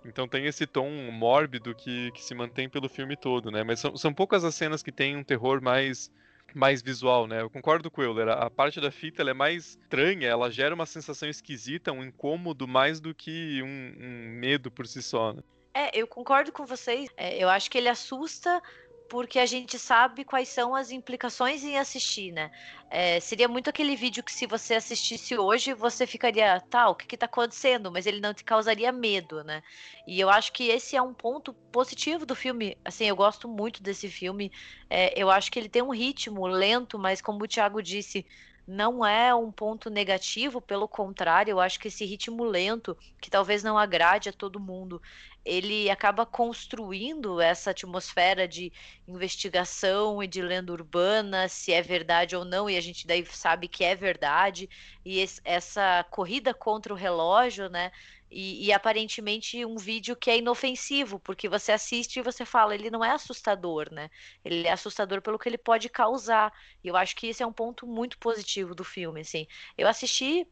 Então 0.05 0.26
tem 0.26 0.45
esse 0.45 0.66
tom 0.66 0.89
mórbido 1.12 1.76
que, 1.76 2.12
que 2.12 2.24
se 2.24 2.34
mantém 2.34 2.70
pelo 2.70 2.88
filme 2.88 3.18
todo, 3.18 3.51
né? 3.51 3.62
Mas 3.64 3.82
são, 3.82 3.97
são 3.97 4.14
poucas 4.14 4.45
as 4.45 4.55
cenas 4.55 4.82
que 4.82 4.91
têm 4.91 5.18
um 5.18 5.24
terror 5.24 5.62
mais 5.62 6.10
mais 6.53 6.81
visual, 6.81 7.27
né? 7.27 7.41
Eu 7.41 7.49
concordo 7.49 7.89
com 7.91 8.01
o 8.01 8.03
Euler. 8.03 8.29
A 8.29 8.49
parte 8.49 8.79
da 8.81 8.91
fita 8.91 9.21
é 9.23 9.33
mais 9.33 9.69
estranha, 9.69 10.27
ela 10.27 10.49
gera 10.49 10.73
uma 10.73 10.85
sensação 10.85 11.29
esquisita, 11.29 11.91
um 11.91 12.03
incômodo 12.03 12.67
mais 12.67 12.99
do 12.99 13.13
que 13.13 13.61
um, 13.61 13.93
um 13.99 14.29
medo 14.39 14.71
por 14.71 14.87
si 14.87 15.01
só. 15.01 15.33
Né? 15.33 15.43
É, 15.73 15.91
eu 15.93 16.07
concordo 16.07 16.51
com 16.51 16.65
vocês. 16.65 17.09
É, 17.15 17.37
eu 17.37 17.49
acho 17.49 17.69
que 17.69 17.77
ele 17.77 17.89
assusta 17.89 18.61
porque 19.10 19.39
a 19.39 19.45
gente 19.45 19.80
sabe 19.80 20.26
quais 20.26 20.49
são 20.49 20.76
as 20.76 20.91
implicações 20.91 21.64
em 21.64 21.78
assistir, 21.78 22.32
né? 22.32 22.51
É, 22.89 23.20
seria 23.20 23.47
muito 23.47 23.70
aquele 23.70 23.95
vídeo 23.95 24.24
que 24.24 24.32
se 24.32 24.45
você 24.45 24.76
assistisse 24.76 25.38
hoje, 25.38 25.74
você 25.74 26.05
ficaria, 26.08 26.60
tá, 26.70 26.89
o 26.89 26.95
que 26.95 27.08
que 27.08 27.18
tá 27.18 27.26
acontecendo? 27.26 27.91
Mas 27.91 28.05
ele 28.05 28.20
não 28.20 28.34
te 28.34 28.43
causaria 28.43 28.91
medo, 28.91 29.43
né? 29.43 29.62
E 30.05 30.20
eu 30.20 30.30
acho 30.30 30.51
que 30.53 30.70
esse 30.70 30.95
é 30.95 31.01
um 31.01 31.14
ponto 31.14 31.53
positivo 31.72 32.26
do 32.26 32.36
filme. 32.36 32.78
Assim, 32.86 33.05
eu 33.05 33.16
gosto 33.16 33.47
muito 33.47 33.82
desse 33.84 34.10
filme. 34.10 34.51
É, 34.89 35.14
eu 35.22 35.30
acho 35.30 35.51
que 35.51 35.60
ele 35.60 35.70
tem 35.70 35.82
um 35.82 35.93
ritmo 35.93 36.45
lento, 36.47 36.99
mas 36.99 37.22
como 37.22 37.43
o 37.43 37.47
Thiago 37.47 37.82
disse, 37.82 38.26
não 38.68 39.05
é 39.05 39.34
um 39.34 39.49
ponto 39.49 39.89
negativo, 39.89 40.62
pelo 40.62 40.89
contrário, 40.89 41.51
eu 41.51 41.60
acho 41.60 41.80
que 41.80 41.88
esse 41.88 42.03
ritmo 42.03 42.43
lento, 42.43 42.97
que 43.22 43.30
talvez 43.30 43.64
não 43.64 43.78
agrade 43.78 44.28
a 44.28 44.34
todo 44.34 44.60
mundo, 44.60 45.01
ele 45.47 45.89
acaba 45.89 46.25
construindo 46.25 47.39
essa 47.39 47.71
atmosfera 47.71 48.47
de 48.47 48.71
investigação 49.07 50.21
e 50.21 50.27
de 50.27 50.41
lenda 50.41 50.73
urbana, 50.73 51.47
se 51.47 51.71
é 51.71 51.81
verdade 51.81 52.35
ou 52.35 52.43
não, 52.43 52.69
e 52.69 52.75
a 52.75 52.81
gente 52.81 53.07
daí 53.07 53.25
sabe 53.25 53.67
que 53.69 53.83
é 53.83 53.95
verdade, 53.95 54.69
e 55.05 55.19
esse, 55.19 55.39
essa 55.45 56.05
corrida 56.11 56.53
contra 56.53 56.93
o 56.93 56.97
relógio, 56.97 57.69
né? 57.69 57.91
E, 58.29 58.65
e, 58.65 58.73
aparentemente 58.73 59.63
um 59.63 59.77
vídeo 59.77 60.13
que 60.15 60.29
é 60.29 60.37
inofensivo, 60.37 61.17
porque 61.17 61.47
você 61.47 61.71
assiste 61.71 62.19
e 62.19 62.21
você 62.21 62.43
fala, 62.45 62.75
ele 62.75 62.91
não 62.91 63.03
é 63.03 63.11
assustador, 63.11 63.87
né? 63.89 64.09
Ele 64.43 64.67
é 64.67 64.71
assustador 64.73 65.21
pelo 65.21 65.39
que 65.39 65.47
ele 65.47 65.57
pode 65.57 65.87
causar. 65.87 66.51
E 66.83 66.89
eu 66.89 66.97
acho 66.97 67.15
que 67.15 67.27
esse 67.27 67.41
é 67.41 67.47
um 67.47 67.53
ponto 67.53 67.87
muito 67.87 68.17
positivo 68.17 68.75
do 68.75 68.83
filme, 68.83 69.21
assim. 69.21 69.47
Eu 69.77 69.87
assisti 69.87 70.45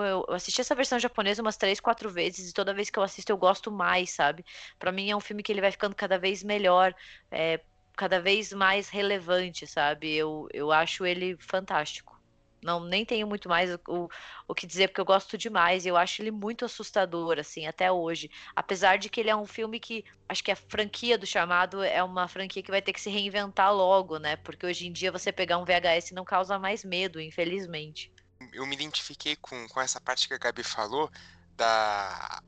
eu 0.00 0.24
assisti 0.30 0.60
essa 0.60 0.74
versão 0.74 0.98
japonesa 0.98 1.42
umas 1.42 1.56
três, 1.56 1.80
quatro 1.80 2.08
vezes 2.10 2.50
e 2.50 2.54
toda 2.54 2.72
vez 2.74 2.88
que 2.88 2.98
eu 2.98 3.02
assisto 3.02 3.30
eu 3.32 3.36
gosto 3.36 3.70
mais, 3.70 4.10
sabe? 4.10 4.44
Para 4.78 4.92
mim 4.92 5.10
é 5.10 5.16
um 5.16 5.20
filme 5.20 5.42
que 5.42 5.52
ele 5.52 5.60
vai 5.60 5.70
ficando 5.70 5.94
cada 5.94 6.18
vez 6.18 6.42
melhor, 6.42 6.94
é, 7.30 7.60
cada 7.96 8.20
vez 8.20 8.52
mais 8.52 8.88
relevante, 8.88 9.66
sabe? 9.66 10.14
Eu, 10.14 10.48
eu 10.52 10.72
acho 10.72 11.04
ele 11.04 11.36
fantástico. 11.40 12.20
Não, 12.62 12.78
nem 12.84 13.04
tenho 13.04 13.26
muito 13.26 13.48
mais 13.48 13.74
o, 13.88 14.08
o 14.46 14.54
que 14.54 14.66
dizer, 14.66 14.88
porque 14.88 15.00
eu 15.00 15.04
gosto 15.04 15.36
demais. 15.36 15.84
Eu 15.84 15.96
acho 15.96 16.22
ele 16.22 16.30
muito 16.30 16.64
assustador, 16.64 17.38
assim, 17.40 17.66
até 17.66 17.90
hoje. 17.90 18.30
Apesar 18.54 18.98
de 18.98 19.08
que 19.08 19.20
ele 19.20 19.30
é 19.30 19.36
um 19.36 19.46
filme 19.46 19.80
que. 19.80 20.04
Acho 20.28 20.44
que 20.44 20.50
a 20.52 20.56
franquia 20.56 21.18
do 21.18 21.26
chamado 21.26 21.82
é 21.82 22.02
uma 22.04 22.28
franquia 22.28 22.62
que 22.62 22.70
vai 22.70 22.80
ter 22.80 22.92
que 22.92 23.00
se 23.00 23.10
reinventar 23.10 23.74
logo, 23.74 24.18
né? 24.18 24.36
Porque 24.36 24.64
hoje 24.64 24.86
em 24.86 24.92
dia 24.92 25.10
você 25.10 25.32
pegar 25.32 25.58
um 25.58 25.64
VHS 25.64 26.12
não 26.14 26.24
causa 26.24 26.58
mais 26.58 26.84
medo, 26.84 27.20
infelizmente 27.20 28.12
eu 28.52 28.66
me 28.66 28.74
identifiquei 28.74 29.36
com, 29.36 29.68
com 29.68 29.80
essa 29.80 30.00
parte 30.00 30.28
que 30.28 30.34
a 30.34 30.38
Gabi 30.38 30.62
falou, 30.62 31.10
da. 31.56 32.42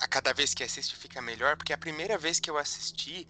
A 0.00 0.08
cada 0.08 0.32
vez 0.32 0.54
que 0.54 0.62
assiste 0.62 0.96
fica 0.96 1.20
melhor, 1.20 1.56
porque 1.56 1.72
a 1.72 1.78
primeira 1.78 2.16
vez 2.16 2.38
que 2.38 2.48
eu 2.48 2.56
assisti, 2.56 3.26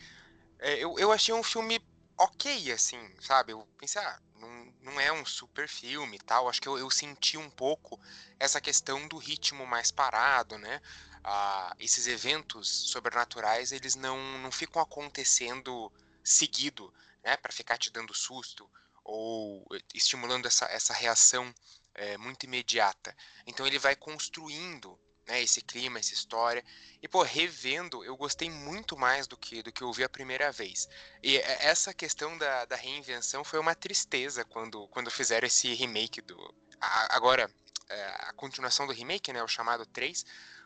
é, 0.59 0.79
eu, 0.79 0.99
eu 0.99 1.11
achei 1.13 1.35
um 1.35 1.43
filme 1.43 1.81
ok, 2.19 2.71
assim, 2.73 3.01
sabe? 3.21 3.53
Eu 3.53 3.67
pensei, 3.79 4.01
ah, 4.03 4.21
não, 4.35 4.75
não 4.81 5.01
é 5.01 5.11
um 5.13 5.25
super 5.25 5.69
filme 5.69 6.17
e 6.17 6.21
tal. 6.21 6.49
Acho 6.49 6.61
que 6.61 6.69
eu, 6.69 6.79
eu 6.79 6.91
senti 6.91 7.39
um 7.39 7.51
pouco 7.51 7.99
essa 8.39 8.61
questão 8.61 9.09
do 9.09 9.17
ritmo 9.17 9.67
mais 9.67 9.91
parado, 9.91 10.59
né? 10.59 10.81
Ah, 11.25 11.75
esses 11.79 12.07
eventos 12.07 12.69
sobrenaturais, 12.91 13.73
eles 13.73 13.95
não, 13.95 14.19
não 14.39 14.53
ficam 14.53 14.83
acontecendo 14.83 15.91
seguido, 16.23 16.93
né? 17.25 17.37
Para 17.39 17.53
ficar 17.53 17.79
te 17.79 17.91
dando 17.91 18.15
susto 18.15 18.71
ou 19.05 19.67
estimulando 19.95 20.47
essa, 20.47 20.67
essa 20.67 20.93
reação 20.93 21.53
é, 21.95 22.17
muito 22.17 22.45
imediata. 22.45 23.17
Então 23.47 23.67
ele 23.67 23.79
vai 23.79 23.97
construindo 23.97 24.99
né, 25.27 25.41
esse 25.43 25.63
clima, 25.63 25.99
essa 25.99 26.13
história. 26.13 26.65
E, 27.03 27.09
pô, 27.09 27.23
revendo, 27.23 28.05
eu 28.05 28.17
gostei 28.17 28.51
muito 28.51 28.97
mais 28.97 29.27
do 29.27 29.37
que 29.37 29.63
do 29.63 29.73
que 29.73 29.83
eu 29.83 29.93
vi 29.93 30.05
a 30.05 30.09
primeira 30.09 30.51
vez. 30.51 30.89
E 31.23 31.37
essa 31.39 31.95
questão 31.95 32.37
da, 32.37 32.65
da 32.65 32.77
reinvenção 32.77 33.45
foi 33.45 33.59
uma 33.59 33.75
tristeza 33.75 34.45
quando, 34.45 34.89
quando 34.89 35.11
fizeram 35.11 35.47
esse 35.47 35.73
remake 35.75 36.21
do. 36.21 36.37
A, 36.81 37.17
agora, 37.17 37.51
é, 37.89 38.05
a 38.29 38.33
continuação 38.33 38.87
do 38.87 38.93
remake, 38.93 39.33
né? 39.33 39.43
O 39.43 39.49
chamado 39.49 39.87
3. 39.87 40.25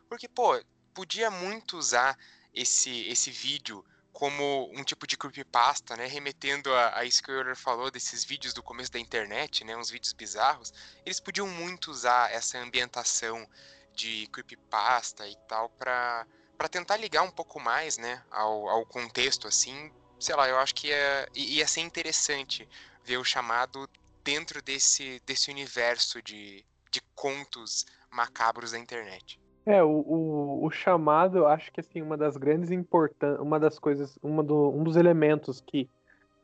Porque, 0.08 0.28
pô, 0.28 0.60
podia 0.94 1.30
muito 1.30 1.76
usar 1.76 2.18
esse, 2.52 3.06
esse 3.08 3.30
vídeo 3.30 3.84
como 4.14 4.70
um 4.72 4.84
tipo 4.84 5.08
de 5.08 5.16
creepypasta, 5.16 5.96
né, 5.96 6.06
remetendo 6.06 6.72
a, 6.72 7.00
a 7.00 7.04
isso 7.04 7.20
que 7.20 7.32
o 7.32 7.34
Euler 7.34 7.56
falou 7.56 7.90
desses 7.90 8.24
vídeos 8.24 8.54
do 8.54 8.62
começo 8.62 8.90
da 8.92 8.98
internet, 8.98 9.64
né, 9.64 9.76
uns 9.76 9.90
vídeos 9.90 10.12
bizarros, 10.12 10.72
eles 11.04 11.18
podiam 11.18 11.48
muito 11.48 11.90
usar 11.90 12.32
essa 12.32 12.56
ambientação 12.58 13.44
de 13.92 14.28
creepypasta 14.28 15.28
e 15.28 15.36
tal 15.48 15.68
para 15.68 16.26
para 16.56 16.68
tentar 16.68 16.96
ligar 16.96 17.22
um 17.22 17.32
pouco 17.32 17.58
mais, 17.58 17.98
né, 17.98 18.22
ao, 18.30 18.68
ao 18.68 18.86
contexto, 18.86 19.48
assim, 19.48 19.92
sei 20.20 20.36
lá, 20.36 20.48
eu 20.48 20.56
acho 20.56 20.72
que 20.72 20.86
ia, 20.86 21.28
ia 21.34 21.66
ser 21.66 21.80
interessante 21.80 22.68
ver 23.02 23.16
o 23.16 23.24
chamado 23.24 23.90
dentro 24.22 24.62
desse, 24.62 25.20
desse 25.26 25.50
universo 25.50 26.22
de, 26.22 26.64
de 26.92 27.00
contos 27.16 27.84
macabros 28.08 28.70
da 28.70 28.78
internet. 28.78 29.40
É, 29.66 29.82
o, 29.82 29.88
o, 29.88 30.66
o, 30.66 30.70
chamado, 30.70 31.46
acho 31.46 31.72
que 31.72 31.80
assim, 31.80 32.02
uma 32.02 32.18
das 32.18 32.36
grandes 32.36 32.70
importâncias, 32.70 33.40
uma 33.40 33.58
das 33.58 33.78
coisas, 33.78 34.18
uma 34.22 34.42
do, 34.42 34.70
um 34.70 34.84
dos 34.84 34.96
elementos 34.96 35.60
que 35.60 35.88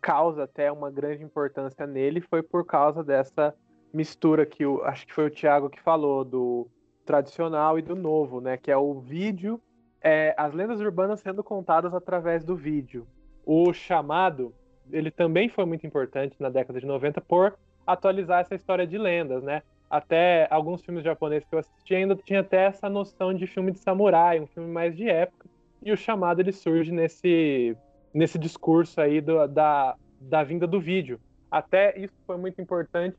causa 0.01 0.45
até 0.45 0.73
uma 0.73 0.91
grande 0.91 1.23
importância 1.23 1.87
nele 1.87 2.23
foi 2.23 2.43
por 2.43 2.65
causa 2.65 3.05
dessa 3.05 3.55
mistura 3.93 4.47
que 4.47 4.65
o, 4.65 4.83
acho 4.85 5.07
que 5.07 5.13
foi 5.13 5.27
o 5.27 5.31
Thiago 5.31 5.69
que 5.69 5.81
falou, 5.83 6.25
do 6.25 6.67
tradicional 7.05 7.79
e 7.79 7.83
do 7.83 7.95
novo, 7.95 8.41
né? 8.41 8.57
Que 8.57 8.71
é 8.71 8.77
o 8.77 9.01
vídeo, 9.01 9.61
é, 10.01 10.35
as 10.39 10.55
lendas 10.55 10.81
urbanas 10.81 11.21
sendo 11.21 11.43
contadas 11.43 11.93
através 11.93 12.45
do 12.45 12.57
vídeo. 12.57 13.07
O 13.45 13.73
chamado, 13.73 14.55
ele 14.91 15.11
também 15.11 15.49
foi 15.49 15.65
muito 15.65 15.87
importante 15.87 16.37
na 16.39 16.49
década 16.49 16.81
de 16.81 16.87
90 16.87 17.21
por 17.21 17.59
atualizar 17.87 18.41
essa 18.41 18.55
história 18.55 18.87
de 18.87 18.97
lendas, 18.97 19.43
né? 19.43 19.63
Até 19.91 20.47
alguns 20.51 20.83
filmes 20.83 21.03
japoneses 21.03 21.49
que 21.49 21.55
eu 21.55 21.59
assisti 21.59 21.95
ainda 21.97 22.15
tinha 22.15 22.41
até 22.41 22.67
essa 22.67 22.89
noção 22.89 23.35
de 23.35 23.45
filme 23.47 23.73
de 23.73 23.81
samurai, 23.81 24.39
um 24.39 24.47
filme 24.47 24.71
mais 24.71 24.97
de 24.97 25.09
época. 25.09 25.49
E 25.83 25.91
o 25.91 25.97
chamado 25.97 26.41
ele 26.41 26.53
surge 26.53 26.93
nesse 26.93 27.77
nesse 28.13 28.39
discurso 28.39 29.01
aí 29.01 29.21
do, 29.21 29.47
da, 29.47 29.97
da 30.21 30.43
vinda 30.43 30.67
do 30.67 30.81
vídeo. 30.81 31.21
Até 31.51 31.99
isso 31.99 32.15
foi 32.27 32.37
muito 32.37 32.61
importante 32.61 33.17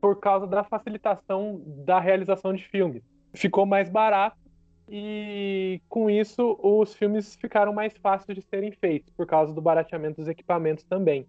por 0.00 0.18
causa 0.20 0.46
da 0.46 0.62
facilitação 0.62 1.62
da 1.64 1.98
realização 1.98 2.52
de 2.52 2.64
filmes. 2.64 3.02
Ficou 3.32 3.64
mais 3.64 3.88
barato 3.88 4.36
e 4.88 5.80
com 5.88 6.10
isso 6.10 6.58
os 6.62 6.94
filmes 6.94 7.36
ficaram 7.36 7.72
mais 7.72 7.96
fáceis 7.96 8.36
de 8.36 8.42
serem 8.42 8.70
feitos 8.72 9.12
por 9.16 9.26
causa 9.26 9.52
do 9.52 9.62
barateamento 9.62 10.16
dos 10.16 10.28
equipamentos 10.28 10.84
também. 10.84 11.26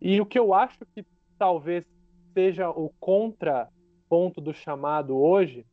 E 0.00 0.20
o 0.20 0.26
que 0.26 0.38
eu 0.38 0.54
acho 0.54 0.78
que 0.94 1.04
talvez 1.38 1.84
seja 2.32 2.70
o 2.70 2.90
contra 3.00 3.68
ponto 4.08 4.40
do 4.40 4.52
chamado 4.52 5.16
hoje 5.16 5.64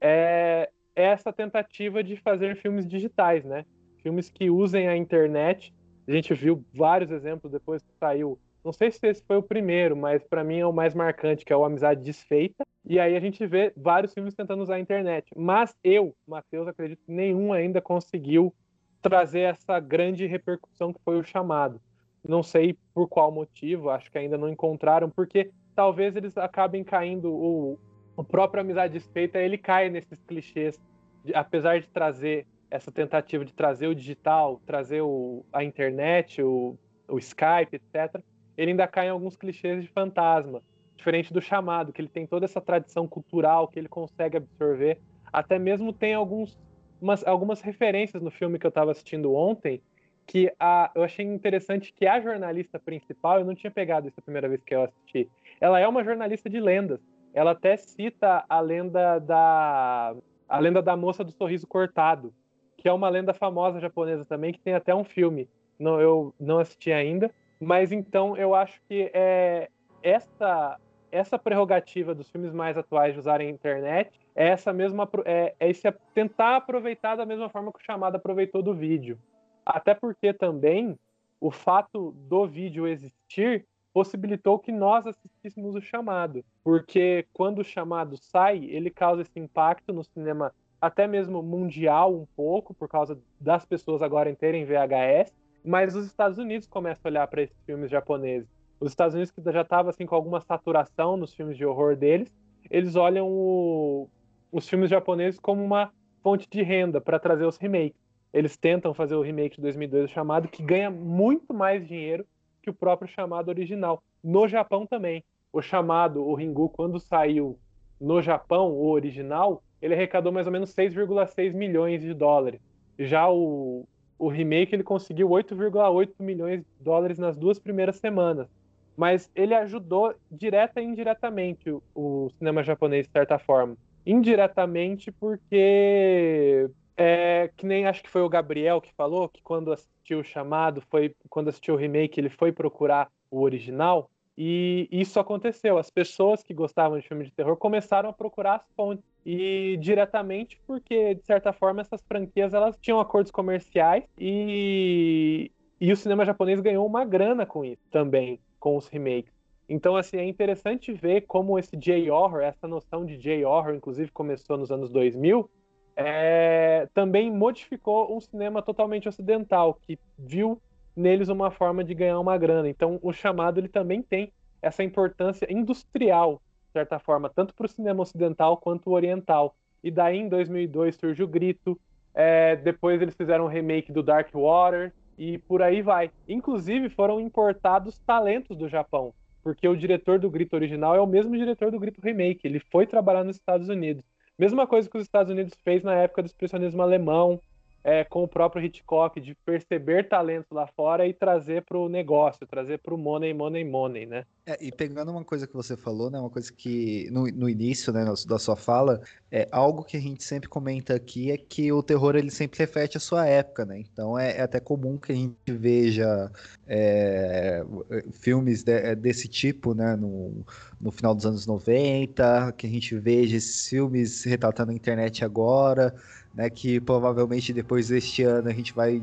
é 0.00 0.70
essa 0.94 1.32
tentativa 1.32 2.02
de 2.02 2.16
fazer 2.16 2.56
filmes 2.56 2.86
digitais, 2.86 3.44
né? 3.44 3.64
Filmes 4.02 4.30
que 4.30 4.50
usem 4.50 4.88
a 4.88 4.96
internet. 4.96 5.72
A 6.06 6.12
gente 6.12 6.34
viu 6.34 6.64
vários 6.74 7.10
exemplos 7.10 7.52
depois 7.52 7.82
que 7.82 7.92
saiu. 7.98 8.38
Não 8.64 8.72
sei 8.72 8.90
se 8.90 9.06
esse 9.06 9.24
foi 9.24 9.36
o 9.36 9.42
primeiro, 9.42 9.96
mas 9.96 10.22
para 10.22 10.44
mim 10.44 10.58
é 10.58 10.66
o 10.66 10.72
mais 10.72 10.94
marcante, 10.94 11.44
que 11.44 11.52
é 11.52 11.56
o 11.56 11.64
Amizade 11.64 12.02
Desfeita. 12.02 12.64
E 12.84 12.98
aí 12.98 13.16
a 13.16 13.20
gente 13.20 13.44
vê 13.46 13.72
vários 13.76 14.12
filmes 14.12 14.34
tentando 14.34 14.62
usar 14.62 14.76
a 14.76 14.80
internet. 14.80 15.32
Mas 15.36 15.76
eu, 15.82 16.14
Matheus, 16.26 16.68
acredito 16.68 17.02
que 17.04 17.12
nenhum 17.12 17.52
ainda 17.52 17.80
conseguiu 17.80 18.54
trazer 19.00 19.40
essa 19.40 19.80
grande 19.80 20.26
repercussão 20.26 20.92
que 20.92 21.00
foi 21.04 21.18
o 21.18 21.24
chamado. 21.24 21.80
Não 22.26 22.42
sei 22.42 22.76
por 22.94 23.08
qual 23.08 23.32
motivo, 23.32 23.90
acho 23.90 24.10
que 24.10 24.18
ainda 24.18 24.38
não 24.38 24.48
encontraram, 24.48 25.10
porque 25.10 25.50
talvez 25.74 26.16
eles 26.16 26.36
acabem 26.36 26.84
caindo. 26.84 27.32
O, 27.32 27.78
o 28.16 28.24
próprio 28.24 28.60
Amizade 28.60 28.94
Desfeita 28.94 29.38
ele 29.38 29.58
cai 29.58 29.88
nesses 29.88 30.22
clichês, 30.22 30.80
de, 31.24 31.34
apesar 31.34 31.80
de 31.80 31.88
trazer 31.88 32.46
essa 32.70 32.90
tentativa 32.90 33.44
de 33.44 33.52
trazer 33.52 33.86
o 33.86 33.94
digital, 33.94 34.60
trazer 34.64 35.02
o, 35.02 35.44
a 35.52 35.62
internet, 35.62 36.42
o, 36.42 36.76
o 37.06 37.18
Skype, 37.18 37.76
etc. 37.76 38.22
Ele 38.56 38.70
ainda 38.70 38.86
cai 38.86 39.08
em 39.08 39.10
alguns 39.10 39.36
clichês 39.36 39.82
de 39.82 39.88
fantasma, 39.88 40.62
diferente 40.96 41.32
do 41.34 41.40
chamado, 41.40 41.92
que 41.92 42.00
ele 42.00 42.08
tem 42.08 42.26
toda 42.26 42.46
essa 42.46 42.62
tradição 42.62 43.06
cultural 43.06 43.68
que 43.68 43.78
ele 43.78 43.88
consegue 43.88 44.38
absorver. 44.38 44.98
Até 45.30 45.58
mesmo 45.58 45.92
tem 45.92 46.14
alguns, 46.14 46.58
umas, 47.00 47.26
algumas 47.26 47.60
referências 47.60 48.22
no 48.22 48.30
filme 48.30 48.58
que 48.58 48.66
eu 48.66 48.70
estava 48.70 48.90
assistindo 48.90 49.34
ontem, 49.34 49.82
que 50.26 50.50
a, 50.58 50.90
eu 50.94 51.02
achei 51.02 51.26
interessante 51.26 51.92
que 51.92 52.06
a 52.06 52.20
jornalista 52.20 52.78
principal, 52.78 53.40
eu 53.40 53.44
não 53.44 53.54
tinha 53.54 53.70
pegado 53.70 54.08
isso 54.08 54.18
a 54.18 54.22
primeira 54.22 54.48
vez 54.48 54.62
que 54.62 54.74
eu 54.74 54.84
assisti, 54.84 55.28
ela 55.62 55.78
é 55.78 55.86
uma 55.86 56.02
jornalista 56.02 56.50
de 56.50 56.58
lendas. 56.58 57.00
Ela 57.32 57.52
até 57.52 57.76
cita 57.76 58.44
a 58.48 58.58
lenda 58.58 59.20
da 59.20 60.12
a 60.48 60.58
lenda 60.58 60.82
da 60.82 60.96
moça 60.96 61.22
do 61.22 61.30
sorriso 61.30 61.68
cortado, 61.68 62.34
que 62.76 62.88
é 62.88 62.92
uma 62.92 63.08
lenda 63.08 63.32
famosa 63.32 63.78
japonesa 63.78 64.24
também, 64.24 64.52
que 64.52 64.58
tem 64.58 64.74
até 64.74 64.92
um 64.92 65.04
filme. 65.04 65.48
Não, 65.78 66.00
eu 66.00 66.34
não 66.38 66.58
assisti 66.58 66.92
ainda, 66.92 67.30
mas 67.60 67.92
então 67.92 68.36
eu 68.36 68.56
acho 68.56 68.82
que 68.88 69.08
é 69.14 69.70
essa 70.02 70.80
essa 71.12 71.38
prerrogativa 71.38 72.12
dos 72.12 72.28
filmes 72.28 72.52
mais 72.52 72.76
atuais 72.76 73.12
de 73.12 73.20
usarem 73.20 73.46
a 73.46 73.50
internet 73.50 74.10
é 74.34 74.48
essa 74.48 74.72
mesma 74.72 75.08
é, 75.24 75.54
é 75.60 75.70
esse 75.70 75.92
tentar 76.12 76.56
aproveitar 76.56 77.14
da 77.14 77.24
mesma 77.24 77.48
forma 77.48 77.72
que 77.72 77.78
o 77.78 77.84
chamado 77.84 78.16
aproveitou 78.16 78.64
do 78.64 78.74
vídeo. 78.74 79.16
Até 79.64 79.94
porque 79.94 80.32
também 80.32 80.98
o 81.40 81.52
fato 81.52 82.10
do 82.28 82.48
vídeo 82.48 82.88
existir 82.88 83.64
possibilitou 83.92 84.58
que 84.58 84.72
nós 84.72 85.06
assistíssemos 85.06 85.74
o 85.74 85.80
chamado, 85.80 86.44
porque 86.64 87.26
quando 87.32 87.60
o 87.60 87.64
chamado 87.64 88.16
sai, 88.16 88.64
ele 88.64 88.90
causa 88.90 89.22
esse 89.22 89.38
impacto 89.38 89.92
no 89.92 90.02
cinema 90.02 90.52
até 90.80 91.06
mesmo 91.06 91.42
mundial 91.42 92.14
um 92.14 92.26
pouco 92.34 92.74
por 92.74 92.88
causa 92.88 93.18
das 93.40 93.64
pessoas 93.64 94.02
agora 94.02 94.34
terem 94.34 94.64
VHS, 94.64 95.32
mas 95.64 95.94
os 95.94 96.06
Estados 96.06 96.38
Unidos 96.38 96.66
começam 96.66 97.02
a 97.04 97.08
olhar 97.08 97.26
para 97.28 97.42
esses 97.42 97.56
filmes 97.64 97.90
japoneses 97.90 98.48
os 98.82 98.90
Estados 98.90 99.14
Unidos, 99.14 99.30
que 99.30 99.40
já 99.52 99.60
estava 99.60 99.90
assim, 99.90 100.04
com 100.04 100.14
alguma 100.14 100.40
saturação 100.40 101.16
nos 101.16 101.32
filmes 101.32 101.56
de 101.56 101.64
horror 101.64 101.96
deles, 101.96 102.28
eles 102.68 102.96
olham 102.96 103.28
o, 103.28 104.08
os 104.50 104.68
filmes 104.68 104.90
japoneses 104.90 105.38
como 105.38 105.62
uma 105.62 105.92
fonte 106.20 106.48
de 106.50 106.62
renda 106.62 107.00
para 107.00 107.18
trazer 107.18 107.46
os 107.46 107.56
remakes. 107.56 108.00
Eles 108.32 108.56
tentam 108.56 108.92
fazer 108.92 109.14
o 109.14 109.22
remake 109.22 109.56
de 109.56 109.62
2002, 109.62 110.10
o 110.10 110.12
chamado, 110.12 110.48
que 110.48 110.62
ganha 110.62 110.90
muito 110.90 111.54
mais 111.54 111.86
dinheiro 111.86 112.26
que 112.62 112.70
o 112.70 112.74
próprio 112.74 113.08
chamado 113.08 113.48
original. 113.48 114.02
No 114.22 114.46
Japão 114.46 114.86
também. 114.86 115.24
O 115.52 115.60
chamado, 115.60 116.24
o 116.24 116.34
Ringu, 116.34 116.68
quando 116.70 116.98
saiu 116.98 117.58
no 118.00 118.22
Japão, 118.22 118.72
o 118.72 118.88
original, 118.88 119.62
ele 119.82 119.94
arrecadou 119.94 120.32
mais 120.32 120.46
ou 120.46 120.52
menos 120.52 120.74
6,6 120.74 121.52
milhões 121.52 122.00
de 122.00 122.14
dólares. 122.14 122.60
Já 122.98 123.30
o, 123.30 123.86
o 124.18 124.28
remake 124.28 124.74
ele 124.74 124.82
conseguiu 124.82 125.28
8,8 125.28 126.14
milhões 126.20 126.60
de 126.60 126.66
dólares 126.80 127.18
nas 127.18 127.36
duas 127.36 127.58
primeiras 127.58 127.96
semanas 127.96 128.48
mas 128.96 129.30
ele 129.34 129.54
ajudou 129.54 130.14
direta 130.30 130.80
e 130.80 130.84
indiretamente 130.84 131.70
o, 131.70 131.82
o 131.94 132.30
cinema 132.38 132.62
japonês, 132.62 133.06
de 133.06 133.12
certa 133.12 133.38
forma. 133.38 133.76
Indiretamente 134.04 135.10
porque 135.10 136.68
é, 136.96 137.50
que 137.56 137.66
nem 137.66 137.86
acho 137.86 138.02
que 138.02 138.10
foi 138.10 138.22
o 138.22 138.28
Gabriel 138.28 138.80
que 138.80 138.92
falou 138.94 139.28
que 139.28 139.42
quando 139.42 139.72
assistiu 139.72 140.20
o 140.20 140.24
chamado, 140.24 140.82
foi 140.90 141.14
quando 141.28 141.48
assistiu 141.48 141.74
o 141.74 141.76
remake, 141.76 142.20
ele 142.20 142.28
foi 142.28 142.52
procurar 142.52 143.10
o 143.30 143.40
original. 143.40 144.10
E 144.36 144.88
isso 144.90 145.20
aconteceu. 145.20 145.76
As 145.76 145.90
pessoas 145.90 146.42
que 146.42 146.54
gostavam 146.54 146.98
de 146.98 147.06
filme 147.06 147.24
de 147.24 147.30
terror 147.30 147.56
começaram 147.56 148.08
a 148.08 148.12
procurar 148.12 148.56
as 148.56 148.66
fontes. 148.74 149.04
E 149.24 149.76
diretamente 149.80 150.60
porque, 150.66 151.14
de 151.14 151.24
certa 151.24 151.52
forma, 151.52 151.80
essas 151.80 152.02
franquias 152.02 152.52
elas 152.52 152.76
tinham 152.80 152.98
acordos 152.98 153.30
comerciais 153.30 154.04
e, 154.18 155.52
e 155.80 155.92
o 155.92 155.96
cinema 155.96 156.24
japonês 156.24 156.60
ganhou 156.60 156.84
uma 156.84 157.04
grana 157.04 157.46
com 157.46 157.64
isso 157.64 157.82
também 157.90 158.40
com 158.58 158.76
os 158.76 158.88
remakes. 158.88 159.32
Então, 159.68 159.96
assim, 159.96 160.18
é 160.18 160.24
interessante 160.24 160.92
ver 160.92 161.22
como 161.22 161.58
esse 161.58 161.76
J-horror, 161.76 162.42
essa 162.42 162.66
noção 162.66 163.06
de 163.06 163.16
J-horror, 163.16 163.74
inclusive 163.74 164.10
começou 164.10 164.56
nos 164.58 164.70
anos 164.70 164.90
2000, 164.90 165.48
é, 165.96 166.88
também 166.94 167.30
modificou 167.30 168.16
um 168.16 168.20
cinema 168.20 168.62
totalmente 168.62 169.08
ocidental, 169.08 169.78
que 169.82 169.98
viu 170.18 170.60
neles 170.96 171.28
uma 171.28 171.50
forma 171.50 171.82
de 171.82 171.94
ganhar 171.94 172.18
uma 172.18 172.36
grana. 172.36 172.68
Então, 172.68 172.98
o 173.02 173.12
chamado 173.12 173.58
ele 173.58 173.68
também 173.68 174.02
tem 174.02 174.32
essa 174.60 174.82
importância 174.82 175.46
industrial, 175.50 176.40
de 176.66 176.72
certa 176.72 176.98
forma, 176.98 177.28
tanto 177.28 177.54
para 177.54 177.66
o 177.66 177.68
cinema 177.68 178.02
ocidental 178.02 178.56
quanto 178.56 178.90
o 178.90 178.92
oriental. 178.92 179.54
E 179.82 179.90
daí, 179.90 180.18
em 180.18 180.28
2002, 180.28 180.96
surge 180.96 181.22
o 181.22 181.28
Grito. 181.28 181.78
É, 182.14 182.56
depois 182.56 183.00
eles 183.00 183.14
fizeram 183.14 183.44
um 183.44 183.48
remake 183.48 183.90
do 183.90 184.02
Dark 184.02 184.28
Water, 184.32 184.92
e 185.18 185.38
por 185.38 185.62
aí 185.62 185.82
vai. 185.82 186.10
Inclusive 186.28 186.88
foram 186.88 187.20
importados 187.20 187.98
talentos 188.00 188.56
do 188.56 188.68
Japão, 188.68 189.14
porque 189.42 189.68
o 189.68 189.76
diretor 189.76 190.18
do 190.18 190.30
Grito 190.30 190.54
original 190.54 190.94
é 190.94 191.00
o 191.00 191.06
mesmo 191.06 191.36
diretor 191.36 191.70
do 191.70 191.78
Grito 191.78 192.00
Remake, 192.00 192.40
ele 192.44 192.60
foi 192.70 192.86
trabalhar 192.86 193.24
nos 193.24 193.36
Estados 193.36 193.68
Unidos. 193.68 194.04
Mesma 194.38 194.66
coisa 194.66 194.88
que 194.88 194.96
os 194.96 195.02
Estados 195.02 195.30
Unidos 195.30 195.54
fez 195.62 195.82
na 195.82 195.94
época 195.94 196.22
do 196.22 196.26
expressionismo 196.26 196.82
alemão, 196.82 197.40
é, 197.84 198.04
com 198.04 198.22
o 198.22 198.28
próprio 198.28 198.64
Hitchcock, 198.64 199.20
de 199.20 199.34
perceber 199.34 200.08
talentos 200.08 200.50
lá 200.50 200.66
fora 200.66 201.06
e 201.06 201.12
trazer 201.12 201.62
para 201.62 201.78
o 201.78 201.88
negócio, 201.88 202.46
trazer 202.46 202.78
para 202.78 202.94
o 202.94 202.98
money, 202.98 203.34
money, 203.34 203.64
money, 203.64 204.06
né? 204.06 204.24
É, 204.46 204.56
e 204.60 204.72
pegando 204.72 205.12
uma 205.12 205.24
coisa 205.24 205.46
que 205.46 205.54
você 205.54 205.76
falou, 205.76 206.10
né, 206.10 206.18
uma 206.18 206.30
coisa 206.30 206.52
que 206.52 207.08
no, 207.12 207.26
no 207.28 207.48
início 207.48 207.92
né, 207.92 208.04
da 208.26 208.38
sua 208.38 208.56
fala, 208.56 209.00
é 209.30 209.48
algo 209.52 209.84
que 209.84 209.96
a 209.96 210.00
gente 210.00 210.24
sempre 210.24 210.48
comenta 210.48 210.94
aqui 210.94 211.30
é 211.30 211.36
que 211.36 211.72
o 211.72 211.80
terror 211.82 212.16
ele 212.16 212.30
sempre 212.30 212.58
reflete 212.58 212.96
a 212.96 213.00
sua 213.00 213.26
época, 213.26 213.64
né? 213.64 213.78
Então 213.78 214.18
é, 214.18 214.38
é 214.38 214.42
até 214.42 214.58
comum 214.58 214.98
que 214.98 215.12
a 215.12 215.14
gente 215.14 215.36
veja 215.46 216.30
é, 216.66 217.64
filmes 218.12 218.62
de, 218.64 218.72
é, 218.72 218.94
desse 218.94 219.28
tipo, 219.28 219.74
né, 219.74 219.96
no, 219.96 220.44
no 220.80 220.90
final 220.90 221.14
dos 221.14 221.26
anos 221.26 221.46
90, 221.46 222.52
que 222.56 222.66
a 222.66 222.70
gente 222.70 222.96
veja 222.96 223.36
esses 223.36 223.68
filmes 223.68 224.24
retratando 224.24 224.72
a 224.72 224.74
internet 224.74 225.24
agora 225.24 225.94
né, 226.34 226.48
que 226.48 226.80
provavelmente 226.80 227.52
depois 227.52 227.88
deste 227.88 228.22
ano 228.22 228.48
a 228.48 228.52
gente 228.52 228.72
vai 228.72 229.02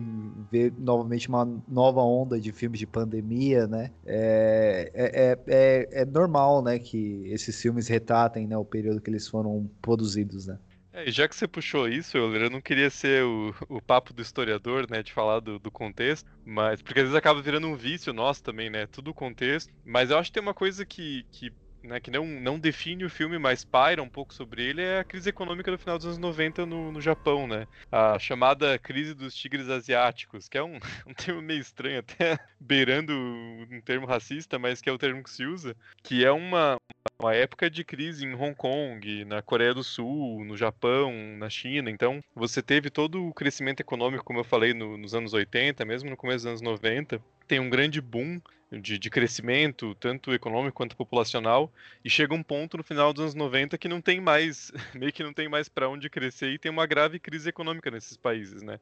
ver 0.52 0.74
novamente 0.78 1.30
uma 1.30 1.46
nova 1.68 2.02
onda 2.02 2.40
de 2.40 2.52
filmes 2.52 2.80
de 2.80 2.88
pandemia, 2.88 3.68
né? 3.68 3.92
É, 4.06 4.92
é, 4.94 5.06
é, 5.06 5.40
é, 5.48 6.02
é 6.02 6.06
normal, 6.06 6.64
né, 6.64 6.80
que 6.80 7.24
esses 7.28 7.62
filmes 7.62 7.88
retratem 7.88 8.48
né, 8.48 8.58
o 8.58 8.66
período 8.66 9.02
que 9.02 9.10
eles 9.10 9.28
foram 9.28 9.70
produzidos, 9.82 10.48
né? 10.48 10.58
É, 10.92 11.12
já 11.12 11.28
que 11.28 11.36
você 11.36 11.48
puxou 11.48 11.88
isso, 11.88 12.18
Euler, 12.18 12.44
eu 12.44 12.50
não 12.50 12.60
queria 12.60 12.90
ser 12.90 13.24
o, 13.24 13.54
o 13.70 13.82
papo 13.82 14.12
do 14.12 14.22
historiador, 14.22 14.90
né, 14.90 15.04
de 15.04 15.14
falar 15.14 15.40
do, 15.40 15.60
do, 15.60 15.70
contexto, 15.70 16.30
mas 16.44 16.82
porque 16.82 17.00
às 17.00 17.06
vezes 17.06 17.18
acaba 17.18 17.42
virando 17.42 17.68
um 17.68 17.76
vício 17.76 18.12
nosso 18.12 18.44
também, 18.44 18.70
né, 18.70 18.88
tudo 18.88 19.12
o 19.12 19.14
contexto. 19.14 19.72
Mas 19.86 20.10
eu 20.10 20.18
acho 20.18 20.30
que 20.30 20.34
tem 20.34 20.44
uma 20.44 20.54
coisa 20.54 20.86
que, 20.86 21.26
que 21.32 21.54
né, 21.84 22.00
que 22.00 22.12
não, 22.12 22.26
não 22.26 22.60
define 22.60 23.06
o 23.06 23.10
filme, 23.10 23.38
mas 23.38 23.64
paira 23.64 24.02
um 24.02 24.10
pouco 24.10 24.34
sobre 24.34 24.64
ele, 24.64 24.82
é 24.82 25.00
a 25.00 25.04
crise 25.04 25.30
econômica 25.30 25.72
do 25.72 25.78
final 25.78 25.98
dos 25.98 26.06
anos 26.06 26.18
90 26.18 26.66
no, 26.66 26.92
no 26.92 27.02
Japão, 27.02 27.48
né? 27.48 27.68
A 27.92 28.18
chamada 28.20 28.78
crise 28.78 29.14
dos 29.14 29.34
tigres 29.34 29.70
asiáticos, 29.70 30.48
que 30.48 30.58
é 30.58 30.64
um, 30.64 30.80
um 31.08 31.14
termo 31.14 31.42
meio 31.42 31.62
estranho, 31.62 32.00
até 32.00 32.38
beirando 32.60 33.14
um 33.14 33.82
termo 33.82 34.06
racista, 34.06 34.60
mas 34.60 34.82
que 34.82 34.90
é 34.90 34.94
o 34.94 34.98
termo 34.98 35.24
que 35.24 35.30
se 35.30 35.46
usa, 35.46 35.76
que 36.04 36.26
é 36.26 36.32
uma, 36.32 36.78
uma 37.20 37.34
época 37.34 37.70
de 37.70 37.84
crise 37.84 38.26
em 38.26 38.34
Hong 38.34 38.56
Kong, 38.56 39.26
na 39.26 39.42
Coreia 39.42 39.74
do 39.74 39.84
Sul, 39.84 40.44
no 40.44 40.58
Japão, 40.58 41.14
na 41.38 41.50
China. 41.50 41.90
Então, 41.90 42.22
você 42.36 42.62
teve 42.62 42.90
todo 42.90 43.26
o 43.26 43.34
crescimento 43.34 43.80
econômico, 43.80 44.24
como 44.24 44.40
eu 44.40 44.44
falei, 44.44 44.74
no, 44.74 44.98
nos 44.98 45.14
anos 45.14 45.34
80, 45.34 45.84
mesmo 45.86 46.10
no 46.10 46.18
começo 46.18 46.40
dos 46.40 46.48
anos 46.48 46.62
90, 46.62 47.22
tem 47.50 47.60
um 47.60 47.70
grande 47.70 48.00
boom 48.00 48.39
de, 48.72 49.00
de, 49.00 49.10
crescimento, 49.10 49.95
tanto 49.95 50.32
econômico 50.32 50.78
quanto 50.78 50.95
populacional, 50.95 51.74
e 52.06 52.10
chega 52.10 52.36
um 52.36 52.43
ponto 52.43 52.78
no 52.78 52.84
final 52.84 53.12
dos 53.12 53.24
anos 53.24 53.34
90 53.34 53.76
que 53.76 53.88
não 53.88 54.00
tem 54.00 54.22
mais, 54.22 54.72
meio 54.93 55.12
que 55.12 55.24
não 55.24 55.34
tem 55.34 55.50
mais 55.50 55.68
para 55.68 55.89
onde 55.89 56.08
crescer 56.12 56.52
e 56.52 56.60
tem 56.60 56.72
uma 56.72 56.86
grave 56.86 57.20
crise 57.20 57.50
econômica 57.50 57.89
nesses 57.89 58.16
países, 58.16 58.62
né? 58.62 58.80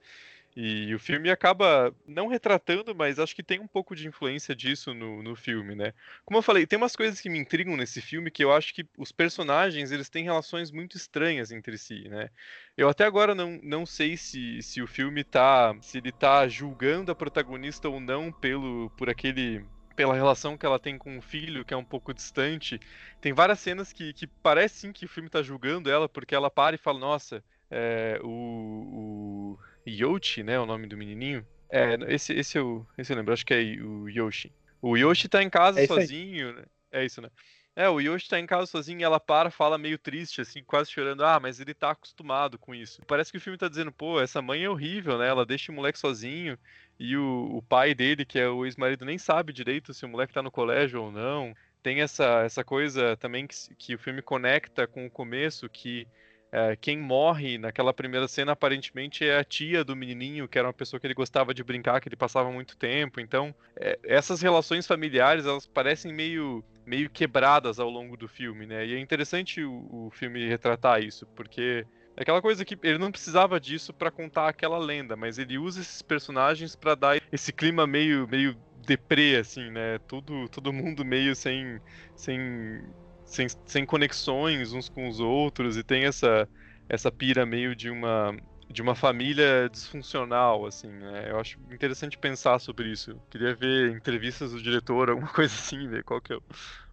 E 0.60 0.92
o 0.96 0.98
filme 0.98 1.30
acaba 1.30 1.94
não 2.08 2.26
retratando, 2.26 2.96
mas 2.96 3.20
acho 3.20 3.36
que 3.36 3.44
tem 3.44 3.60
um 3.60 3.68
pouco 3.68 3.96
de 3.96 4.08
influência 4.08 4.56
disso 4.56 4.92
no, 4.92 5.22
no 5.22 5.36
filme, 5.36 5.76
né? 5.76 5.94
Como 6.26 6.40
eu 6.40 6.42
falei, 6.42 6.66
tem 6.66 6.78
umas 6.78 6.96
coisas 6.96 7.22
que 7.22 7.30
me 7.30 7.38
intrigam 7.38 7.78
nesse 7.78 8.02
filme 8.02 8.32
que 8.32 8.44
eu 8.44 8.52
acho 8.52 8.74
que 8.74 8.84
os 8.98 9.12
personagens 9.12 9.92
eles 9.92 10.10
têm 10.10 10.24
relações 10.24 10.72
muito 10.72 10.98
estranhas 10.98 11.52
entre 11.52 11.78
si, 11.78 12.10
né? 12.10 12.32
Eu 12.76 12.90
até 12.90 13.06
agora 13.06 13.36
não, 13.36 13.60
não 13.62 13.86
sei 13.86 14.18
se, 14.18 14.60
se 14.64 14.82
o 14.82 14.88
filme 14.88 15.24
tá. 15.24 15.78
se 15.80 16.00
ele 16.00 16.12
tá 16.12 16.48
julgando 16.48 17.12
a 17.12 17.16
protagonista 17.16 17.88
ou 17.88 18.00
não 18.00 18.32
pelo 18.32 18.90
por 18.98 19.12
aquele 19.12 19.64
pela 19.96 20.16
relação 20.16 20.58
que 20.58 20.66
ela 20.66 20.80
tem 20.80 20.98
com 20.98 21.20
o 21.20 21.22
filho, 21.22 21.64
que 21.64 21.74
é 21.74 21.78
um 21.78 21.86
pouco 21.86 22.12
distante. 22.12 22.80
Tem 23.22 23.32
várias 23.32 23.60
cenas 23.60 23.94
que, 23.94 24.12
que 24.12 24.26
parece 24.26 24.80
sim 24.80 24.92
que 24.92 25.06
o 25.06 25.10
filme 25.10 25.30
tá 25.30 25.44
julgando 25.44 25.88
ela, 25.88 26.10
porque 26.10 26.34
ela 26.34 26.50
para 26.50 26.76
e 26.76 26.80
fala, 26.80 27.00
nossa, 27.00 27.44
é, 27.70 28.20
o, 28.24 28.28
o 28.28 29.60
Yoshi, 29.88 30.44
né, 30.44 30.60
o 30.60 30.66
nome 30.66 30.88
do 30.88 30.98
menininho. 30.98 31.46
É, 31.70 31.98
esse, 32.08 32.34
esse, 32.34 32.58
eu, 32.58 32.86
esse 32.98 33.12
eu 33.12 33.18
lembro, 33.18 33.34
acho 33.34 33.46
que 33.46 33.54
é 33.54 33.62
o 33.82 34.08
Yoshi. 34.08 34.52
O 34.82 34.96
Yoshi 34.96 35.28
tá 35.28 35.42
em 35.42 35.50
casa 35.50 35.82
é 35.82 35.88
sozinho, 35.88 36.54
né? 36.54 36.64
É 36.92 37.06
isso, 37.06 37.22
né? 37.22 37.30
É, 37.76 37.88
o 37.88 38.00
Yoshi 38.00 38.28
tá 38.28 38.40
em 38.40 38.46
casa 38.48 38.66
sozinho 38.66 39.00
e 39.00 39.04
ela 39.04 39.20
para, 39.20 39.52
fala 39.52 39.78
meio 39.78 40.00
triste, 40.00 40.42
assim, 40.42 40.64
quase 40.64 40.90
chorando. 40.90 41.24
Ah, 41.24 41.40
mas 41.40 41.60
ele 41.60 41.76
tá 41.76 41.92
acostumado 41.92 42.58
com 42.58 42.74
isso. 42.74 43.04
Parece 43.06 43.32
que 43.32 43.38
o 43.38 43.42
filme 43.42 43.56
tá 43.56 43.68
dizendo, 43.68 43.92
pô, 43.92 44.20
essa 44.20 44.42
mãe 44.42 44.64
é 44.64 44.70
horrível, 44.70 45.20
né? 45.20 45.28
Ela 45.28 45.46
deixa 45.46 45.72
o 45.72 45.76
moleque 45.76 46.00
sozinho 46.00 46.58
e 47.00 47.16
o, 47.16 47.58
o 47.58 47.62
pai 47.62 47.94
dele, 47.94 48.26
que 48.26 48.40
é 48.40 48.50
o 48.50 48.66
ex-marido, 48.66 49.06
nem 49.06 49.20
sabe 49.20 49.54
direito 49.54 49.94
se 49.94 50.06
o 50.06 50.10
moleque 50.10 50.34
tá 50.34 50.42
no 50.42 50.50
colégio 50.50 51.04
ou 51.04 51.12
não. 51.12 51.54
Tem 51.84 52.02
essa, 52.02 52.42
essa 52.44 52.64
coisa 52.64 53.16
também 53.18 53.46
que, 53.46 53.56
que 53.76 53.94
o 53.94 54.00
filme 54.00 54.24
conecta 54.24 54.88
com 54.88 55.06
o 55.06 55.12
começo, 55.12 55.70
que 55.70 56.08
é, 56.52 56.76
quem 56.76 56.98
morre 56.98 57.58
naquela 57.58 57.94
primeira 57.94 58.28
cena 58.28 58.54
aparentemente 58.54 59.26
é 59.26 59.38
a 59.38 59.44
tia 59.44 59.84
do 59.84 59.96
menininho, 59.96 60.48
que 60.48 60.58
era 60.58 60.68
uma 60.68 60.74
pessoa 60.74 61.00
que 61.00 61.08
ele 61.08 61.14
gostava 61.14 61.54
de 61.54 61.64
brincar, 61.64 62.00
que 62.00 62.08
ele 62.08 62.16
passava 62.16 62.52
muito 62.52 62.78
tempo. 62.78 63.20
Então, 63.20 63.54
é, 63.76 64.00
essas 64.04 64.42
relações 64.42 64.88
familiares, 64.88 65.46
elas 65.46 65.68
parecem 65.68 66.14
meio 66.14 66.64
meio 66.86 67.10
quebradas 67.10 67.80
ao 67.80 67.90
longo 67.90 68.16
do 68.16 68.30
filme, 68.30 68.66
né? 68.66 68.86
E 68.86 68.96
é 68.96 69.00
interessante 69.00 69.62
o, 69.62 70.08
o 70.08 70.10
filme 70.10 70.48
retratar 70.48 71.04
isso, 71.04 71.28
porque 71.36 71.86
é 72.16 72.22
aquela 72.22 72.42
coisa 72.42 72.64
que 72.64 72.80
ele 72.82 72.98
não 72.98 73.12
precisava 73.12 73.60
disso 73.60 73.94
para 73.94 74.10
contar 74.10 74.48
aquela 74.48 74.78
lenda, 74.78 75.18
mas 75.18 75.38
ele 75.38 75.58
usa 75.58 75.82
esses 75.82 76.02
personagens 76.02 76.78
para 76.78 76.96
dar 76.96 77.22
esse 77.30 77.52
clima 77.52 77.86
meio, 77.86 78.26
meio 78.28 78.58
deprê, 78.88 79.36
assim, 79.36 79.70
né? 79.70 80.00
Tudo, 80.08 80.48
todo 80.48 80.72
mundo 80.72 81.04
meio 81.04 81.36
sem, 81.36 81.80
sem, 82.16 82.82
sem, 83.28 83.48
sem 83.66 83.86
conexões 83.86 84.74
uns 84.74 84.90
com 84.90 85.08
os 85.08 85.20
outros 85.20 85.78
e 85.78 85.84
tem 85.84 86.06
essa, 86.06 86.48
essa 86.90 87.12
pira 87.12 87.46
meio 87.46 87.76
de 87.76 87.90
uma 87.90 88.36
de 88.70 88.82
uma 88.82 88.96
família 88.96 89.70
disfuncional, 89.72 90.66
assim, 90.66 90.90
né? 90.90 91.32
Eu 91.32 91.40
acho 91.40 91.58
interessante 91.72 92.18
pensar 92.18 92.60
sobre 92.60 92.92
isso. 92.92 93.12
Eu 93.12 93.22
queria 93.30 93.56
ver 93.56 93.96
entrevistas 93.96 94.52
do 94.52 94.62
diretor, 94.62 95.10
alguma 95.10 95.30
coisa 95.30 95.54
assim, 95.54 95.88
ver 95.88 96.04
qual 96.04 96.20
que 96.20 96.34
é 96.34 96.36
o, 96.36 96.44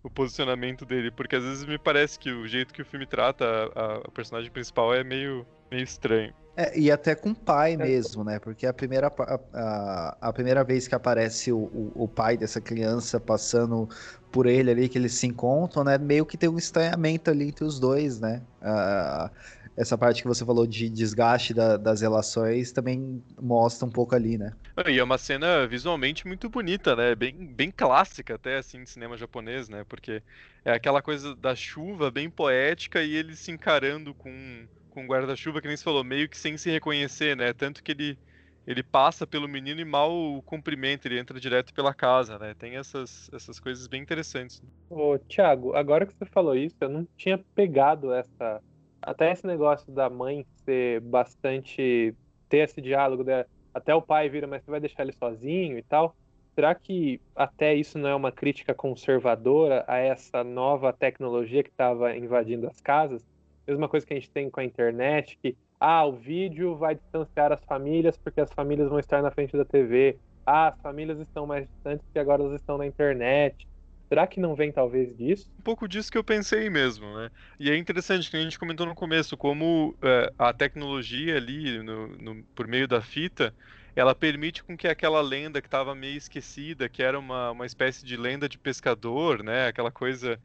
o, 0.04 0.08
posicionamento 0.08 0.86
dele, 0.86 1.10
porque 1.10 1.34
às 1.34 1.42
vezes 1.42 1.64
me 1.64 1.76
parece 1.76 2.16
que 2.16 2.30
o 2.30 2.46
jeito 2.46 2.72
que 2.72 2.82
o 2.82 2.84
filme 2.84 3.06
trata 3.06 3.44
a, 3.74 3.96
a 4.06 4.10
personagem 4.12 4.52
principal 4.52 4.94
é 4.94 5.02
meio, 5.02 5.44
meio 5.68 5.82
estranho. 5.82 6.32
É, 6.56 6.78
e 6.78 6.90
até 6.90 7.16
com 7.16 7.30
o 7.30 7.34
pai 7.34 7.74
é. 7.74 7.76
mesmo, 7.76 8.22
né? 8.22 8.38
Porque 8.38 8.64
a 8.64 8.72
primeira, 8.72 9.08
a, 9.08 9.40
a, 9.52 10.16
a 10.28 10.32
primeira 10.32 10.62
vez 10.62 10.86
que 10.86 10.94
aparece 10.94 11.50
o, 11.50 11.58
o, 11.58 11.92
o, 12.04 12.08
pai 12.08 12.36
dessa 12.36 12.60
criança 12.60 13.18
passando 13.18 13.88
por 14.34 14.46
ele 14.46 14.72
ali, 14.72 14.88
que 14.88 14.98
eles 14.98 15.14
se 15.14 15.28
encontram, 15.28 15.84
né? 15.84 15.96
Meio 15.96 16.26
que 16.26 16.36
tem 16.36 16.48
um 16.48 16.58
estranhamento 16.58 17.30
ali 17.30 17.46
entre 17.46 17.64
os 17.64 17.78
dois, 17.78 18.18
né? 18.18 18.42
Uh, 18.60 19.30
essa 19.76 19.96
parte 19.96 20.22
que 20.22 20.26
você 20.26 20.44
falou 20.44 20.66
de 20.66 20.90
desgaste 20.90 21.54
da, 21.54 21.76
das 21.76 22.00
relações 22.00 22.72
também 22.72 23.22
mostra 23.40 23.86
um 23.86 23.90
pouco 23.92 24.12
ali, 24.12 24.36
né? 24.36 24.52
E 24.88 24.98
é 24.98 25.04
uma 25.04 25.18
cena 25.18 25.68
visualmente 25.68 26.26
muito 26.26 26.48
bonita, 26.48 26.96
né? 26.96 27.14
Bem, 27.14 27.46
bem 27.46 27.70
clássica 27.70 28.34
até, 28.34 28.58
assim, 28.58 28.82
de 28.82 28.90
cinema 28.90 29.16
japonês, 29.16 29.68
né? 29.68 29.84
Porque 29.88 30.20
é 30.64 30.72
aquela 30.72 31.00
coisa 31.00 31.36
da 31.36 31.54
chuva 31.54 32.10
bem 32.10 32.28
poética 32.28 33.04
e 33.04 33.14
ele 33.14 33.36
se 33.36 33.52
encarando 33.52 34.12
com, 34.14 34.66
com 34.90 35.06
guarda-chuva, 35.06 35.60
que 35.60 35.68
nem 35.68 35.76
se 35.76 35.84
falou, 35.84 36.02
meio 36.02 36.28
que 36.28 36.36
sem 36.36 36.56
se 36.56 36.68
reconhecer, 36.72 37.36
né? 37.36 37.52
Tanto 37.52 37.84
que 37.84 37.92
ele, 37.92 38.18
ele 38.66 38.82
passa 38.82 39.26
pelo 39.26 39.48
menino 39.48 39.80
e 39.80 39.84
mal 39.84 40.12
o 40.12 40.42
cumprimenta, 40.42 41.08
ele 41.08 41.18
entra 41.18 41.38
direto 41.38 41.74
pela 41.74 41.92
casa, 41.92 42.38
né? 42.38 42.54
Tem 42.54 42.76
essas, 42.76 43.30
essas 43.32 43.60
coisas 43.60 43.86
bem 43.86 44.02
interessantes. 44.02 44.62
Ô, 44.88 45.18
Thiago, 45.18 45.74
agora 45.74 46.06
que 46.06 46.14
você 46.14 46.24
falou 46.26 46.56
isso, 46.56 46.76
eu 46.80 46.88
não 46.88 47.06
tinha 47.16 47.38
pegado 47.54 48.12
essa 48.12 48.62
até 49.02 49.30
esse 49.30 49.46
negócio 49.46 49.92
da 49.92 50.08
mãe 50.08 50.46
ser 50.64 51.00
bastante. 51.00 52.14
ter 52.48 52.58
esse 52.58 52.80
diálogo, 52.80 53.22
né? 53.22 53.44
até 53.74 53.92
o 53.92 54.00
pai 54.00 54.28
vira, 54.28 54.46
mas 54.46 54.62
você 54.62 54.70
vai 54.70 54.80
deixar 54.80 55.02
ele 55.02 55.12
sozinho 55.12 55.76
e 55.76 55.82
tal. 55.82 56.14
Será 56.54 56.72
que 56.72 57.20
até 57.34 57.74
isso 57.74 57.98
não 57.98 58.08
é 58.08 58.14
uma 58.14 58.30
crítica 58.30 58.72
conservadora 58.72 59.84
a 59.88 59.98
essa 59.98 60.44
nova 60.44 60.92
tecnologia 60.92 61.64
que 61.64 61.70
estava 61.70 62.16
invadindo 62.16 62.68
as 62.68 62.80
casas? 62.80 63.26
Mesma 63.66 63.88
coisa 63.88 64.06
que 64.06 64.14
a 64.14 64.16
gente 64.16 64.30
tem 64.30 64.48
com 64.48 64.60
a 64.60 64.64
internet, 64.64 65.36
que 65.42 65.56
ah, 65.86 66.06
o 66.06 66.12
vídeo 66.12 66.74
vai 66.76 66.94
distanciar 66.94 67.52
as 67.52 67.62
famílias 67.64 68.16
porque 68.16 68.40
as 68.40 68.50
famílias 68.50 68.88
vão 68.88 68.98
estar 68.98 69.20
na 69.20 69.30
frente 69.30 69.54
da 69.54 69.66
TV. 69.66 70.16
Ah, 70.46 70.68
as 70.68 70.80
famílias 70.80 71.20
estão 71.20 71.46
mais 71.46 71.68
distantes 71.68 72.02
porque 72.06 72.18
agora 72.18 72.42
elas 72.42 72.58
estão 72.58 72.78
na 72.78 72.86
internet. 72.86 73.68
Será 74.08 74.26
que 74.26 74.40
não 74.40 74.54
vem 74.54 74.72
talvez 74.72 75.14
disso? 75.14 75.46
Um 75.58 75.62
pouco 75.62 75.86
disso 75.86 76.10
que 76.10 76.16
eu 76.16 76.24
pensei 76.24 76.70
mesmo, 76.70 77.14
né? 77.14 77.30
E 77.60 77.70
é 77.70 77.76
interessante 77.76 78.30
que 78.30 78.36
a 78.36 78.40
gente 78.40 78.58
comentou 78.58 78.86
no 78.86 78.94
começo 78.94 79.36
como 79.36 79.94
é, 80.00 80.32
a 80.38 80.54
tecnologia 80.54 81.36
ali, 81.36 81.82
no, 81.82 82.08
no, 82.08 82.42
por 82.54 82.66
meio 82.66 82.88
da 82.88 83.02
fita, 83.02 83.54
ela 83.94 84.14
permite 84.14 84.64
com 84.64 84.78
que 84.78 84.88
aquela 84.88 85.20
lenda 85.20 85.60
que 85.60 85.68
estava 85.68 85.94
meio 85.94 86.16
esquecida, 86.16 86.88
que 86.88 87.02
era 87.02 87.18
uma, 87.18 87.50
uma 87.50 87.66
espécie 87.66 88.06
de 88.06 88.16
lenda 88.16 88.48
de 88.48 88.56
pescador, 88.56 89.42
né? 89.42 89.66
Aquela 89.66 89.90
coisa 89.90 90.40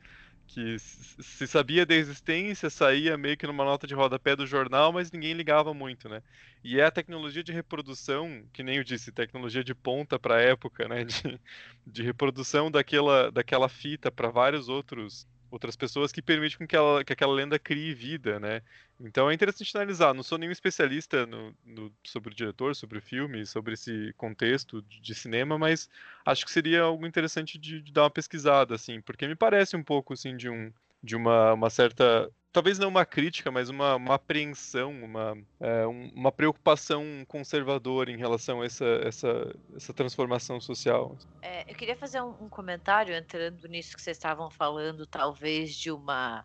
que 0.49 0.79
se 0.79 1.47
sabia 1.47 1.85
da 1.85 1.93
existência, 1.93 2.69
saía 2.71 3.15
meio 3.17 3.37
que 3.37 3.45
numa 3.45 3.63
nota 3.63 3.85
de 3.85 3.93
rodapé 3.93 4.35
do 4.35 4.47
jornal, 4.47 4.91
mas 4.91 5.11
ninguém 5.11 5.33
ligava 5.33 5.73
muito, 5.75 6.09
né? 6.09 6.23
E 6.63 6.79
é 6.79 6.85
a 6.85 6.91
tecnologia 6.91 7.43
de 7.43 7.53
reprodução, 7.53 8.43
que 8.51 8.63
nem 8.63 8.77
eu 8.77 8.83
disse, 8.83 9.11
tecnologia 9.11 9.63
de 9.63 9.75
ponta 9.75 10.17
para 10.17 10.37
a 10.37 10.41
época, 10.41 10.87
né? 10.87 11.05
De, 11.05 11.39
de 11.85 12.03
reprodução 12.03 12.71
daquela, 12.71 13.31
daquela 13.31 13.69
fita 13.69 14.11
para 14.11 14.29
vários 14.29 14.69
outros 14.69 15.27
outras 15.51 15.75
pessoas 15.75 16.11
que 16.11 16.21
permite 16.21 16.57
com 16.57 16.67
que, 16.67 16.75
ela, 16.75 17.03
que 17.03 17.13
aquela 17.13 17.33
lenda 17.33 17.57
crie 17.57 17.93
vida, 17.93 18.39
né? 18.39 18.61
Então 18.99 19.29
é 19.29 19.33
interessante 19.33 19.75
analisar. 19.75 20.13
Não 20.13 20.23
sou 20.23 20.37
nenhum 20.37 20.51
especialista 20.51 21.25
no, 21.25 21.55
no, 21.65 21.91
sobre 22.03 22.31
o 22.31 22.35
diretor, 22.35 22.75
sobre 22.75 22.97
o 22.97 23.01
filme, 23.01 23.45
sobre 23.45 23.73
esse 23.73 24.13
contexto 24.17 24.81
de, 24.83 24.99
de 24.99 25.15
cinema, 25.15 25.57
mas 25.57 25.89
acho 26.25 26.45
que 26.45 26.51
seria 26.51 26.81
algo 26.81 27.05
interessante 27.07 27.57
de, 27.57 27.81
de, 27.81 27.91
dar 27.91 28.03
uma 28.03 28.11
pesquisada, 28.11 28.75
assim, 28.75 29.01
porque 29.01 29.27
me 29.27 29.35
parece 29.35 29.75
um 29.75 29.83
pouco 29.83 30.13
assim 30.13 30.35
de 30.35 30.49
um 30.49 30.71
de 31.01 31.15
uma, 31.15 31.53
uma 31.53 31.69
certa 31.69 32.29
talvez 32.51 32.79
não 32.79 32.89
uma 32.89 33.05
crítica, 33.05 33.51
mas 33.51 33.69
uma, 33.69 33.95
uma 33.95 34.15
apreensão, 34.15 34.91
uma, 34.91 35.37
é, 35.59 35.85
uma 35.85 36.31
preocupação 36.31 37.23
conservadora 37.27 38.11
em 38.11 38.17
relação 38.17 38.61
a 38.61 38.65
essa, 38.65 38.85
essa, 39.03 39.55
essa 39.75 39.93
transformação 39.93 40.59
social. 40.59 41.17
É, 41.41 41.69
eu 41.71 41.75
queria 41.75 41.95
fazer 41.95 42.21
um, 42.21 42.33
um, 42.41 42.49
comentário 42.49 43.13
entrando 43.13 43.67
nisso 43.67 43.95
que 43.95 44.01
vocês 44.01 44.17
estavam 44.17 44.49
falando, 44.49 45.05
talvez 45.05 45.75
de 45.75 45.91
uma 45.91 46.43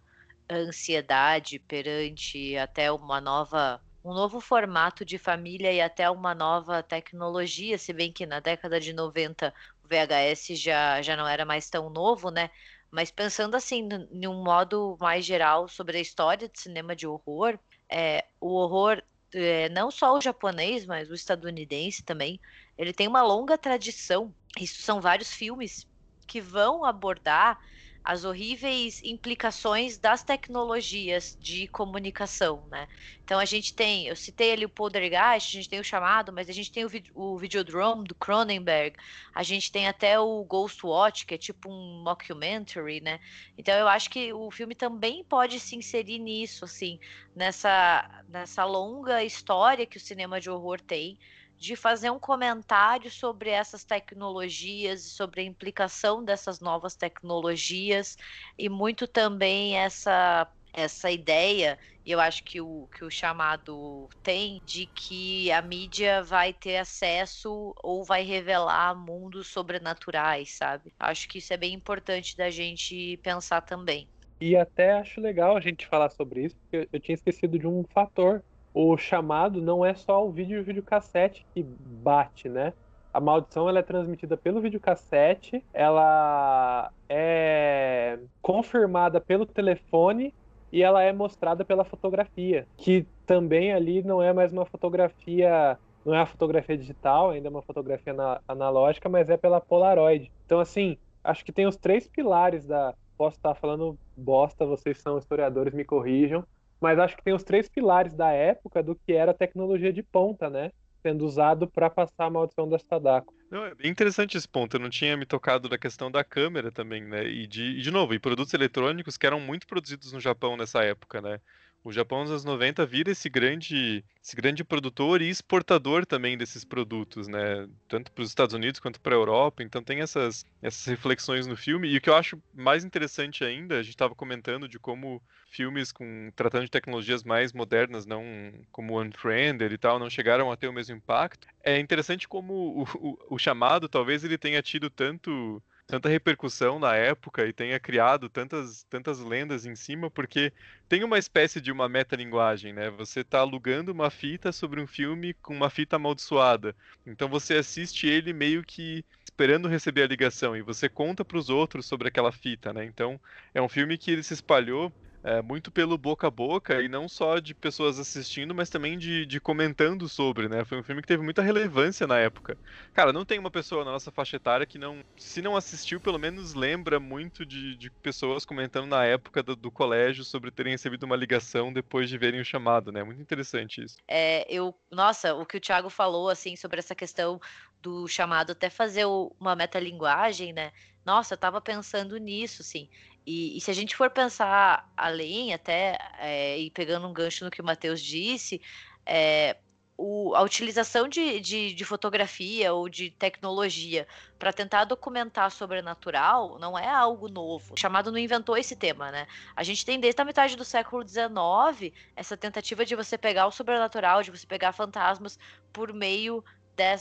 ansiedade 0.50 1.58
perante 1.58 2.56
até 2.56 2.92
uma 2.92 3.20
nova 3.20 3.80
um 4.04 4.12
novo 4.12 4.38
formato 4.38 5.02
de 5.02 5.16
família 5.16 5.72
e 5.72 5.80
até 5.80 6.10
uma 6.10 6.34
nova 6.34 6.82
tecnologia, 6.82 7.78
se 7.78 7.90
bem 7.90 8.12
que 8.12 8.26
na 8.26 8.38
década 8.38 8.78
de 8.78 8.92
90 8.92 9.50
o 9.82 9.88
VHS 9.88 10.58
já, 10.60 11.00
já 11.00 11.16
não 11.16 11.26
era 11.26 11.46
mais 11.46 11.70
tão 11.70 11.88
novo, 11.88 12.30
né? 12.30 12.50
Mas 12.94 13.10
pensando 13.10 13.56
assim, 13.56 13.88
em 14.12 14.28
um 14.28 14.44
modo 14.44 14.96
mais 15.00 15.24
geral 15.24 15.66
sobre 15.66 15.98
a 15.98 16.00
história 16.00 16.48
de 16.48 16.60
cinema 16.60 16.94
de 16.94 17.08
horror, 17.08 17.58
é, 17.90 18.24
o 18.40 18.54
horror, 18.54 19.02
é, 19.32 19.68
não 19.70 19.90
só 19.90 20.16
o 20.16 20.20
japonês, 20.20 20.86
mas 20.86 21.10
o 21.10 21.14
estadunidense 21.14 22.04
também, 22.04 22.38
ele 22.78 22.92
tem 22.92 23.08
uma 23.08 23.20
longa 23.20 23.58
tradição. 23.58 24.32
Isso 24.60 24.80
são 24.80 25.00
vários 25.00 25.32
filmes 25.32 25.84
que 26.24 26.40
vão 26.40 26.84
abordar 26.84 27.58
as 28.04 28.22
horríveis 28.24 29.00
implicações 29.02 29.96
das 29.96 30.22
tecnologias 30.22 31.34
de 31.40 31.66
comunicação, 31.68 32.66
né? 32.70 32.86
Então 33.24 33.40
a 33.40 33.46
gente 33.46 33.74
tem, 33.74 34.06
eu 34.06 34.14
citei 34.14 34.52
ali 34.52 34.66
o 34.66 34.68
Poltergeist, 34.68 35.56
a 35.56 35.60
gente 35.60 35.68
tem 35.70 35.80
o 35.80 35.84
chamado, 35.84 36.30
mas 36.30 36.50
a 36.50 36.52
gente 36.52 36.70
tem 36.70 36.84
o, 36.84 36.90
o 37.14 37.38
Videodrome 37.38 38.04
do 38.06 38.14
Cronenberg, 38.14 38.94
a 39.34 39.42
gente 39.42 39.72
tem 39.72 39.88
até 39.88 40.20
o 40.20 40.44
Ghost 40.44 40.84
Watch, 40.84 41.24
que 41.24 41.34
é 41.34 41.38
tipo 41.38 41.70
um 41.70 42.02
mockumentary, 42.04 43.00
né? 43.00 43.18
Então 43.56 43.74
eu 43.74 43.88
acho 43.88 44.10
que 44.10 44.32
o 44.34 44.50
filme 44.50 44.74
também 44.74 45.24
pode 45.24 45.58
se 45.58 45.74
inserir 45.74 46.18
nisso, 46.18 46.66
assim, 46.66 47.00
nessa, 47.34 48.22
nessa 48.28 48.64
longa 48.66 49.24
história 49.24 49.86
que 49.86 49.96
o 49.96 50.00
cinema 50.00 50.38
de 50.38 50.50
horror 50.50 50.78
tem, 50.80 51.18
de 51.64 51.76
fazer 51.76 52.10
um 52.10 52.18
comentário 52.18 53.10
sobre 53.10 53.50
essas 53.50 53.84
tecnologias 53.84 55.04
e 55.06 55.10
sobre 55.10 55.40
a 55.40 55.44
implicação 55.44 56.24
dessas 56.24 56.60
novas 56.60 56.96
tecnologias 56.96 58.16
e 58.58 58.68
muito 58.68 59.06
também 59.08 59.76
essa 59.76 60.50
essa 60.76 61.08
ideia, 61.08 61.78
e 62.04 62.10
eu 62.10 62.18
acho 62.18 62.44
que 62.44 62.60
o, 62.60 62.88
que 62.88 63.04
o 63.04 63.10
chamado 63.10 64.08
tem, 64.24 64.60
de 64.64 64.86
que 64.88 65.50
a 65.52 65.62
mídia 65.62 66.20
vai 66.24 66.52
ter 66.52 66.78
acesso 66.78 67.72
ou 67.82 68.04
vai 68.04 68.24
revelar 68.24 68.92
mundos 68.96 69.52
sobrenaturais, 69.52 70.56
sabe? 70.56 70.92
Acho 70.98 71.28
que 71.28 71.38
isso 71.38 71.52
é 71.52 71.56
bem 71.56 71.72
importante 71.74 72.36
da 72.36 72.50
gente 72.50 73.16
pensar 73.18 73.60
também. 73.60 74.10
E 74.40 74.56
até 74.56 74.94
acho 74.94 75.20
legal 75.20 75.56
a 75.56 75.60
gente 75.60 75.86
falar 75.86 76.10
sobre 76.10 76.46
isso, 76.46 76.56
porque 76.62 76.88
eu 76.92 77.00
tinha 77.00 77.14
esquecido 77.14 77.56
de 77.56 77.68
um 77.68 77.84
fator 77.92 78.44
o 78.74 78.96
chamado 78.96 79.62
não 79.62 79.84
é 79.84 79.94
só 79.94 80.26
o 80.26 80.30
vídeo 80.32 80.58
e 80.58 80.60
o 80.60 80.64
videocassete 80.64 81.46
que 81.54 81.62
bate, 81.62 82.48
né? 82.48 82.72
A 83.12 83.20
maldição 83.20 83.68
ela 83.68 83.78
é 83.78 83.82
transmitida 83.82 84.36
pelo 84.36 84.60
videocassete, 84.60 85.64
ela 85.72 86.90
é 87.08 88.18
confirmada 88.42 89.20
pelo 89.20 89.46
telefone 89.46 90.34
e 90.72 90.82
ela 90.82 91.00
é 91.00 91.12
mostrada 91.12 91.64
pela 91.64 91.84
fotografia, 91.84 92.66
que 92.76 93.06
também 93.24 93.72
ali 93.72 94.02
não 94.02 94.20
é 94.20 94.32
mais 94.32 94.52
uma 94.52 94.66
fotografia, 94.66 95.78
não 96.04 96.12
é 96.12 96.20
a 96.20 96.26
fotografia 96.26 96.76
digital, 96.76 97.30
ainda 97.30 97.46
é 97.46 97.50
uma 97.50 97.62
fotografia 97.62 98.12
analógica, 98.48 99.08
mas 99.08 99.30
é 99.30 99.36
pela 99.36 99.60
Polaroid. 99.60 100.32
Então 100.44 100.58
assim, 100.58 100.98
acho 101.22 101.44
que 101.44 101.52
tem 101.52 101.68
os 101.68 101.76
três 101.76 102.08
pilares 102.08 102.66
da 102.66 102.92
posso 103.16 103.36
estar 103.36 103.54
falando 103.54 103.96
bosta, 104.16 104.66
vocês 104.66 104.98
são 104.98 105.18
historiadores, 105.18 105.72
me 105.72 105.84
corrijam, 105.84 106.44
mas 106.84 106.98
acho 106.98 107.16
que 107.16 107.24
tem 107.24 107.32
os 107.32 107.42
três 107.42 107.66
pilares 107.66 108.12
da 108.12 108.30
época 108.30 108.82
do 108.82 108.94
que 108.94 109.14
era 109.14 109.32
tecnologia 109.32 109.90
de 109.90 110.02
ponta, 110.02 110.50
né? 110.50 110.70
Sendo 111.00 111.24
usado 111.24 111.66
para 111.66 111.88
passar 111.88 112.26
a 112.26 112.30
maldição 112.30 112.68
da 112.68 112.78
Sadako. 112.78 113.32
Não, 113.50 113.64
é 113.64 113.74
bem 113.74 113.90
interessante 113.90 114.36
esse 114.36 114.46
ponto. 114.46 114.76
Eu 114.76 114.80
não 114.80 114.90
tinha 114.90 115.16
me 115.16 115.24
tocado 115.24 115.66
da 115.66 115.78
questão 115.78 116.10
da 116.10 116.22
câmera 116.22 116.70
também, 116.70 117.02
né? 117.02 117.24
E 117.24 117.46
de, 117.46 117.78
e 117.78 117.80
de 117.80 117.90
novo, 117.90 118.12
e 118.12 118.18
produtos 118.18 118.52
eletrônicos 118.52 119.16
que 119.16 119.26
eram 119.26 119.40
muito 119.40 119.66
produzidos 119.66 120.12
no 120.12 120.20
Japão 120.20 120.58
nessa 120.58 120.84
época, 120.84 121.22
né? 121.22 121.40
O 121.84 121.92
Japão 121.92 122.22
nos 122.22 122.30
anos 122.30 122.44
90 122.46 122.86
vira 122.86 123.10
esse 123.10 123.28
grande, 123.28 124.02
esse 124.22 124.34
grande 124.34 124.64
produtor 124.64 125.20
e 125.20 125.28
exportador 125.28 126.06
também 126.06 126.36
desses 126.38 126.64
produtos, 126.64 127.28
né? 127.28 127.68
Tanto 127.86 128.10
para 128.10 128.22
os 128.22 128.30
Estados 128.30 128.54
Unidos 128.54 128.80
quanto 128.80 128.98
para 128.98 129.14
a 129.14 129.18
Europa. 129.18 129.62
Então 129.62 129.84
tem 129.84 130.00
essas, 130.00 130.46
essas 130.62 130.86
reflexões 130.86 131.46
no 131.46 131.54
filme. 131.54 131.86
E 131.88 131.98
o 131.98 132.00
que 132.00 132.08
eu 132.08 132.16
acho 132.16 132.42
mais 132.54 132.84
interessante 132.84 133.44
ainda, 133.44 133.74
a 133.74 133.82
gente 133.82 133.90
estava 133.90 134.14
comentando 134.14 134.66
de 134.66 134.78
como 134.78 135.22
filmes 135.50 135.92
com 135.92 136.32
tratando 136.34 136.64
de 136.64 136.70
tecnologias 136.70 137.22
mais 137.22 137.52
modernas, 137.52 138.06
não 138.06 138.24
como 138.72 138.98
Unfriended 138.98 139.70
e 139.70 139.78
tal, 139.78 139.98
não 139.98 140.08
chegaram 140.08 140.50
a 140.50 140.56
ter 140.56 140.68
o 140.68 140.72
mesmo 140.72 140.96
impacto. 140.96 141.46
É 141.62 141.78
interessante 141.78 142.26
como 142.26 142.54
o, 142.54 142.82
o, 142.94 143.34
o 143.34 143.38
chamado, 143.38 143.90
talvez 143.90 144.24
ele 144.24 144.38
tenha 144.38 144.62
tido 144.62 144.88
tanto 144.88 145.62
tanta 145.86 146.08
repercussão 146.08 146.78
na 146.78 146.94
época 146.96 147.46
e 147.46 147.52
tenha 147.52 147.78
criado 147.78 148.28
tantas, 148.28 148.84
tantas 148.84 149.20
lendas 149.20 149.66
em 149.66 149.76
cima, 149.76 150.10
porque 150.10 150.52
tem 150.88 151.04
uma 151.04 151.18
espécie 151.18 151.60
de 151.60 151.70
uma 151.70 151.88
metalinguagem, 151.88 152.72
né? 152.72 152.90
Você 152.90 153.20
está 153.20 153.40
alugando 153.40 153.92
uma 153.92 154.10
fita 154.10 154.52
sobre 154.52 154.80
um 154.80 154.86
filme 154.86 155.34
com 155.34 155.54
uma 155.54 155.70
fita 155.70 155.96
amaldiçoada. 155.96 156.74
Então 157.06 157.28
você 157.28 157.54
assiste 157.54 158.06
ele 158.06 158.32
meio 158.32 158.62
que 158.64 159.04
esperando 159.24 159.68
receber 159.68 160.02
a 160.02 160.06
ligação 160.06 160.56
e 160.56 160.62
você 160.62 160.88
conta 160.88 161.24
para 161.24 161.38
os 161.38 161.50
outros 161.50 161.86
sobre 161.86 162.08
aquela 162.08 162.32
fita, 162.32 162.72
né? 162.72 162.84
Então 162.84 163.20
é 163.52 163.60
um 163.60 163.68
filme 163.68 163.98
que 163.98 164.10
ele 164.10 164.22
se 164.22 164.34
espalhou 164.34 164.92
é, 165.24 165.40
muito 165.40 165.72
pelo 165.72 165.96
boca 165.96 166.26
a 166.26 166.30
boca 166.30 166.82
e 166.82 166.88
não 166.88 167.08
só 167.08 167.38
de 167.38 167.54
pessoas 167.54 167.98
assistindo, 167.98 168.54
mas 168.54 168.68
também 168.68 168.98
de, 168.98 169.24
de, 169.24 169.40
comentando 169.40 170.06
sobre, 170.06 170.50
né? 170.50 170.66
Foi 170.66 170.78
um 170.78 170.82
filme 170.82 171.00
que 171.00 171.08
teve 171.08 171.22
muita 171.22 171.40
relevância 171.40 172.06
na 172.06 172.18
época. 172.18 172.58
Cara, 172.92 173.10
não 173.10 173.24
tem 173.24 173.38
uma 173.38 173.50
pessoa 173.50 173.86
na 173.86 173.92
nossa 173.92 174.12
faixa 174.12 174.36
etária 174.36 174.66
que 174.66 174.76
não, 174.76 175.02
se 175.16 175.40
não 175.40 175.56
assistiu, 175.56 175.98
pelo 175.98 176.18
menos 176.18 176.52
lembra 176.52 177.00
muito 177.00 177.46
de, 177.46 177.74
de 177.74 177.90
pessoas 178.02 178.44
comentando 178.44 178.86
na 178.86 179.06
época 179.06 179.42
do, 179.42 179.56
do, 179.56 179.70
colégio 179.70 180.24
sobre 180.24 180.50
terem 180.50 180.72
recebido 180.72 181.04
uma 181.04 181.16
ligação 181.16 181.72
depois 181.72 182.10
de 182.10 182.18
verem 182.18 182.42
o 182.42 182.44
chamado, 182.44 182.92
né? 182.92 183.02
Muito 183.02 183.22
interessante 183.22 183.82
isso. 183.82 183.96
É, 184.06 184.44
eu, 184.52 184.74
nossa, 184.90 185.34
o 185.34 185.46
que 185.46 185.56
o 185.56 185.60
Thiago 185.60 185.88
falou, 185.88 186.28
assim, 186.28 186.54
sobre 186.54 186.80
essa 186.80 186.94
questão 186.94 187.40
do 187.80 188.06
chamado 188.06 188.52
até 188.52 188.68
fazer 188.68 189.06
uma 189.06 189.56
metalinguagem, 189.56 190.52
né? 190.52 190.70
Nossa, 191.04 191.34
eu 191.34 191.38
tava 191.38 191.60
pensando 191.60 192.16
nisso, 192.16 192.62
sim. 192.62 192.88
E, 193.26 193.56
e, 193.56 193.60
se 193.60 193.70
a 193.70 193.74
gente 193.74 193.96
for 193.96 194.10
pensar 194.10 194.92
além, 194.96 195.54
até 195.54 195.98
é, 196.18 196.58
e 196.58 196.70
pegando 196.70 197.06
um 197.06 197.12
gancho 197.12 197.44
no 197.44 197.50
que 197.50 197.60
o 197.60 197.64
Matheus 197.64 198.02
disse, 198.02 198.60
é, 199.06 199.56
o, 199.96 200.34
a 200.34 200.42
utilização 200.42 201.08
de, 201.08 201.40
de, 201.40 201.72
de, 201.72 201.84
fotografia 201.84 202.72
ou 202.74 202.88
de 202.88 203.10
tecnologia 203.10 204.06
para 204.38 204.52
tentar 204.52 204.84
documentar 204.84 205.50
sobrenatural 205.50 206.58
não 206.58 206.76
é 206.78 206.88
algo 206.88 207.28
novo. 207.28 207.74
O 207.74 207.76
chamado 207.80 208.10
não 208.10 208.18
inventou 208.18 208.56
esse 208.56 208.74
tema, 208.74 209.10
né? 209.10 209.26
A 209.54 209.62
gente 209.62 209.86
tem 209.86 210.00
desde 210.00 210.20
a 210.20 210.24
metade 210.24 210.56
do 210.56 210.64
século 210.64 211.06
XIX 211.06 211.94
essa 212.16 212.36
tentativa 212.36 212.84
de 212.84 212.96
você 212.96 213.16
pegar 213.16 213.46
o 213.46 213.52
sobrenatural, 213.52 214.22
de 214.22 214.30
você 214.30 214.46
pegar 214.46 214.72
fantasmas 214.72 215.38
por 215.72 215.92
meio 215.92 216.44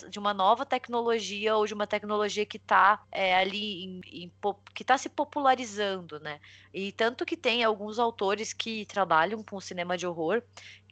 de 0.10 0.20
uma 0.20 0.34
nova 0.34 0.66
tecnologia 0.66 1.56
ou 1.56 1.66
de 1.66 1.74
uma 1.74 1.88
tecnologia 1.88 2.46
que 2.46 2.58
está 2.58 3.02
é, 3.12 3.36
ali 3.36 3.84
em, 3.84 4.02
em, 4.12 4.32
que 4.74 4.84
está 4.84 4.98
se 4.98 5.10
popularizando, 5.10 6.20
né? 6.20 6.40
E 6.74 6.92
tanto 6.92 7.26
que 7.26 7.38
tem 7.38 7.64
alguns 7.64 8.00
autores 8.00 8.54
que 8.54 8.86
trabalham 8.86 9.44
com 9.44 9.60
cinema 9.60 9.98
de 9.98 10.06
horror 10.06 10.44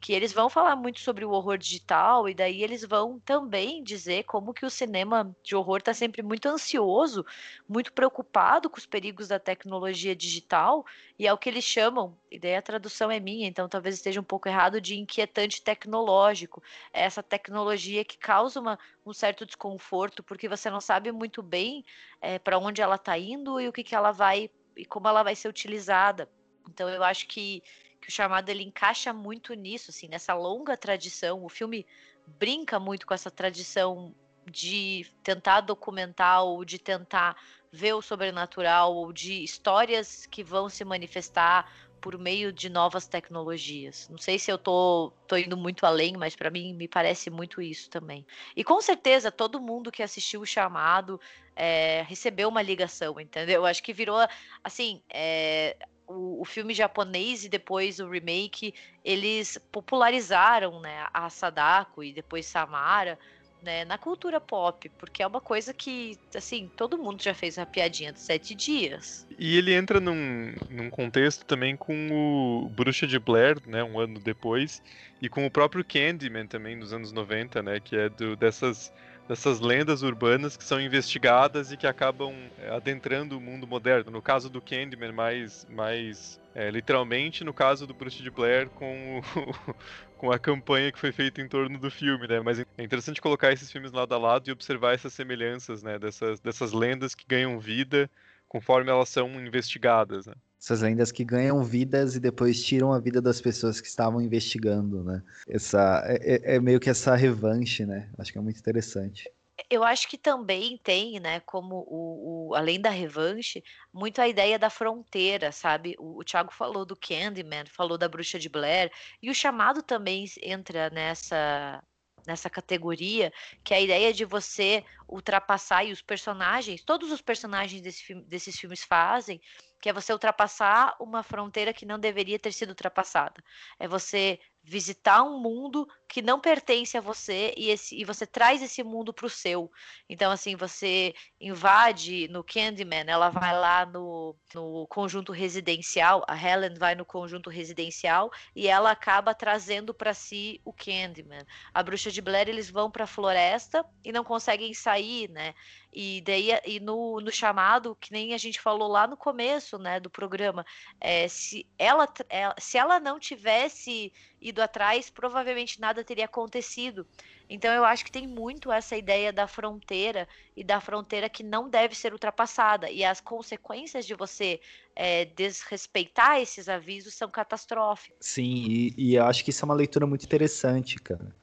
que 0.02 0.12
eles 0.12 0.32
vão 0.32 0.50
falar 0.50 0.74
muito 0.74 0.98
sobre 0.98 1.24
o 1.24 1.30
horror 1.30 1.56
digital 1.56 2.28
e 2.28 2.34
daí 2.34 2.64
eles 2.64 2.84
vão 2.84 3.20
também 3.20 3.84
dizer 3.84 4.24
como 4.24 4.52
que 4.52 4.66
o 4.66 4.70
cinema 4.70 5.34
de 5.44 5.54
horror 5.54 5.78
está 5.78 5.94
sempre 5.94 6.22
muito 6.22 6.48
ansioso, 6.48 7.24
muito 7.68 7.92
preocupado 7.92 8.68
com 8.68 8.78
os 8.78 8.84
perigos 8.84 9.28
da 9.28 9.38
tecnologia 9.38 10.16
digital 10.16 10.84
e 11.16 11.24
é 11.24 11.32
o 11.32 11.38
que 11.38 11.48
eles 11.48 11.62
chamam, 11.62 12.18
e 12.28 12.36
daí 12.36 12.56
a 12.56 12.62
tradução 12.62 13.12
é 13.12 13.20
minha, 13.20 13.46
então 13.46 13.68
talvez 13.68 13.94
esteja 13.94 14.20
um 14.20 14.24
pouco 14.24 14.48
errado, 14.48 14.80
de 14.80 14.98
inquietante 14.98 15.62
tecnológico. 15.62 16.60
É 16.92 17.04
essa 17.04 17.22
tecnologia 17.22 18.04
que 18.04 18.18
causa 18.18 18.58
uma, 18.58 18.76
um 19.06 19.12
certo 19.12 19.46
desconforto 19.46 20.20
porque 20.20 20.48
você 20.48 20.68
não 20.68 20.80
sabe 20.80 21.12
muito 21.12 21.44
bem 21.44 21.84
é, 22.20 22.40
para 22.40 22.58
onde 22.58 22.82
ela 22.82 22.96
está 22.96 23.16
indo 23.16 23.60
e 23.60 23.68
o 23.68 23.72
que, 23.72 23.84
que 23.84 23.94
ela 23.94 24.10
vai 24.10 24.50
e 24.76 24.84
como 24.84 25.06
ela 25.06 25.22
vai 25.22 25.36
ser 25.36 25.46
utilizada. 25.46 26.28
Então 26.68 26.88
eu 26.88 27.04
acho 27.04 27.28
que 27.28 27.62
que 28.02 28.08
o 28.08 28.12
chamado 28.12 28.48
ele 28.48 28.64
encaixa 28.64 29.12
muito 29.12 29.54
nisso, 29.54 29.90
assim, 29.90 30.08
nessa 30.08 30.34
longa 30.34 30.76
tradição. 30.76 31.44
O 31.44 31.48
filme 31.48 31.86
brinca 32.26 32.78
muito 32.80 33.06
com 33.06 33.14
essa 33.14 33.30
tradição 33.30 34.12
de 34.50 35.06
tentar 35.22 35.60
documentar 35.60 36.42
ou 36.42 36.64
de 36.64 36.78
tentar 36.78 37.36
ver 37.70 37.94
o 37.94 38.02
sobrenatural 38.02 38.94
ou 38.94 39.12
de 39.12 39.44
histórias 39.44 40.26
que 40.26 40.42
vão 40.42 40.68
se 40.68 40.84
manifestar 40.84 41.70
por 42.00 42.18
meio 42.18 42.52
de 42.52 42.68
novas 42.68 43.06
tecnologias. 43.06 44.08
Não 44.10 44.18
sei 44.18 44.36
se 44.36 44.50
eu 44.50 44.58
tô, 44.58 45.12
tô 45.28 45.36
indo 45.36 45.56
muito 45.56 45.86
além, 45.86 46.16
mas 46.16 46.34
para 46.34 46.50
mim 46.50 46.74
me 46.74 46.88
parece 46.88 47.30
muito 47.30 47.62
isso 47.62 47.88
também. 47.88 48.26
E 48.56 48.64
com 48.64 48.80
certeza 48.80 49.30
todo 49.30 49.60
mundo 49.60 49.92
que 49.92 50.02
assistiu 50.02 50.40
o 50.40 50.46
chamado 50.46 51.20
é, 51.54 52.04
recebeu 52.08 52.48
uma 52.48 52.60
ligação, 52.60 53.20
entendeu? 53.20 53.64
Acho 53.64 53.80
que 53.80 53.92
virou 53.92 54.18
assim. 54.64 55.00
É, 55.08 55.76
o, 56.06 56.40
o, 56.42 56.44
filme 56.44 56.74
japonês 56.74 57.44
e 57.44 57.48
depois 57.48 58.00
o 58.00 58.08
remake, 58.08 58.74
eles 59.04 59.58
popularizaram 59.70 60.80
né, 60.80 61.06
a 61.12 61.28
Sadako 61.30 62.02
e 62.02 62.12
depois 62.12 62.46
Samara 62.46 63.18
né, 63.62 63.84
na 63.84 63.96
cultura 63.96 64.40
pop, 64.40 64.88
porque 64.98 65.22
é 65.22 65.26
uma 65.26 65.40
coisa 65.40 65.72
que, 65.72 66.18
assim, 66.34 66.68
todo 66.76 66.98
mundo 66.98 67.22
já 67.22 67.32
fez 67.32 67.58
a 67.58 67.64
piadinha 67.64 68.12
dos 68.12 68.22
sete 68.22 68.54
dias. 68.54 69.26
E 69.38 69.56
ele 69.56 69.72
entra 69.72 70.00
num, 70.00 70.52
num 70.68 70.90
contexto 70.90 71.44
também 71.44 71.76
com 71.76 72.08
o 72.10 72.68
Bruxa 72.70 73.06
de 73.06 73.18
Blair, 73.18 73.56
né, 73.66 73.82
um 73.84 73.98
ano 73.98 74.18
depois, 74.18 74.82
e 75.20 75.28
com 75.28 75.46
o 75.46 75.50
próprio 75.50 75.84
Candyman 75.84 76.46
também, 76.46 76.74
nos 76.74 76.92
anos 76.92 77.12
90, 77.12 77.62
né, 77.62 77.80
que 77.80 77.96
é 77.96 78.08
do, 78.08 78.34
dessas 78.34 78.92
dessas 79.28 79.60
lendas 79.60 80.02
urbanas 80.02 80.56
que 80.56 80.64
são 80.64 80.80
investigadas 80.80 81.72
e 81.72 81.76
que 81.76 81.86
acabam 81.86 82.34
é, 82.58 82.70
adentrando 82.70 83.36
o 83.36 83.40
mundo 83.40 83.66
moderno. 83.66 84.10
No 84.10 84.22
caso 84.22 84.50
do 84.50 84.60
Candyman, 84.60 85.12
mais, 85.12 85.66
mais 85.70 86.40
é, 86.54 86.70
literalmente, 86.70 87.44
no 87.44 87.54
caso 87.54 87.86
do 87.86 87.94
Bruce 87.94 88.22
de 88.22 88.30
Blair, 88.30 88.68
com, 88.70 89.20
o, 89.20 89.74
com 90.18 90.30
a 90.30 90.38
campanha 90.38 90.92
que 90.92 90.98
foi 90.98 91.12
feita 91.12 91.40
em 91.40 91.48
torno 91.48 91.78
do 91.78 91.90
filme, 91.90 92.26
né? 92.26 92.40
Mas 92.40 92.60
é 92.60 92.66
interessante 92.78 93.20
colocar 93.20 93.52
esses 93.52 93.70
filmes 93.70 93.92
lado 93.92 94.14
a 94.14 94.18
lado 94.18 94.48
e 94.48 94.52
observar 94.52 94.94
essas 94.94 95.12
semelhanças, 95.12 95.82
né? 95.82 95.98
Dessas, 95.98 96.40
dessas 96.40 96.72
lendas 96.72 97.14
que 97.14 97.24
ganham 97.26 97.58
vida 97.58 98.10
conforme 98.48 98.90
elas 98.90 99.08
são 99.08 99.28
investigadas, 99.44 100.26
né? 100.26 100.34
Essas 100.62 100.80
lendas 100.80 101.10
que 101.10 101.24
ganham 101.24 101.60
vidas 101.64 102.14
e 102.14 102.20
depois 102.20 102.64
tiram 102.64 102.92
a 102.92 103.00
vida 103.00 103.20
das 103.20 103.40
pessoas 103.40 103.80
que 103.80 103.88
estavam 103.88 104.20
investigando, 104.20 105.02
né? 105.02 105.20
Essa 105.48 106.04
é, 106.06 106.52
é, 106.52 106.54
é 106.54 106.60
meio 106.60 106.78
que 106.78 106.88
essa 106.88 107.16
revanche, 107.16 107.84
né? 107.84 108.08
Acho 108.16 108.30
que 108.30 108.38
é 108.38 108.40
muito 108.40 108.60
interessante. 108.60 109.28
Eu 109.68 109.82
acho 109.82 110.08
que 110.08 110.16
também 110.16 110.78
tem, 110.82 111.18
né, 111.18 111.40
como 111.40 111.84
o, 111.88 112.50
o, 112.50 112.54
além 112.54 112.80
da 112.80 112.90
revanche, 112.90 113.62
muito 113.92 114.20
a 114.20 114.28
ideia 114.28 114.58
da 114.58 114.70
fronteira, 114.70 115.50
sabe? 115.50 115.96
O, 115.98 116.20
o 116.20 116.24
Thiago 116.24 116.52
falou 116.52 116.84
do 116.84 116.96
Candyman, 116.96 117.64
falou 117.66 117.98
da 117.98 118.08
Bruxa 118.08 118.38
de 118.38 118.48
Blair, 118.48 118.90
e 119.20 119.30
o 119.30 119.34
chamado 119.34 119.82
também 119.82 120.26
entra 120.42 120.90
nessa 120.90 121.82
nessa 122.26 122.48
categoria, 122.48 123.32
que 123.64 123.74
é 123.74 123.78
a 123.78 123.80
ideia 123.80 124.12
de 124.12 124.24
você 124.24 124.84
ultrapassar 125.12 125.84
e 125.84 125.92
os 125.92 126.00
personagens, 126.00 126.82
todos 126.82 127.12
os 127.12 127.20
personagens 127.20 127.82
desse 127.82 128.02
filme, 128.02 128.24
desses 128.24 128.58
filmes 128.58 128.82
fazem, 128.82 129.40
que 129.80 129.88
é 129.88 129.92
você 129.92 130.12
ultrapassar 130.12 130.96
uma 131.00 131.22
fronteira 131.22 131.72
que 131.72 131.84
não 131.84 131.98
deveria 131.98 132.38
ter 132.38 132.52
sido 132.52 132.70
ultrapassada. 132.70 133.42
É 133.78 133.88
você 133.88 134.38
visitar 134.64 135.24
um 135.24 135.40
mundo 135.40 135.88
que 136.08 136.22
não 136.22 136.38
pertence 136.38 136.96
a 136.96 137.00
você 137.00 137.52
e, 137.56 137.68
esse, 137.70 137.96
e 137.96 138.04
você 138.04 138.24
traz 138.24 138.62
esse 138.62 138.82
mundo 138.84 139.12
para 139.12 139.26
o 139.26 139.30
seu. 139.30 139.70
Então, 140.08 140.30
assim, 140.30 140.54
você 140.54 141.14
invade 141.40 142.28
no 142.28 142.44
Candyman, 142.44 143.06
ela 143.08 143.28
vai 143.28 143.58
lá 143.58 143.84
no, 143.84 144.36
no 144.54 144.86
conjunto 144.86 145.32
residencial, 145.32 146.24
a 146.28 146.36
Helen 146.36 146.74
vai 146.78 146.94
no 146.94 147.04
conjunto 147.04 147.50
residencial 147.50 148.30
e 148.54 148.68
ela 148.68 148.92
acaba 148.92 149.34
trazendo 149.34 149.92
para 149.92 150.14
si 150.14 150.60
o 150.64 150.72
Candyman. 150.72 151.44
A 151.74 151.82
Bruxa 151.82 152.10
de 152.10 152.20
Blair, 152.20 152.48
eles 152.48 152.70
vão 152.70 152.88
para 152.88 153.04
a 153.04 153.08
floresta 153.08 153.84
e 154.04 154.12
não 154.12 154.22
conseguem 154.22 154.72
sair, 154.74 155.01
né? 155.28 155.54
E 155.92 156.22
daí 156.22 156.50
e 156.64 156.80
no, 156.80 157.20
no 157.20 157.30
chamado, 157.30 157.96
que 158.00 158.12
nem 158.12 158.32
a 158.32 158.38
gente 158.38 158.60
falou 158.60 158.88
lá 158.88 159.06
no 159.06 159.16
começo, 159.16 159.78
né, 159.78 160.00
do 160.00 160.08
programa, 160.08 160.64
é, 161.00 161.28
se 161.28 161.66
ela 161.78 162.08
é, 162.30 162.52
se 162.58 162.78
ela 162.78 162.98
não 162.98 163.18
tivesse 163.18 164.12
ido 164.40 164.62
atrás, 164.62 165.10
provavelmente 165.10 165.80
nada 165.80 166.02
teria 166.02 166.24
acontecido. 166.24 167.06
Então 167.48 167.72
eu 167.74 167.84
acho 167.84 168.04
que 168.04 168.10
tem 168.10 168.26
muito 168.26 168.72
essa 168.72 168.96
ideia 168.96 169.30
da 169.30 169.46
fronteira 169.46 170.26
e 170.56 170.64
da 170.64 170.80
fronteira 170.80 171.28
que 171.28 171.42
não 171.42 171.68
deve 171.68 171.94
ser 171.94 172.12
ultrapassada. 172.12 172.90
E 172.90 173.04
as 173.04 173.20
consequências 173.20 174.06
de 174.06 174.14
você 174.14 174.58
é, 174.96 175.26
desrespeitar 175.26 176.40
esses 176.40 176.68
avisos 176.68 177.14
são 177.14 177.30
catastróficas. 177.30 178.16
Sim, 178.20 178.64
e, 178.68 178.94
e 178.96 179.14
eu 179.16 179.24
acho 179.24 179.44
que 179.44 179.50
isso 179.50 179.64
é 179.64 179.66
uma 179.66 179.74
leitura 179.74 180.06
muito 180.06 180.24
interessante, 180.24 180.96
cara. 180.96 181.34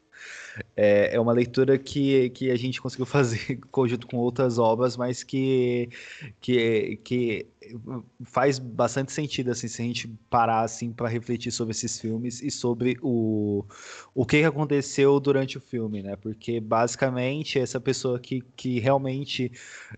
É, 0.75 1.15
é 1.15 1.19
uma 1.19 1.33
leitura 1.33 1.77
que, 1.77 2.29
que 2.31 2.51
a 2.51 2.55
gente 2.55 2.81
conseguiu 2.81 3.05
fazer 3.05 3.57
conjunto 3.71 4.07
com 4.07 4.17
outras 4.17 4.57
obras, 4.57 4.95
mas 4.97 5.23
que, 5.23 5.89
que, 6.39 6.99
que 7.03 7.47
faz 8.23 8.57
bastante 8.57 9.11
sentido 9.11 9.51
assim 9.51 9.67
se 9.67 9.81
a 9.81 9.85
gente 9.85 10.07
parar 10.29 10.61
assim 10.61 10.91
para 10.91 11.07
refletir 11.07 11.51
sobre 11.51 11.71
esses 11.71 11.99
filmes 11.99 12.41
e 12.41 12.49
sobre 12.49 12.97
o, 13.01 13.65
o 14.15 14.25
que 14.25 14.43
aconteceu 14.43 15.19
durante 15.19 15.57
o 15.57 15.61
filme, 15.61 16.01
né? 16.01 16.15
Porque 16.15 16.59
basicamente 16.59 17.59
essa 17.59 17.79
pessoa 17.79 18.19
que, 18.19 18.41
que 18.55 18.79
realmente 18.79 19.51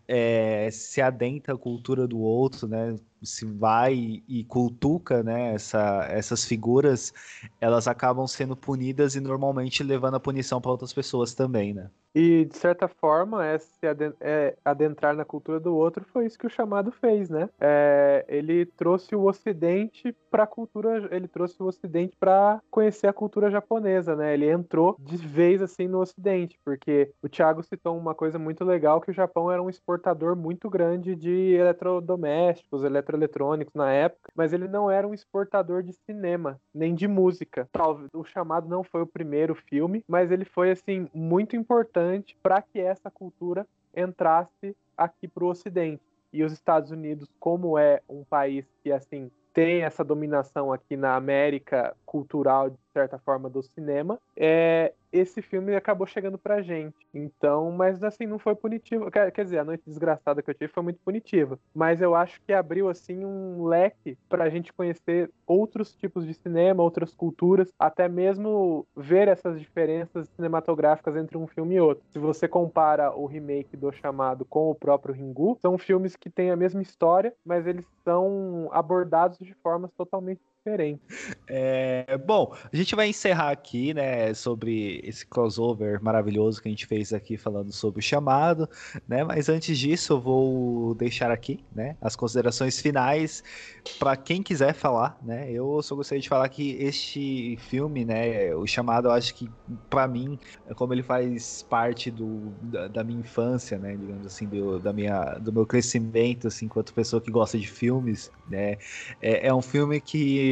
é, 0.07 0.69
se 0.71 1.01
adentra 1.01 1.53
à 1.53 1.57
cultura 1.57 2.07
do 2.07 2.19
outro, 2.19 2.67
né? 2.67 2.95
se 3.23 3.45
vai 3.45 4.23
e 4.27 4.43
cultuca 4.45 5.21
né, 5.21 5.53
essa, 5.53 6.07
essas 6.09 6.43
figuras, 6.43 7.13
elas 7.59 7.87
acabam 7.87 8.25
sendo 8.27 8.55
punidas 8.55 9.15
e 9.15 9.19
normalmente 9.19 9.83
levando 9.83 10.15
a 10.15 10.19
punição 10.19 10.50
para 10.59 10.71
outras 10.71 10.91
pessoas 10.93 11.33
também, 11.35 11.73
né? 11.73 11.89
E, 12.13 12.45
de 12.45 12.57
certa 12.57 12.87
forma, 12.87 13.45
é 13.45 13.57
se 13.57 13.79
é, 14.19 14.55
adentrar 14.65 15.15
na 15.15 15.23
cultura 15.23 15.59
do 15.59 15.75
outro 15.75 16.05
foi 16.11 16.25
isso 16.25 16.37
que 16.37 16.45
o 16.45 16.49
chamado 16.49 16.91
fez, 16.91 17.29
né? 17.29 17.49
É, 17.59 18.25
ele 18.27 18.65
trouxe 18.65 19.15
o 19.15 19.23
Ocidente 19.23 20.15
para 20.29 20.43
a 20.43 20.47
cultura, 20.47 21.07
ele 21.15 21.27
trouxe 21.27 21.61
o 21.61 21.65
Ocidente 21.65 22.15
para 22.19 22.61
conhecer 22.69 23.07
a 23.07 23.13
cultura 23.13 23.49
japonesa, 23.49 24.15
né? 24.15 24.33
Ele 24.33 24.49
entrou 24.49 24.95
de 24.99 25.17
vez 25.17 25.61
assim 25.61 25.87
no 25.87 25.99
Ocidente, 25.99 26.59
porque 26.65 27.11
o 27.21 27.29
Thiago 27.29 27.63
citou 27.63 27.97
uma 27.97 28.13
coisa 28.13 28.37
muito 28.37 28.65
legal 28.65 28.99
que 28.99 29.11
o 29.11 29.13
Japão 29.13 29.51
era 29.51 29.61
um 29.61 29.69
exportador 29.69 30.35
muito 30.35 30.69
grande 30.69 31.15
de 31.15 31.53
eletrodomésticos, 31.53 32.83
eletroeletrônicos 32.83 33.73
na 33.73 33.91
época, 33.91 34.31
mas 34.35 34.51
ele 34.51 34.67
não 34.67 34.91
era 34.91 35.07
um 35.07 35.13
exportador 35.13 35.81
de 35.81 35.93
cinema 35.93 36.59
nem 36.73 36.93
de 36.93 37.07
música. 37.07 37.69
O 38.13 38.23
chamado 38.23 38.67
não 38.67 38.83
foi 38.83 39.01
o 39.01 39.07
primeiro 39.07 39.55
filme, 39.55 40.03
mas 40.07 40.31
ele 40.31 40.45
foi 40.45 40.71
assim 40.71 41.07
muito 41.13 41.55
importante 41.55 42.00
importante 42.01 42.37
para 42.41 42.61
que 42.61 42.79
essa 42.79 43.09
cultura 43.09 43.67
entrasse 43.95 44.75
aqui 44.97 45.27
para 45.27 45.43
o 45.43 45.47
Ocidente. 45.49 46.01
E 46.33 46.43
os 46.43 46.53
Estados 46.53 46.91
Unidos, 46.91 47.29
como 47.39 47.77
é 47.77 48.01
um 48.07 48.23
país 48.23 48.65
que 48.81 48.91
assim 48.91 49.29
tem 49.53 49.83
essa 49.83 50.03
dominação 50.03 50.71
aqui 50.71 50.95
na 50.95 51.15
América 51.15 51.95
cultural, 52.05 52.71
certa 52.91 53.17
forma, 53.19 53.49
do 53.49 53.63
cinema, 53.63 54.19
é, 54.35 54.93
esse 55.11 55.41
filme 55.41 55.75
acabou 55.75 56.07
chegando 56.07 56.37
pra 56.37 56.61
gente. 56.61 56.95
Então, 57.13 57.71
mas 57.71 58.03
assim, 58.03 58.25
não 58.25 58.39
foi 58.39 58.55
punitivo. 58.55 59.11
Quer, 59.11 59.31
quer 59.31 59.43
dizer, 59.43 59.59
a 59.59 59.65
noite 59.65 59.83
desgraçada 59.85 60.41
que 60.41 60.49
eu 60.49 60.53
tive 60.53 60.71
foi 60.71 60.83
muito 60.83 60.99
punitiva. 61.03 61.59
Mas 61.73 62.01
eu 62.01 62.15
acho 62.15 62.41
que 62.41 62.53
abriu, 62.53 62.89
assim, 62.89 63.25
um 63.25 63.65
leque 63.65 64.17
pra 64.29 64.49
gente 64.49 64.71
conhecer 64.71 65.29
outros 65.45 65.93
tipos 65.93 66.25
de 66.25 66.33
cinema, 66.33 66.83
outras 66.83 67.13
culturas, 67.13 67.69
até 67.77 68.07
mesmo 68.07 68.87
ver 68.95 69.27
essas 69.27 69.59
diferenças 69.59 70.29
cinematográficas 70.29 71.15
entre 71.15 71.37
um 71.37 71.47
filme 71.47 71.75
e 71.75 71.81
outro. 71.81 72.03
Se 72.11 72.19
você 72.19 72.47
compara 72.47 73.13
o 73.13 73.25
remake 73.25 73.75
do 73.75 73.91
Chamado 73.91 74.45
com 74.45 74.69
o 74.71 74.75
próprio 74.75 75.13
Ringu, 75.13 75.57
são 75.61 75.77
filmes 75.77 76.15
que 76.15 76.29
têm 76.29 76.51
a 76.51 76.55
mesma 76.55 76.81
história, 76.81 77.33
mas 77.45 77.67
eles 77.67 77.85
são 78.03 78.69
abordados 78.71 79.37
de 79.39 79.53
formas 79.55 79.91
totalmente 79.91 80.41
diferente. 80.63 81.01
É, 81.47 82.17
bom, 82.19 82.55
a 82.71 82.75
gente 82.75 82.95
vai 82.95 83.09
encerrar 83.09 83.49
aqui, 83.49 83.93
né, 83.95 84.31
sobre 84.33 85.01
esse 85.03 85.25
crossover 85.25 86.01
maravilhoso 86.01 86.61
que 86.61 86.67
a 86.67 86.71
gente 86.71 86.85
fez 86.85 87.11
aqui 87.11 87.35
falando 87.35 87.71
sobre 87.71 87.99
o 87.99 88.03
chamado, 88.03 88.69
né? 89.07 89.23
Mas 89.23 89.49
antes 89.49 89.77
disso, 89.77 90.13
eu 90.13 90.21
vou 90.21 90.93
deixar 90.93 91.31
aqui, 91.31 91.59
né, 91.73 91.97
as 91.99 92.15
considerações 92.15 92.79
finais 92.79 93.43
para 93.97 94.15
quem 94.15 94.43
quiser 94.43 94.73
falar, 94.73 95.17
né? 95.23 95.51
Eu 95.51 95.81
só 95.81 95.95
gostaria 95.95 96.21
de 96.21 96.29
falar 96.29 96.47
que 96.49 96.73
este 96.79 97.57
filme, 97.57 98.05
né, 98.05 98.53
o 98.55 98.67
chamado, 98.67 99.07
eu 99.07 99.11
acho 99.11 99.33
que 99.33 99.49
para 99.89 100.07
mim, 100.07 100.37
como 100.75 100.93
ele 100.93 101.03
faz 101.03 101.63
parte 101.63 102.11
do, 102.11 102.51
da, 102.61 102.87
da 102.87 103.03
minha 103.03 103.19
infância, 103.19 103.79
né, 103.79 103.95
digamos 103.97 104.27
assim, 104.27 104.45
do, 104.47 104.79
da 104.79 104.93
minha, 104.93 105.23
do 105.39 105.51
meu 105.51 105.65
crescimento, 105.65 106.47
assim, 106.47 106.65
enquanto 106.65 106.93
pessoa 106.93 107.19
que 107.19 107.31
gosta 107.31 107.57
de 107.57 107.67
filmes, 107.67 108.31
né, 108.47 108.77
é, 109.21 109.47
é 109.47 109.53
um 109.53 109.61
filme 109.61 109.99
que 109.99 110.50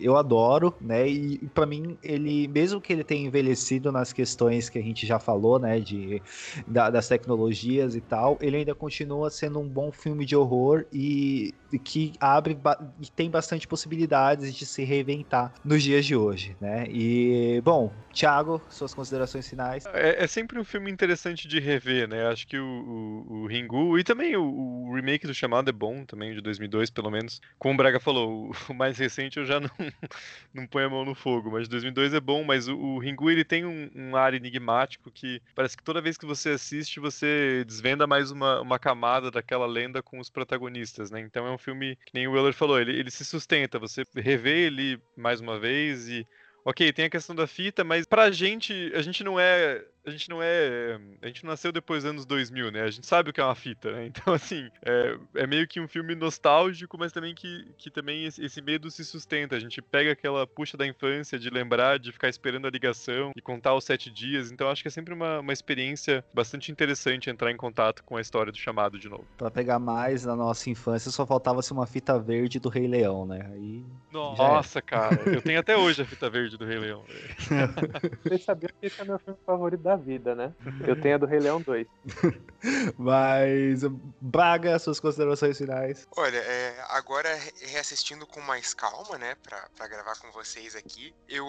eu 0.00 0.16
adoro, 0.16 0.74
né? 0.80 1.08
E, 1.08 1.38
para 1.54 1.66
mim, 1.66 1.96
ele, 2.02 2.48
mesmo 2.48 2.80
que 2.80 2.92
ele 2.92 3.04
tenha 3.04 3.26
envelhecido 3.26 3.90
nas 3.92 4.12
questões 4.12 4.68
que 4.68 4.78
a 4.78 4.82
gente 4.82 5.06
já 5.06 5.18
falou, 5.18 5.58
né? 5.58 5.80
De, 5.80 6.22
da, 6.66 6.90
das 6.90 7.08
tecnologias 7.08 7.94
e 7.94 8.00
tal, 8.00 8.38
ele 8.40 8.58
ainda 8.58 8.74
continua 8.74 9.30
sendo 9.30 9.58
um 9.60 9.68
bom 9.68 9.90
filme 9.92 10.24
de 10.24 10.36
horror 10.36 10.84
e 10.92 11.54
que 11.78 12.12
abre 12.20 12.58
e 13.00 13.10
tem 13.10 13.30
bastante 13.30 13.66
possibilidades 13.66 14.54
de 14.54 14.66
se 14.66 14.84
reinventar 14.84 15.52
nos 15.64 15.82
dias 15.82 16.04
de 16.04 16.16
hoje, 16.16 16.56
né? 16.60 16.86
E, 16.88 17.60
bom, 17.62 17.92
Thiago, 18.12 18.60
suas 18.68 18.92
considerações 18.92 19.48
finais. 19.48 19.86
É, 19.86 20.24
é 20.24 20.26
sempre 20.26 20.58
um 20.58 20.64
filme 20.64 20.90
interessante 20.90 21.46
de 21.46 21.60
rever, 21.60 22.08
né? 22.08 22.26
Acho 22.26 22.46
que 22.46 22.58
o, 22.58 22.64
o, 22.64 23.42
o 23.42 23.46
Ringu 23.46 23.98
e 23.98 24.04
também 24.04 24.36
o, 24.36 24.42
o, 24.42 24.94
remake 24.94 25.26
do 25.26 25.34
Chamado 25.34 25.70
é 25.70 25.72
bom 25.72 26.04
também, 26.04 26.34
de 26.34 26.40
2002, 26.40 26.90
pelo 26.90 27.10
menos. 27.10 27.40
Como 27.58 27.74
o 27.74 27.76
Braga 27.76 28.00
falou, 28.00 28.52
o 28.68 28.74
mais 28.74 28.98
recente 28.98 29.38
eu 29.38 29.44
já 29.44 29.60
não, 29.60 29.70
não 30.52 30.66
ponho 30.66 30.86
a 30.86 30.90
mão 30.90 31.04
no 31.04 31.14
fogo, 31.14 31.50
mas 31.50 31.68
2002 31.68 32.14
é 32.14 32.20
bom, 32.20 32.44
mas 32.44 32.68
o, 32.68 32.76
o 32.76 32.98
Ringu 32.98 33.30
ele 33.30 33.44
tem 33.44 33.64
um, 33.64 33.90
um, 33.94 34.16
ar 34.16 34.34
enigmático 34.34 35.10
que 35.10 35.40
parece 35.54 35.76
que 35.76 35.82
toda 35.82 36.00
vez 36.00 36.16
que 36.16 36.26
você 36.26 36.50
assiste 36.50 36.98
você 36.98 37.64
desvenda 37.66 38.06
mais 38.06 38.30
uma, 38.30 38.60
uma 38.60 38.78
camada 38.78 39.30
daquela 39.30 39.66
lenda 39.66 40.02
com 40.02 40.18
os 40.18 40.28
protagonistas, 40.28 41.10
né? 41.10 41.20
Então 41.20 41.46
é 41.46 41.50
um 41.50 41.58
filme 41.60 41.96
que 42.04 42.12
nem 42.14 42.26
o 42.26 42.32
Weller 42.32 42.52
falou, 42.52 42.80
ele, 42.80 42.98
ele 42.98 43.10
se 43.10 43.24
sustenta, 43.24 43.78
você 43.78 44.04
revê 44.16 44.66
ele 44.66 45.00
mais 45.16 45.40
uma 45.40 45.58
vez 45.58 46.08
e 46.08 46.26
Ok, 46.64 46.92
tem 46.92 47.06
a 47.06 47.10
questão 47.10 47.34
da 47.34 47.46
fita, 47.46 47.82
mas 47.82 48.06
pra 48.06 48.30
gente, 48.30 48.92
a 48.94 49.00
gente 49.00 49.24
não 49.24 49.40
é 49.40 49.82
a 50.04 50.10
gente 50.10 50.28
não 50.30 50.42
é. 50.42 50.98
A 51.20 51.26
gente 51.26 51.44
não 51.44 51.50
nasceu 51.50 51.70
depois 51.70 52.02
dos 52.02 52.10
anos 52.10 52.26
2000, 52.26 52.70
né? 52.70 52.82
A 52.82 52.90
gente 52.90 53.06
sabe 53.06 53.30
o 53.30 53.32
que 53.32 53.40
é 53.40 53.44
uma 53.44 53.54
fita, 53.54 53.90
né? 53.92 54.10
Então, 54.20 54.34
assim, 54.34 54.68
é, 54.84 55.16
é 55.36 55.46
meio 55.46 55.66
que 55.66 55.80
um 55.80 55.88
filme 55.88 56.14
nostálgico, 56.14 56.98
mas 56.98 57.12
também 57.12 57.34
que, 57.34 57.66
que 57.78 57.90
também 57.90 58.26
esse, 58.26 58.60
medo 58.60 58.90
se 58.90 59.04
sustenta. 59.04 59.56
A 59.56 59.58
gente 59.58 59.80
pega 59.80 60.12
aquela 60.12 60.46
puxa 60.46 60.76
da 60.76 60.86
infância 60.86 61.38
de 61.38 61.48
lembrar, 61.48 61.98
de 61.98 62.12
ficar 62.12 62.28
esperando 62.28 62.66
a 62.66 62.70
ligação 62.70 63.32
e 63.36 63.40
contar 63.40 63.74
os 63.74 63.84
sete 63.84 64.10
dias. 64.10 64.50
Então, 64.50 64.68
acho 64.68 64.82
que 64.82 64.88
é 64.88 64.90
sempre 64.90 65.14
uma, 65.14 65.40
uma 65.40 65.52
experiência 65.52 66.24
bastante 66.34 66.70
interessante 66.70 67.30
entrar 67.30 67.50
em 67.50 67.56
contato 67.56 68.02
com 68.04 68.16
a 68.16 68.20
história 68.20 68.52
do 68.52 68.58
chamado 68.58 68.98
de 68.98 69.08
novo. 69.08 69.24
Pra 69.38 69.50
pegar 69.50 69.78
mais 69.78 70.24
na 70.24 70.36
nossa 70.36 70.68
infância, 70.68 71.10
só 71.10 71.24
faltava 71.24 71.62
ser 71.62 71.72
uma 71.72 71.86
fita 71.86 72.18
verde 72.18 72.58
do 72.58 72.68
Rei 72.68 72.86
Leão, 72.86 73.24
né? 73.24 73.48
Aí. 73.52 73.84
Nossa, 74.12 74.82
cara, 74.82 75.22
eu 75.26 75.40
tenho 75.40 75.60
até 75.60 75.76
hoje 75.76 76.02
a 76.02 76.04
fita 76.04 76.28
verde 76.28 76.58
do 76.58 76.64
Rei 76.64 76.78
Leão. 76.78 77.04
Vocês 78.22 78.44
sabiam 78.44 78.70
que 78.80 78.86
esse 78.86 79.00
é 79.00 79.04
meu 79.04 79.18
filme 79.18 79.38
favorito 79.46 79.82
da 79.82 79.89
vida, 79.96 80.34
né? 80.34 80.54
Eu 80.86 81.00
tenho 81.00 81.14
a 81.14 81.18
do 81.18 81.26
Rei 81.26 81.38
Leão 81.38 81.60
2. 81.60 81.86
Mas, 82.98 83.82
Braga, 84.20 84.78
suas 84.78 85.00
considerações 85.00 85.56
finais. 85.56 86.06
Olha, 86.16 86.38
é, 86.38 86.84
agora 86.88 87.28
reassistindo 87.62 88.26
com 88.26 88.40
mais 88.40 88.74
calma, 88.74 89.18
né, 89.18 89.34
pra, 89.42 89.68
pra 89.74 89.88
gravar 89.88 90.16
com 90.18 90.30
vocês 90.32 90.74
aqui, 90.74 91.14
eu, 91.28 91.46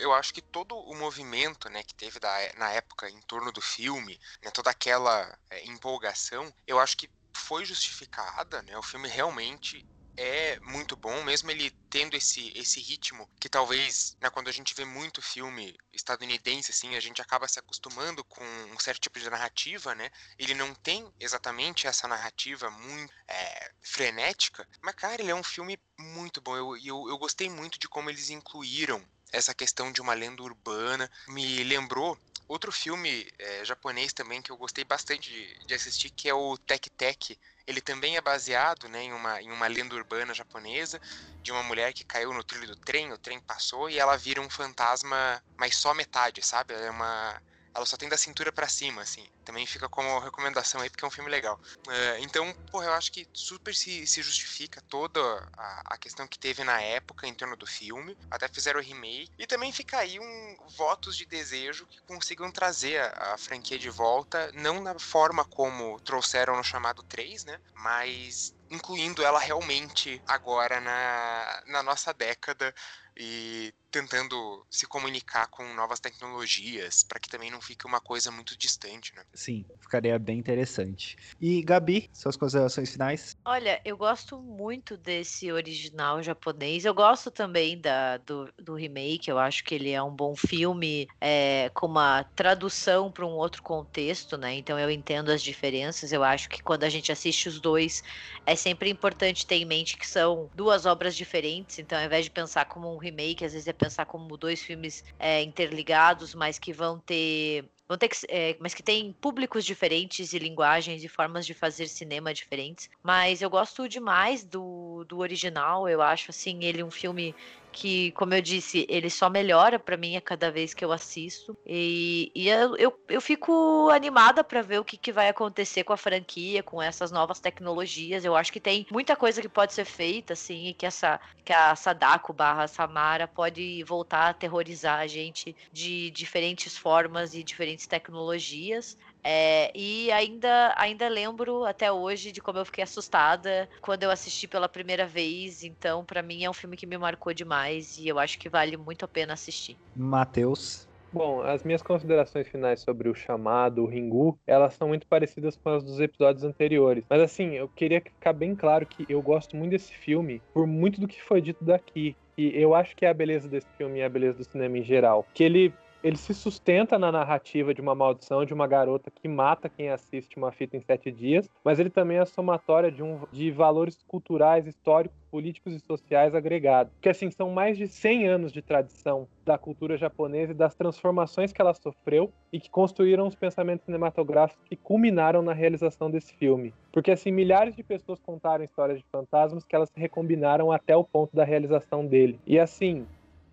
eu 0.00 0.12
acho 0.12 0.32
que 0.32 0.42
todo 0.42 0.74
o 0.76 0.94
movimento, 0.96 1.68
né, 1.70 1.82
que 1.82 1.94
teve 1.94 2.18
da, 2.18 2.30
na 2.56 2.70
época 2.72 3.08
em 3.08 3.20
torno 3.22 3.52
do 3.52 3.60
filme, 3.60 4.18
né, 4.42 4.50
toda 4.50 4.70
aquela 4.70 5.36
é, 5.50 5.66
empolgação, 5.66 6.52
eu 6.66 6.78
acho 6.78 6.96
que 6.96 7.08
foi 7.36 7.64
justificada, 7.64 8.62
né? 8.62 8.76
O 8.76 8.82
filme 8.82 9.08
realmente 9.08 9.86
é 10.18 10.58
muito 10.60 10.96
bom, 10.96 11.22
mesmo 11.22 11.48
ele 11.48 11.70
tendo 11.88 12.16
esse, 12.16 12.52
esse 12.56 12.80
ritmo 12.80 13.30
que 13.38 13.48
talvez, 13.48 14.16
né, 14.20 14.28
quando 14.28 14.48
a 14.48 14.52
gente 14.52 14.74
vê 14.74 14.84
muito 14.84 15.22
filme 15.22 15.78
estadunidense, 15.92 16.72
assim, 16.72 16.96
a 16.96 17.00
gente 17.00 17.22
acaba 17.22 17.46
se 17.46 17.60
acostumando 17.60 18.24
com 18.24 18.44
um 18.44 18.78
certo 18.80 19.02
tipo 19.02 19.20
de 19.20 19.30
narrativa, 19.30 19.94
né? 19.94 20.10
Ele 20.36 20.54
não 20.54 20.74
tem 20.74 21.08
exatamente 21.20 21.86
essa 21.86 22.08
narrativa 22.08 22.68
muito 22.68 23.14
é, 23.28 23.70
frenética, 23.80 24.68
mas, 24.82 24.96
cara, 24.96 25.22
ele 25.22 25.30
é 25.30 25.34
um 25.34 25.44
filme 25.44 25.78
muito 25.96 26.40
bom. 26.40 26.56
Eu, 26.56 26.76
eu, 26.76 27.08
eu 27.08 27.18
gostei 27.18 27.48
muito 27.48 27.78
de 27.78 27.88
como 27.88 28.10
eles 28.10 28.28
incluíram 28.28 29.00
essa 29.32 29.54
questão 29.54 29.92
de 29.92 30.00
uma 30.00 30.14
lenda 30.14 30.42
urbana. 30.42 31.08
Me 31.28 31.62
lembrou 31.62 32.18
outro 32.48 32.72
filme 32.72 33.30
é, 33.38 33.64
japonês 33.64 34.12
também 34.12 34.42
que 34.42 34.50
eu 34.50 34.56
gostei 34.56 34.82
bastante 34.82 35.30
de, 35.30 35.66
de 35.66 35.74
assistir, 35.74 36.10
que 36.10 36.28
é 36.28 36.34
o 36.34 36.58
Tek 36.58 36.90
Tek, 36.90 37.38
ele 37.68 37.82
também 37.82 38.16
é 38.16 38.20
baseado 38.22 38.88
né, 38.88 39.02
em, 39.02 39.12
uma, 39.12 39.42
em 39.42 39.52
uma 39.52 39.66
lenda 39.66 39.94
urbana 39.94 40.32
japonesa 40.32 40.98
de 41.42 41.52
uma 41.52 41.62
mulher 41.62 41.92
que 41.92 42.02
caiu 42.02 42.32
no 42.32 42.42
trilho 42.42 42.66
do 42.66 42.76
trem, 42.76 43.12
o 43.12 43.18
trem 43.18 43.38
passou 43.40 43.90
e 43.90 43.98
ela 43.98 44.16
vira 44.16 44.40
um 44.40 44.48
fantasma, 44.48 45.42
mas 45.54 45.76
só 45.76 45.92
metade, 45.92 46.40
sabe? 46.42 46.72
Ela 46.72 46.86
é 46.86 46.90
uma 46.90 47.42
ela 47.78 47.86
só 47.86 47.96
tem 47.96 48.08
da 48.08 48.16
cintura 48.16 48.52
para 48.52 48.68
cima, 48.68 49.02
assim. 49.02 49.26
Também 49.44 49.66
fica 49.66 49.88
como 49.88 50.18
recomendação 50.18 50.80
aí, 50.80 50.90
porque 50.90 51.04
é 51.04 51.08
um 51.08 51.12
filme 51.12 51.30
legal. 51.30 51.58
Uh, 51.86 52.18
então, 52.20 52.52
porra, 52.70 52.86
eu 52.86 52.92
acho 52.92 53.10
que 53.10 53.26
super 53.32 53.74
se, 53.74 54.06
se 54.06 54.20
justifica 54.20 54.82
toda 54.88 55.20
a, 55.56 55.94
a, 55.94 55.98
questão 55.98 56.26
que 56.26 56.38
teve 56.38 56.64
na 56.64 56.80
época 56.80 57.26
em 57.26 57.34
torno 57.34 57.56
do 57.56 57.66
filme. 57.66 58.16
Até 58.30 58.48
fizeram 58.48 58.80
o 58.80 58.82
remake. 58.82 59.30
E 59.38 59.46
também 59.46 59.72
fica 59.72 59.98
aí 59.98 60.18
um 60.18 60.56
votos 60.76 61.16
de 61.16 61.24
desejo 61.24 61.86
que 61.86 62.00
consigam 62.02 62.50
trazer 62.50 63.00
a, 63.00 63.34
a 63.34 63.38
franquia 63.38 63.78
de 63.78 63.88
volta, 63.88 64.50
não 64.52 64.82
na 64.82 64.98
forma 64.98 65.44
como 65.44 66.00
trouxeram 66.00 66.56
no 66.56 66.64
chamado 66.64 67.02
3, 67.04 67.44
né? 67.44 67.60
Mas 67.74 68.54
incluindo 68.70 69.24
ela 69.24 69.38
realmente 69.38 70.20
agora 70.26 70.80
na, 70.80 71.62
na 71.66 71.82
nossa 71.82 72.12
década 72.12 72.74
e 73.16 73.74
tentando 73.90 74.66
se 74.70 74.86
comunicar 74.86 75.46
com 75.48 75.64
novas 75.74 76.00
tecnologias, 76.00 77.02
para 77.02 77.18
que 77.18 77.28
também 77.28 77.50
não 77.50 77.60
fique 77.60 77.86
uma 77.86 78.00
coisa 78.00 78.30
muito 78.30 78.56
distante, 78.56 79.14
né? 79.14 79.22
Sim, 79.34 79.64
ficaria 79.80 80.18
bem 80.18 80.38
interessante. 80.38 81.16
E 81.40 81.62
Gabi, 81.62 82.10
suas 82.12 82.36
considerações 82.36 82.90
finais? 82.90 83.36
Olha, 83.44 83.80
eu 83.84 83.96
gosto 83.96 84.38
muito 84.38 84.96
desse 84.96 85.50
original 85.50 86.22
japonês. 86.22 86.84
Eu 86.84 86.94
gosto 86.94 87.30
também 87.30 87.80
da, 87.80 88.18
do, 88.18 88.52
do 88.58 88.74
remake. 88.74 89.30
Eu 89.30 89.38
acho 89.38 89.64
que 89.64 89.74
ele 89.74 89.90
é 89.90 90.02
um 90.02 90.14
bom 90.14 90.34
filme 90.36 91.08
é, 91.20 91.70
com 91.74 91.86
uma 91.86 92.24
tradução 92.34 93.10
para 93.10 93.26
um 93.26 93.30
outro 93.30 93.62
contexto, 93.62 94.36
né? 94.36 94.54
Então 94.54 94.78
eu 94.78 94.90
entendo 94.90 95.30
as 95.30 95.42
diferenças. 95.42 96.12
Eu 96.12 96.22
acho 96.22 96.48
que 96.48 96.62
quando 96.62 96.84
a 96.84 96.88
gente 96.88 97.10
assiste 97.10 97.48
os 97.48 97.60
dois, 97.60 98.02
é 98.44 98.54
sempre 98.54 98.90
importante 98.90 99.46
ter 99.46 99.56
em 99.56 99.64
mente 99.64 99.96
que 99.96 100.06
são 100.06 100.50
duas 100.54 100.86
obras 100.86 101.16
diferentes. 101.16 101.78
Então, 101.78 101.98
ao 101.98 102.04
invés 102.04 102.24
de 102.24 102.30
pensar 102.30 102.66
como 102.66 102.92
um 102.94 102.98
remake, 102.98 103.44
às 103.44 103.52
vezes 103.52 103.68
é 103.68 103.72
pensar 103.78 104.04
como 104.04 104.36
dois 104.36 104.62
filmes 104.62 105.04
é, 105.18 105.42
interligados, 105.42 106.34
mas 106.34 106.58
que 106.58 106.72
vão 106.72 106.98
ter 106.98 107.64
vão 107.88 107.96
ter 107.96 108.08
que, 108.08 108.16
é, 108.28 108.54
mas 108.60 108.74
que 108.74 108.82
tem 108.82 109.12
públicos 109.14 109.64
diferentes 109.64 110.34
e 110.34 110.38
linguagens 110.38 111.02
e 111.02 111.08
formas 111.08 111.46
de 111.46 111.54
fazer 111.54 111.88
cinema 111.88 112.34
diferentes. 112.34 112.90
Mas 113.02 113.40
eu 113.40 113.48
gosto 113.48 113.88
demais 113.88 114.44
do, 114.44 115.04
do 115.08 115.18
original. 115.18 115.88
Eu 115.88 116.02
acho 116.02 116.30
assim 116.30 116.62
ele 116.64 116.82
um 116.82 116.90
filme 116.90 117.34
que, 117.72 118.12
como 118.12 118.34
eu 118.34 118.42
disse, 118.42 118.86
ele 118.88 119.10
só 119.10 119.28
melhora 119.30 119.78
para 119.78 119.96
mim 119.96 120.16
a 120.16 120.20
cada 120.20 120.50
vez 120.50 120.74
que 120.74 120.84
eu 120.84 120.92
assisto. 120.92 121.56
E, 121.66 122.30
e 122.34 122.48
eu, 122.48 122.76
eu, 122.76 123.00
eu, 123.08 123.20
fico 123.20 123.88
animada 123.90 124.42
para 124.42 124.62
ver 124.62 124.80
o 124.80 124.84
que, 124.84 124.96
que 124.96 125.12
vai 125.12 125.28
acontecer 125.28 125.84
com 125.84 125.92
a 125.92 125.96
franquia, 125.96 126.62
com 126.62 126.82
essas 126.82 127.10
novas 127.10 127.40
tecnologias. 127.40 128.24
Eu 128.24 128.34
acho 128.36 128.52
que 128.52 128.60
tem 128.60 128.86
muita 128.90 129.14
coisa 129.16 129.40
que 129.40 129.48
pode 129.48 129.72
ser 129.72 129.84
feita, 129.84 130.32
assim, 130.32 130.68
e 130.68 130.74
que, 130.74 130.86
essa, 130.86 131.20
que 131.44 131.52
a 131.52 131.74
Sadako 131.76 132.32
barra 132.32 132.66
Samara 132.66 133.26
pode 133.28 133.82
voltar 133.84 134.26
a 134.26 134.28
aterrorizar 134.30 135.00
a 135.00 135.06
gente 135.06 135.54
de 135.72 136.10
diferentes 136.10 136.76
formas 136.76 137.34
e 137.34 137.42
diferentes 137.42 137.86
tecnologias. 137.86 138.96
É, 139.30 139.70
e 139.74 140.10
ainda, 140.10 140.72
ainda 140.74 141.06
lembro 141.06 141.62
até 141.66 141.92
hoje 141.92 142.32
de 142.32 142.40
como 142.40 142.60
eu 142.60 142.64
fiquei 142.64 142.82
assustada 142.82 143.68
quando 143.82 144.02
eu 144.02 144.10
assisti 144.10 144.48
pela 144.48 144.70
primeira 144.70 145.06
vez. 145.06 145.62
Então, 145.62 146.02
para 146.02 146.22
mim, 146.22 146.44
é 146.44 146.48
um 146.48 146.54
filme 146.54 146.78
que 146.78 146.86
me 146.86 146.96
marcou 146.96 147.34
demais 147.34 147.98
e 147.98 148.08
eu 148.08 148.18
acho 148.18 148.38
que 148.38 148.48
vale 148.48 148.78
muito 148.78 149.04
a 149.04 149.08
pena 149.08 149.34
assistir. 149.34 149.76
Matheus. 149.94 150.88
Bom, 151.12 151.42
as 151.42 151.62
minhas 151.62 151.82
considerações 151.82 152.48
finais 152.48 152.80
sobre 152.80 153.10
o 153.10 153.14
chamado, 153.14 153.82
o 153.82 153.86
Ringu, 153.86 154.38
elas 154.46 154.72
são 154.72 154.88
muito 154.88 155.06
parecidas 155.06 155.58
com 155.62 155.68
as 155.68 155.84
dos 155.84 156.00
episódios 156.00 156.44
anteriores. 156.44 157.04
Mas 157.08 157.20
assim, 157.20 157.50
eu 157.50 157.68
queria 157.68 158.00
ficar 158.00 158.32
bem 158.32 158.56
claro 158.56 158.86
que 158.86 159.04
eu 159.10 159.20
gosto 159.20 159.54
muito 159.54 159.72
desse 159.72 159.92
filme 159.92 160.40
por 160.54 160.66
muito 160.66 161.02
do 161.02 161.08
que 161.08 161.22
foi 161.22 161.42
dito 161.42 161.62
daqui. 161.62 162.16
E 162.38 162.58
eu 162.58 162.74
acho 162.74 162.96
que 162.96 163.04
é 163.04 163.10
a 163.10 163.14
beleza 163.14 163.46
desse 163.46 163.68
filme 163.76 163.98
e 163.98 164.02
a 164.02 164.08
beleza 164.08 164.38
do 164.38 164.44
cinema 164.44 164.78
em 164.78 164.84
geral. 164.84 165.26
Que 165.34 165.44
ele 165.44 165.72
ele 166.02 166.16
se 166.16 166.32
sustenta 166.32 166.98
na 166.98 167.10
narrativa 167.10 167.74
de 167.74 167.80
uma 167.80 167.94
maldição 167.94 168.44
de 168.44 168.54
uma 168.54 168.66
garota 168.66 169.10
que 169.10 169.28
mata 169.28 169.68
quem 169.68 169.90
assiste 169.90 170.36
uma 170.36 170.52
fita 170.52 170.76
em 170.76 170.80
sete 170.80 171.10
dias, 171.10 171.48
mas 171.64 171.78
ele 171.78 171.90
também 171.90 172.18
é 172.18 172.20
a 172.20 172.26
somatória 172.26 172.90
de, 172.90 173.02
um, 173.02 173.20
de 173.32 173.50
valores 173.50 173.98
culturais, 174.06 174.66
históricos, 174.66 175.18
políticos 175.30 175.74
e 175.74 175.80
sociais 175.80 176.34
agregados. 176.34 176.92
Que 177.00 177.08
assim, 177.08 177.30
são 177.30 177.50
mais 177.50 177.76
de 177.76 177.86
100 177.86 178.28
anos 178.28 178.52
de 178.52 178.62
tradição 178.62 179.28
da 179.44 179.58
cultura 179.58 179.96
japonesa 179.96 180.52
e 180.52 180.54
das 180.54 180.74
transformações 180.74 181.52
que 181.52 181.60
ela 181.60 181.74
sofreu 181.74 182.32
e 182.52 182.60
que 182.60 182.70
construíram 182.70 183.26
os 183.26 183.34
pensamentos 183.34 183.84
cinematográficos 183.84 184.64
que 184.64 184.76
culminaram 184.76 185.42
na 185.42 185.52
realização 185.52 186.10
desse 186.10 186.32
filme. 186.34 186.72
Porque 186.92 187.10
assim, 187.10 187.30
milhares 187.30 187.74
de 187.74 187.82
pessoas 187.82 188.20
contaram 188.20 188.64
histórias 188.64 188.98
de 188.98 189.04
fantasmas 189.10 189.64
que 189.64 189.74
elas 189.74 189.90
recombinaram 189.94 190.72
até 190.72 190.96
o 190.96 191.04
ponto 191.04 191.34
da 191.34 191.44
realização 191.44 192.06
dele. 192.06 192.38
E 192.46 192.58
assim, 192.58 193.06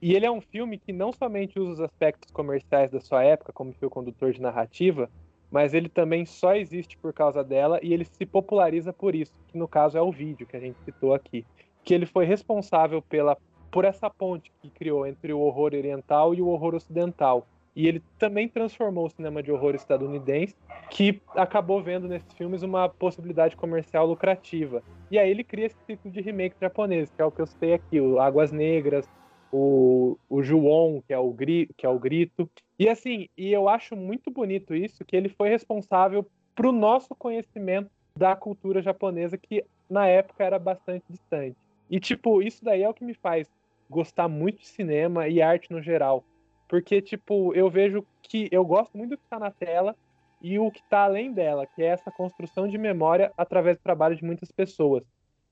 e 0.06 0.14
ele 0.14 0.28
é 0.28 0.30
um 0.30 0.40
filme 0.40 0.78
que 0.78 0.94
não 0.94 1.12
somente 1.12 1.60
usa 1.60 1.72
os 1.72 1.80
aspectos 1.80 2.30
comerciais 2.30 2.92
da 2.92 3.00
sua 3.00 3.24
época 3.24 3.52
como 3.52 3.74
fio 3.74 3.90
condutor 3.90 4.32
de 4.32 4.40
narrativa, 4.40 5.10
mas 5.50 5.74
ele 5.74 5.90
também 5.90 6.28
só 6.28 6.56
existe 6.56 6.96
por 6.96 7.12
causa 7.12 7.44
dela 7.44 7.80
e 7.82 7.92
ele 7.92 8.06
se 8.06 8.24
populariza 8.24 8.94
por 8.94 9.16
isso, 9.16 9.32
que 9.48 9.58
no 9.58 9.68
caso 9.68 9.98
é 9.98 10.02
o 10.04 10.12
vídeo 10.12 10.46
que 10.46 10.56
a 10.56 10.60
gente 10.60 10.78
citou 10.86 11.16
aqui, 11.16 11.44
que 11.84 11.92
ele 11.92 12.06
foi 12.06 12.24
responsável 12.24 13.02
pela 13.02 13.36
por 13.72 13.84
essa 13.84 14.08
ponte 14.08 14.52
que 14.62 14.70
criou 14.70 15.08
entre 15.08 15.34
o 15.34 15.40
horror 15.40 15.74
oriental 15.74 16.36
e 16.36 16.42
o 16.42 16.50
horror 16.50 16.76
ocidental. 16.76 17.48
E 17.76 17.88
ele 17.88 18.04
também 18.20 18.48
transformou 18.48 19.08
o 19.08 19.10
cinema 19.10 19.42
de 19.42 19.52
horror 19.52 19.74
estadunidense, 19.74 20.56
que 20.92 21.20
acabou 21.30 21.82
vendo 21.82 22.08
nesses 22.08 22.32
filmes 22.34 22.62
uma 22.62 22.88
possibilidade 22.88 23.58
comercial 23.58 24.06
lucrativa. 24.06 24.84
E 25.10 25.18
aí 25.18 25.32
ele 25.32 25.44
cria 25.44 25.66
esse 25.66 25.78
ciclo 25.88 26.12
de 26.12 26.22
remake 26.22 26.56
japonês, 26.62 27.10
que 27.10 27.20
é 27.20 27.26
o 27.26 27.32
que 27.32 27.42
eu 27.42 27.48
citei 27.48 27.74
aqui, 27.74 28.00
o 28.00 28.20
Águas 28.20 28.52
Negras, 28.52 29.10
o, 29.56 30.18
o 30.30 30.44
João, 30.44 31.02
que 31.08 31.14
é 31.14 31.18
o, 31.18 31.32
gri, 31.32 31.70
que 31.78 31.86
é 31.86 31.90
o 31.90 31.98
grito. 31.98 32.50
E 32.78 32.90
assim, 32.90 33.30
e 33.38 33.54
eu 33.54 33.70
acho 33.70 33.96
muito 33.96 34.30
bonito 34.30 34.76
isso, 34.76 35.06
que 35.06 35.16
ele 35.16 35.30
foi 35.30 35.48
responsável 35.48 36.28
para 36.54 36.68
o 36.68 36.74
nosso 36.74 37.16
conhecimento 37.16 37.90
da 38.18 38.36
cultura 38.36 38.82
japonesa, 38.82 39.38
que 39.38 39.64
na 39.90 40.08
época 40.08 40.44
era 40.44 40.60
bastante 40.60 41.06
distante. 41.10 41.56
E, 41.90 42.00
tipo, 42.02 42.42
isso 42.42 42.66
daí 42.66 42.84
é 42.84 42.90
o 42.90 42.94
que 42.94 43.06
me 43.06 43.14
faz 43.14 43.48
gostar 43.90 44.28
muito 44.28 44.60
de 44.60 44.68
cinema 44.68 45.28
e 45.30 45.42
arte 45.42 45.72
no 45.72 45.82
geral. 45.82 46.24
Porque, 46.68 47.02
tipo, 47.02 47.54
eu 47.54 47.70
vejo 47.70 48.06
que 48.24 48.50
eu 48.52 48.66
gosto 48.66 48.98
muito 48.98 49.12
do 49.12 49.18
que 49.18 49.24
está 49.24 49.40
na 49.40 49.52
tela 49.52 49.96
e 50.42 50.60
o 50.60 50.70
que 50.70 50.80
está 50.80 51.04
além 51.04 51.32
dela, 51.32 51.66
que 51.66 51.82
é 51.82 51.88
essa 51.88 52.12
construção 52.12 52.68
de 52.68 52.78
memória 52.78 53.32
através 53.38 53.78
do 53.78 53.84
trabalho 53.84 54.16
de 54.16 54.24
muitas 54.26 54.52
pessoas. 54.52 55.04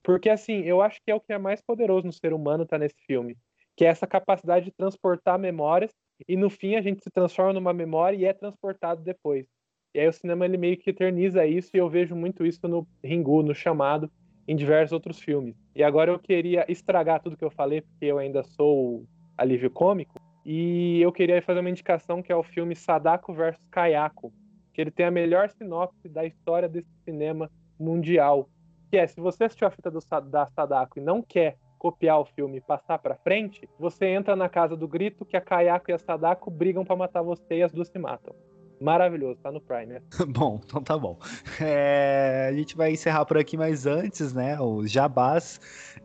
Porque, 0.02 0.30
assim, 0.30 0.62
eu 0.64 0.82
acho 0.82 1.00
que 1.02 1.12
é 1.12 1.16
o 1.16 1.22
que 1.22 1.32
é 1.32 1.38
mais 1.38 1.62
poderoso 1.62 2.06
no 2.06 2.12
ser 2.12 2.34
humano 2.34 2.66
tá 2.66 2.78
nesse 2.78 3.00
filme 3.06 3.38
que 3.76 3.86
é 3.86 3.88
essa 3.88 4.08
capacidade 4.08 4.66
de 4.66 4.72
transportar 4.72 5.38
memórias 5.40 5.92
e 6.28 6.36
no 6.36 6.50
fim 6.50 6.76
a 6.76 6.82
gente 6.82 7.04
se 7.04 7.10
transforma 7.10 7.54
numa 7.54 7.74
memória 7.74 8.18
e 8.18 8.26
é 8.26 8.34
transportado 8.34 9.04
depois. 9.04 9.48
E 9.94 10.00
aí 10.00 10.08
o 10.08 10.14
cinema 10.14 10.46
ele 10.46 10.58
meio 10.58 10.78
que 10.78 10.90
eterniza 10.90 11.46
isso 11.46 11.70
e 11.74 11.78
eu 11.78 11.90
vejo 11.90 12.16
muito 12.16 12.46
isso 12.46 12.68
no 12.68 12.88
Ringu, 13.04 13.44
no 13.44 13.54
Chamado, 13.54 14.12
em 14.48 14.56
diversos 14.56 14.92
outros 14.92 15.20
filmes. 15.20 15.56
E 15.76 15.84
agora 15.84 16.12
eu 16.12 16.20
queria 16.20 16.66
estragar 16.70 17.22
tudo 17.22 17.38
que 17.38 17.46
eu 17.46 17.52
falei 17.52 17.82
porque 17.82 18.06
eu 18.06 18.18
ainda 18.18 18.44
sou 18.44 19.06
alívio 19.38 19.70
cômico 19.70 20.20
e 20.46 21.02
eu 21.02 21.12
queria 21.12 21.42
fazer 21.42 21.60
uma 21.60 21.70
indicação 21.70 22.22
que 22.22 22.32
é 22.32 22.36
o 22.36 22.44
filme 22.44 22.76
Sadako 22.76 23.34
versus 23.34 23.64
Kayako, 23.72 24.34
que 24.74 24.82
ele 24.82 24.92
tem 24.92 25.06
a 25.06 25.12
melhor 25.12 25.50
sinopse 25.50 26.10
da 26.10 26.26
história 26.26 26.68
desse 26.68 26.92
cinema 27.06 27.50
mundial. 27.80 28.50
Que 28.90 28.98
é, 28.98 29.08
se 29.08 29.20
você 29.20 29.46
assistiu 29.46 29.68
a 29.68 29.72
fita 29.72 29.90
do, 29.90 30.00
da 30.30 30.46
Sadako 30.48 31.00
e 31.00 31.02
não 31.02 31.22
quer 31.22 31.58
copiar 31.84 32.18
o 32.22 32.26
filme 32.26 32.60
e 32.60 32.62
passar 32.62 32.98
para 32.98 33.18
frente, 33.18 33.68
você 33.78 34.06
entra 34.06 34.38
na 34.38 34.48
casa 34.48 34.74
do 34.74 34.88
grito 34.88 35.26
que 35.26 35.36
a 35.36 35.42
Kayako 35.42 35.92
e 35.92 35.94
a 35.94 35.98
Sadako 35.98 36.50
brigam 36.50 36.86
para 36.86 36.96
matar 36.96 37.22
você 37.22 37.58
e 37.58 37.62
as 37.62 37.74
duas 37.74 37.90
se 37.90 38.00
matam. 38.00 38.34
Maravilhoso, 38.80 39.38
tá 39.44 39.52
no 39.52 39.60
Prime, 39.60 39.88
né? 39.88 40.02
bom, 40.30 40.62
então 40.64 40.82
tá 40.82 40.98
bom. 40.98 41.20
É, 41.60 42.48
a 42.50 42.54
gente 42.54 42.78
vai 42.78 42.94
encerrar 42.94 43.26
por 43.26 43.38
aqui, 43.38 43.58
mas 43.58 43.86
antes, 43.86 44.34
né, 44.34 44.58
os 44.62 44.90
jabás. 44.90 45.60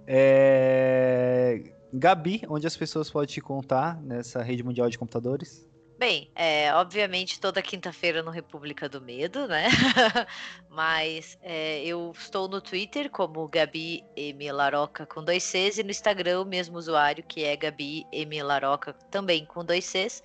É... 0.05 1.63
Gabi, 1.93 2.43
onde 2.49 2.67
as 2.67 2.77
pessoas 2.77 3.09
podem 3.09 3.29
te 3.29 3.41
contar 3.41 4.03
nessa 4.03 4.43
rede 4.43 4.65
mundial 4.65 4.91
de 4.91 4.99
computadores? 4.99 5.65
Bem, 5.99 6.31
é, 6.37 6.73
obviamente 6.75 7.41
toda 7.41 7.61
quinta-feira 7.61 8.23
no 8.23 8.31
República 8.31 8.89
do 8.89 9.01
Medo, 9.01 9.49
né? 9.49 9.67
Mas 10.71 11.37
é, 11.43 11.85
eu 11.85 12.13
estou 12.17 12.47
no 12.47 12.61
Twitter 12.61 13.11
como 13.11 13.49
Gabi 13.49 14.05
M. 14.17 14.53
Laroca 14.53 15.05
com 15.07 15.25
dois 15.25 15.43
Cs 15.43 15.79
e 15.79 15.83
no 15.83 15.91
Instagram 15.91 16.43
o 16.43 16.45
mesmo 16.45 16.79
usuário 16.79 17.25
que 17.25 17.43
é 17.43 17.57
Gabi 17.57 18.07
M. 18.13 18.41
Laroca 18.45 18.93
também 19.11 19.45
com 19.45 19.65
dois 19.65 19.87
Cs. 19.87 20.23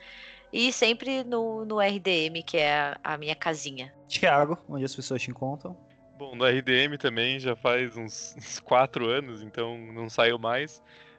E 0.51 0.71
sempre 0.71 1.23
no, 1.23 1.65
no 1.65 1.79
RDM, 1.79 2.43
que 2.45 2.57
é 2.57 2.71
a, 2.71 2.99
a 3.03 3.17
minha 3.17 3.35
casinha. 3.35 3.91
Tiago, 4.07 4.59
onde 4.69 4.85
as 4.85 4.95
pessoas 4.95 5.23
te 5.23 5.31
encontram? 5.31 5.75
Bom, 6.19 6.35
no 6.35 6.45
RDM 6.45 6.99
também 6.99 7.39
já 7.39 7.55
faz 7.55 7.97
uns, 7.97 8.35
uns 8.37 8.59
quatro 8.59 9.09
anos, 9.09 9.41
então 9.41 9.75
não 9.91 10.07
saiu 10.07 10.37
mais. 10.37 10.77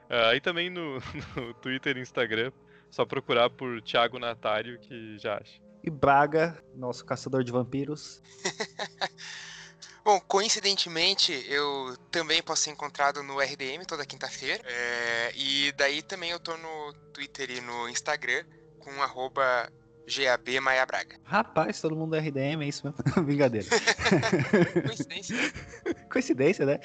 Uh, 0.08 0.30
aí 0.30 0.40
também 0.40 0.70
no, 0.70 1.00
no 1.34 1.52
Twitter 1.54 1.96
e 1.96 2.00
Instagram 2.00 2.52
só 2.94 3.04
procurar 3.04 3.50
por 3.50 3.82
Thiago 3.82 4.20
Natário 4.20 4.78
que 4.78 5.18
já 5.18 5.36
acha. 5.38 5.60
E 5.82 5.90
Braga, 5.90 6.62
nosso 6.76 7.04
caçador 7.04 7.42
de 7.42 7.50
vampiros. 7.50 8.22
Bom, 10.04 10.20
coincidentemente, 10.20 11.32
eu 11.48 11.96
também 12.12 12.40
posso 12.40 12.62
ser 12.62 12.70
encontrado 12.70 13.20
no 13.22 13.40
RDM 13.40 13.84
toda 13.84 14.06
quinta-feira. 14.06 14.62
É, 14.64 15.32
e 15.34 15.72
daí 15.72 16.02
também 16.02 16.30
eu 16.30 16.38
tô 16.38 16.56
no 16.56 16.92
Twitter 17.12 17.50
e 17.50 17.60
no 17.60 17.88
Instagram 17.88 18.44
com 18.78 19.02
arroba 19.02 19.68
GAB 20.06 20.60
Maia 20.60 20.84
Braga. 20.86 21.16
Rapaz, 21.24 21.80
todo 21.80 21.96
mundo 21.96 22.14
é 22.14 22.20
RDM, 22.20 22.62
é 22.62 22.68
isso 22.68 22.86
mesmo? 22.86 22.98
Brincadeira. 23.24 23.66
Coincidência. 24.86 25.36
Coincidência, 26.10 26.66
né? 26.66 26.80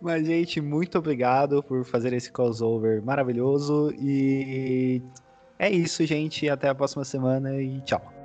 Mas, 0.00 0.26
gente, 0.26 0.60
muito 0.60 0.98
obrigado 0.98 1.62
por 1.62 1.84
fazer 1.84 2.12
esse 2.12 2.30
crossover 2.30 3.02
maravilhoso. 3.02 3.92
E 3.98 5.02
é 5.58 5.70
isso, 5.70 6.04
gente. 6.06 6.48
Até 6.48 6.68
a 6.68 6.74
próxima 6.74 7.04
semana 7.04 7.60
e 7.60 7.80
tchau. 7.82 8.15